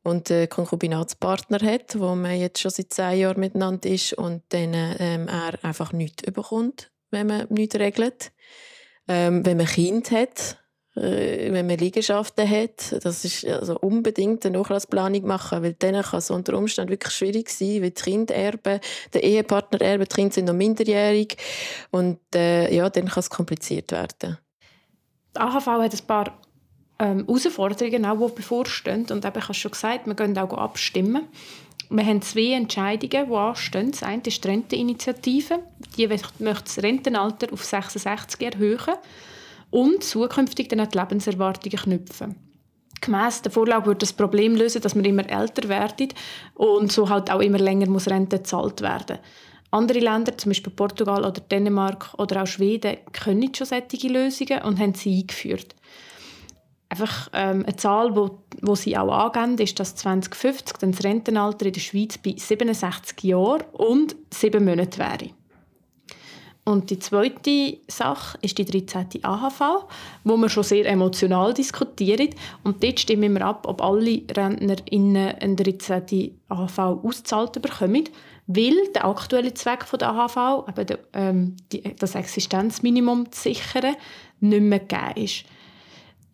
und 0.08 0.32
einen 0.32 0.47
Konkubinatspartner 0.47 1.60
hat, 1.60 1.99
wo 1.99 2.16
man 2.16 2.39
jetzt 2.39 2.62
schon 2.62 2.72
seit 2.72 2.93
zehn 2.93 3.20
Jahren 3.20 3.39
miteinander 3.39 3.89
ist 3.89 4.14
und 4.14 4.41
dann 4.49 4.74
ähm, 4.74 5.28
er 5.28 5.64
einfach 5.64 5.91
nichts 5.91 6.24
bekommt, 6.32 6.91
wenn 7.12 7.28
man 7.28 7.47
nichts 7.49 7.76
regelt. 7.76 8.32
Ähm, 9.10 9.45
wenn 9.45 9.58
man 9.58 9.66
Kind 9.66 10.12
hat, 10.12 10.58
äh, 10.95 11.51
wenn 11.51 11.68
man 11.68 11.78
Liegenschaften 11.78 12.49
hat, 12.49 13.03
das 13.03 13.26
ist 13.26 13.45
also 13.45 13.78
unbedingt 13.80 14.45
eine 14.45 14.58
Nachlassplanung 14.58 15.26
machen, 15.26 15.62
weil 15.62 15.74
dann 15.74 16.01
kann 16.01 16.20
es 16.20 16.32
unter 16.32 16.58
Umständen 16.58 16.91
wirklich 16.91 17.14
schwierig 17.14 17.49
sein, 17.49 17.82
weil 17.82 17.91
die 17.91 18.01
Kinder 18.01 18.34
erben, 18.34 18.80
der 19.14 19.24
Ehepartner 19.24 19.82
erben, 19.82 20.05
die 20.05 20.16
Kinder 20.16 20.34
sind 20.34 20.45
noch 20.45 20.53
minderjährig 20.53 21.36
und 21.91 22.20
äh, 22.34 22.74
ja, 22.74 22.89
dann 22.89 23.10
kann 23.10 23.20
es 23.20 23.30
kompliziert 23.30 23.91
werden. 23.91 24.38
Die 25.36 25.39
AHV 25.39 25.68
hat 25.68 25.93
ein 25.93 26.08
paar 26.08 26.41
ähm, 27.00 27.26
Herausforderungen, 27.28 28.06
auch, 28.06 28.30
die 28.30 28.36
bevorstehen. 28.36 29.06
Und 29.10 29.26
eben, 29.26 29.38
ich 29.38 29.43
habe 29.43 29.54
schon 29.54 29.72
gesagt, 29.72 30.08
wir 30.08 30.16
gehen 30.16 30.38
auch 30.38 30.54
abstimmen. 30.54 31.24
Wir 31.89 32.06
haben 32.06 32.22
zwei 32.22 32.54
Entscheidungen, 32.54 33.28
die 33.30 33.36
anstehen. 33.36 33.91
Das 33.91 34.04
eine 34.04 34.22
ist 34.26 34.43
die 34.43 34.48
Renteninitiative. 34.48 35.60
Die 35.98 36.08
möchte 36.08 36.64
das 36.64 36.84
Rentenalter 36.84 37.54
auf 37.54 37.64
66 37.64 38.41
erhöhen 38.41 38.95
und 39.70 40.04
zukünftig 40.04 40.70
dann 40.70 40.88
die 40.89 40.98
Lebenserwartungen 40.98 41.80
knüpfen. 41.80 42.36
Gemäss 43.00 43.41
der 43.41 43.52
Vorlage 43.52 43.86
würde 43.86 44.00
das 44.00 44.14
Problem 44.14 44.56
lösen, 44.56 44.82
dass 44.82 44.95
wir 44.95 45.06
immer 45.06 45.30
älter 45.30 45.70
werden 45.70 46.10
und 46.56 46.91
so 46.91 47.08
halt 47.08 47.32
auch 47.32 47.41
immer 47.41 47.60
länger 47.60 47.88
muss 47.88 48.10
Rente 48.10 48.38
gezahlt 48.38 48.82
werden. 48.82 49.20
Andere 49.70 50.00
Länder, 50.00 50.38
zum 50.38 50.50
Beispiel 50.50 50.74
Portugal 50.74 51.20
oder 51.24 51.41
Dänemark 51.41 52.14
oder 52.18 52.41
auch 52.41 52.48
Schweden, 52.48 52.98
können 53.14 53.54
schon 53.54 53.68
solche 53.68 54.08
Lösungen 54.08 54.62
und 54.64 54.80
haben 54.80 54.95
sie 54.95 55.20
eingeführt 55.20 55.76
einfach 56.90 57.30
ähm, 57.34 57.64
eine 57.66 57.76
Zahl, 57.76 58.16
wo, 58.16 58.40
wo 58.62 58.76
sie 58.76 58.98
auch 58.98 59.12
angeben, 59.36 59.58
ist, 59.58 59.80
dass 59.80 59.96
2050 59.96 60.78
dann 60.78 60.92
das 60.92 61.04
Rentenalter 61.04 61.66
in 61.66 61.74
der 61.74 61.82
Schweiz 61.82 62.18
bei 62.18 62.36
67 62.38 63.24
Jahren 63.24 63.64
und 63.74 64.16
7 64.34 64.64
Monaten 64.64 64.98
wäre. 64.98 65.32
Und 66.68 66.90
die 66.90 67.00
zweite 67.00 67.78
Sache 67.88 68.38
ist 68.42 68.58
die 68.58 68.66
13. 68.66 69.24
AHV, 69.24 69.86
wo 70.26 70.36
wir 70.36 70.50
schon 70.50 70.64
sehr 70.64 70.86
emotional 70.86 71.54
diskutieren. 71.54 72.32
Und 72.66 72.84
dort 72.84 73.00
stimmen 73.00 73.36
wir 73.36 73.46
ab, 73.46 73.66
ob 73.66 73.82
alle 73.82 74.24
RentnerInnen 74.30 75.36
eine 75.36 75.56
13. 75.56 76.38
AHV 76.50 76.80
ausgezahlt 76.80 77.62
bekommen, 77.62 78.04
weil 78.48 78.76
der 78.94 79.06
aktuelle 79.06 79.54
Zweck 79.54 79.86
der 79.98 80.10
AHV, 80.10 80.68
eben 80.68 80.98
ähm, 81.14 81.56
das 82.00 82.16
Existenzminimum 82.16 83.32
zu 83.32 83.44
sichern, 83.44 83.96
nicht 84.42 84.62
mehr 84.62 84.80
gegeben 84.80 85.24
ist. 85.24 85.46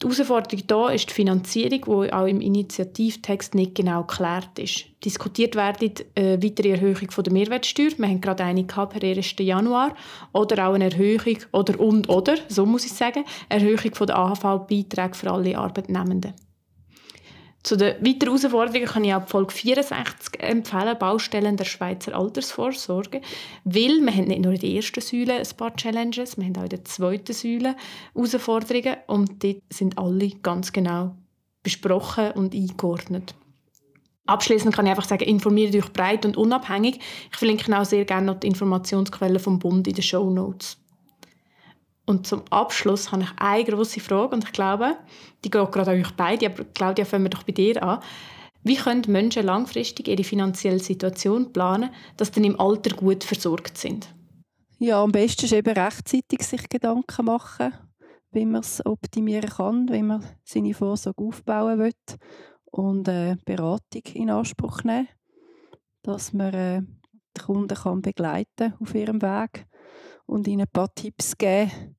Die 0.03 0.09
Herausforderung 0.09 0.61
hier 0.67 0.95
ist 0.95 1.09
die 1.09 1.13
Finanzierung, 1.13 2.03
die 2.03 2.11
auch 2.11 2.25
im 2.25 2.41
Initiativtext 2.41 3.55
nicht 3.55 3.75
genau 3.75 4.03
geklärt 4.03 4.59
ist. 4.59 4.83
Diskutiert 5.05 5.55
wird 5.55 5.81
eine 6.17 6.33
äh, 6.33 6.43
weitere 6.43 6.71
Erhöhung 6.71 7.07
der 7.23 7.31
Mehrwertsteuer. 7.31 7.91
Wir 7.95 8.09
haben 8.09 8.19
gerade 8.19 8.43
eine 8.43 8.65
per 8.65 9.01
1. 9.01 9.35
Januar. 9.39 9.95
Oder 10.33 10.67
auch 10.67 10.73
eine 10.73 10.91
Erhöhung, 10.91 11.37
oder 11.53 11.79
und 11.79 12.09
oder, 12.09 12.35
so 12.49 12.65
muss 12.65 12.85
ich 12.85 12.91
sagen, 12.91 13.23
Erhöhung 13.47 13.91
der 14.05 14.17
AHV-Beiträge 14.17 15.13
für 15.13 15.31
alle 15.31 15.57
Arbeitnehmenden. 15.57 16.33
Zu 17.63 17.77
den 17.77 17.95
weiteren 18.05 18.37
Herausforderungen 18.37 18.85
kann 18.85 19.03
ich 19.05 19.13
auch 19.13 19.25
Folge 19.25 19.53
64 19.53 20.41
empfehlen, 20.41 20.97
Baustellen 20.99 21.55
der 21.55 21.63
Schweizer 21.63 22.13
Altersvorsorge, 22.13 23.21
weil 23.63 24.01
wir 24.01 24.13
haben 24.13 24.25
nicht 24.25 24.41
nur 24.41 24.51
in 24.51 24.59
der 24.59 24.69
ersten 24.69 24.99
Säule 24.99 25.35
ein 25.35 25.47
paar 25.55 25.73
Challenges, 25.73 26.37
wir 26.37 26.43
haben 26.43 26.57
auch 26.57 26.63
in 26.63 26.69
der 26.69 26.83
zweiten 26.83 27.31
Säule 27.31 27.77
Herausforderungen 28.13 28.97
und 29.07 29.41
dort 29.41 29.61
sind 29.69 29.97
alle 29.97 30.29
ganz 30.41 30.73
genau 30.73 31.15
besprochen 31.63 32.31
und 32.31 32.53
eingeordnet. 32.53 33.33
Abschließend 34.25 34.75
kann 34.75 34.85
ich 34.85 34.91
einfach 34.91 35.07
sagen, 35.07 35.23
informiert 35.23 35.73
euch 35.73 35.91
breit 35.93 36.25
und 36.25 36.35
unabhängig. 36.35 36.99
Ich 37.31 37.37
verlinke 37.37 37.77
auch 37.77 37.85
sehr 37.85 38.03
gerne 38.03 38.27
noch 38.27 38.39
die 38.39 38.47
Informationsquellen 38.47 39.39
vom 39.39 39.59
Bund 39.59 39.87
in 39.87 39.93
den 39.93 40.03
Show 40.03 40.29
Notes. 40.29 40.82
Und 42.05 42.27
zum 42.27 42.43
Abschluss 42.49 43.11
habe 43.11 43.23
ich 43.23 43.29
eine 43.37 43.63
grosse 43.63 43.99
Frage 43.99 44.35
und 44.35 44.43
ich 44.43 44.51
glaube, 44.51 44.97
die 45.43 45.49
geht 45.49 45.71
gerade 45.71 45.91
an 45.91 45.99
euch 45.99 46.11
beide, 46.11 46.47
aber 46.47 46.65
Claudia, 46.65 47.05
fangen 47.05 47.25
wir 47.25 47.29
doch 47.29 47.43
bei 47.43 47.53
dir 47.53 47.81
an. 47.81 47.99
Wie 48.63 48.75
können 48.75 49.03
Menschen 49.07 49.45
langfristig 49.45 50.07
ihre 50.07 50.23
finanzielle 50.23 50.79
Situation 50.79 51.51
planen, 51.51 51.89
dass 52.17 52.29
sie 52.29 52.35
dann 52.35 52.43
im 52.45 52.59
Alter 52.59 52.95
gut 52.95 53.23
versorgt 53.23 53.77
sind? 53.77 54.13
Ja, 54.79 55.01
am 55.01 55.11
besten 55.11 55.45
ist 55.45 55.53
eben 55.53 55.73
rechtzeitig 55.73 56.43
sich 56.43 56.67
Gedanken 56.67 57.25
machen, 57.25 57.73
wie 58.31 58.45
man 58.45 58.61
es 58.61 58.85
optimieren 58.85 59.49
kann, 59.49 59.89
wie 59.89 60.03
man 60.03 60.25
seine 60.43 60.73
Vorsorge 60.73 61.23
aufbauen 61.23 61.79
will 61.79 61.93
und 62.65 63.07
äh, 63.07 63.37
Beratung 63.45 64.01
in 64.13 64.29
Anspruch 64.29 64.83
nehmen, 64.83 65.07
dass 66.01 66.33
man 66.33 66.53
äh, 66.53 66.81
die 67.37 67.41
Kunden 67.41 67.75
kann 67.75 68.01
begleiten 68.01 68.73
auf 68.79 68.93
ihrem 68.95 69.21
Weg 69.21 69.65
und 70.25 70.47
ihnen 70.47 70.61
ein 70.61 70.71
paar 70.71 70.93
Tipps 70.93 71.37
geben, 71.37 71.95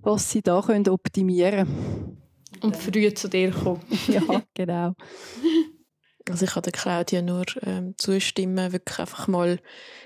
was 0.00 0.30
sie 0.30 0.42
da 0.42 0.60
können 0.60 0.88
optimieren 0.88 1.66
können. 1.66 2.22
Und 2.62 2.76
früh 2.76 3.12
zu 3.14 3.28
dir 3.28 3.50
kommen. 3.50 3.80
ja, 4.08 4.42
genau. 4.54 4.94
Also 6.30 6.44
ich 6.44 6.52
kann 6.52 6.62
der 6.62 6.72
Claudia 6.72 7.20
nur 7.22 7.44
ähm, 7.66 7.94
zustimmen, 7.96 8.72
wirklich 8.72 8.98
einfach 8.98 9.26
mal 9.26 9.58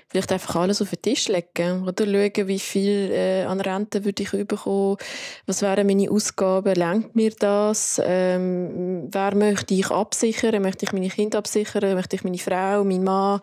vielleicht 0.09 0.31
einfach 0.31 0.55
alles 0.55 0.81
auf 0.81 0.89
den 0.89 1.01
Tisch 1.01 1.27
legen 1.27 1.83
oder 1.83 2.05
schauen, 2.05 2.47
wie 2.47 2.59
viel 2.59 3.11
äh, 3.11 3.43
an 3.43 3.59
Rente 3.59 4.05
würde 4.05 4.23
ich 4.23 4.31
bekommen, 4.31 4.97
was 5.45 5.61
wären 5.61 5.85
meine 5.85 6.09
Ausgaben, 6.09 6.73
lenkt 6.75 7.15
mir 7.15 7.31
das, 7.31 8.01
ähm, 8.03 9.09
wer 9.11 9.35
möchte 9.35 9.73
ich 9.73 9.91
absichern, 9.91 10.61
möchte 10.61 10.85
ich 10.85 10.93
meine 10.93 11.09
Kinder 11.09 11.39
absichern, 11.39 11.93
möchte 11.93 12.15
ich 12.15 12.23
meine 12.23 12.37
Frau, 12.37 12.83
meinen 12.83 13.03
Mann, 13.03 13.41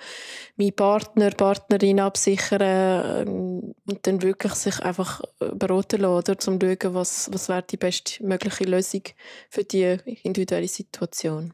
meinen 0.56 0.72
Partner, 0.74 1.30
Partnerin 1.30 2.00
absichern 2.00 3.28
ähm, 3.28 3.74
und 3.86 4.06
dann 4.06 4.22
wirklich 4.22 4.54
sich 4.54 4.80
einfach 4.80 5.20
beraten 5.54 6.00
lassen, 6.00 6.36
um 6.48 6.60
zu 6.60 6.76
schauen, 6.80 6.94
was, 6.94 7.30
was 7.32 7.48
wäre 7.48 7.62
die 7.62 7.76
beste 7.76 8.24
mögliche 8.24 8.64
Lösung 8.64 9.02
für 9.50 9.64
die 9.64 9.98
individuelle 10.22 10.68
Situation. 10.68 11.52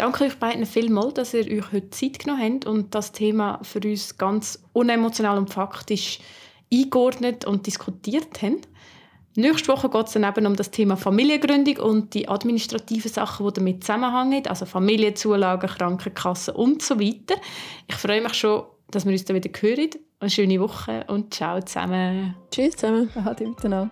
Danke 0.00 0.24
euch 0.24 0.38
beiden 0.38 0.64
vielmals, 0.64 1.12
dass 1.12 1.34
ihr 1.34 1.44
euch 1.44 1.72
heute 1.72 1.90
Zeit 1.90 2.20
genommen 2.20 2.54
habt 2.54 2.64
und 2.64 2.94
das 2.94 3.12
Thema 3.12 3.60
für 3.62 3.80
uns 3.86 4.16
ganz 4.16 4.58
unemotional 4.72 5.36
und 5.36 5.52
faktisch 5.52 6.20
eingeordnet 6.72 7.44
und 7.44 7.66
diskutiert 7.66 8.40
habt. 8.40 8.66
Nächste 9.36 9.68
Woche 9.68 9.90
geht 9.90 10.06
es 10.06 10.14
dann 10.14 10.24
eben 10.24 10.46
um 10.46 10.56
das 10.56 10.70
Thema 10.70 10.96
Familiengründung 10.96 11.76
und 11.84 12.14
die 12.14 12.26
administrativen 12.26 13.10
Sachen, 13.10 13.46
die 13.48 13.52
damit 13.52 13.84
zusammenhängen, 13.84 14.46
also 14.46 14.64
Familienzulagen, 14.64 15.68
Krankenkassen 15.68 16.54
und 16.54 16.80
so 16.80 16.98
weiter. 16.98 17.38
Ich 17.86 17.96
freue 17.96 18.22
mich 18.22 18.32
schon, 18.32 18.62
dass 18.90 19.04
wir 19.04 19.12
uns 19.12 19.26
dann 19.26 19.36
wieder 19.36 19.50
hören. 19.60 19.90
Eine 20.18 20.30
schöne 20.30 20.60
Woche 20.60 21.04
und 21.08 21.34
ciao 21.34 21.60
zusammen. 21.60 22.36
Tschüss 22.50 22.74
zusammen. 22.74 23.10
Ade 23.22 23.46
miteinander. 23.46 23.90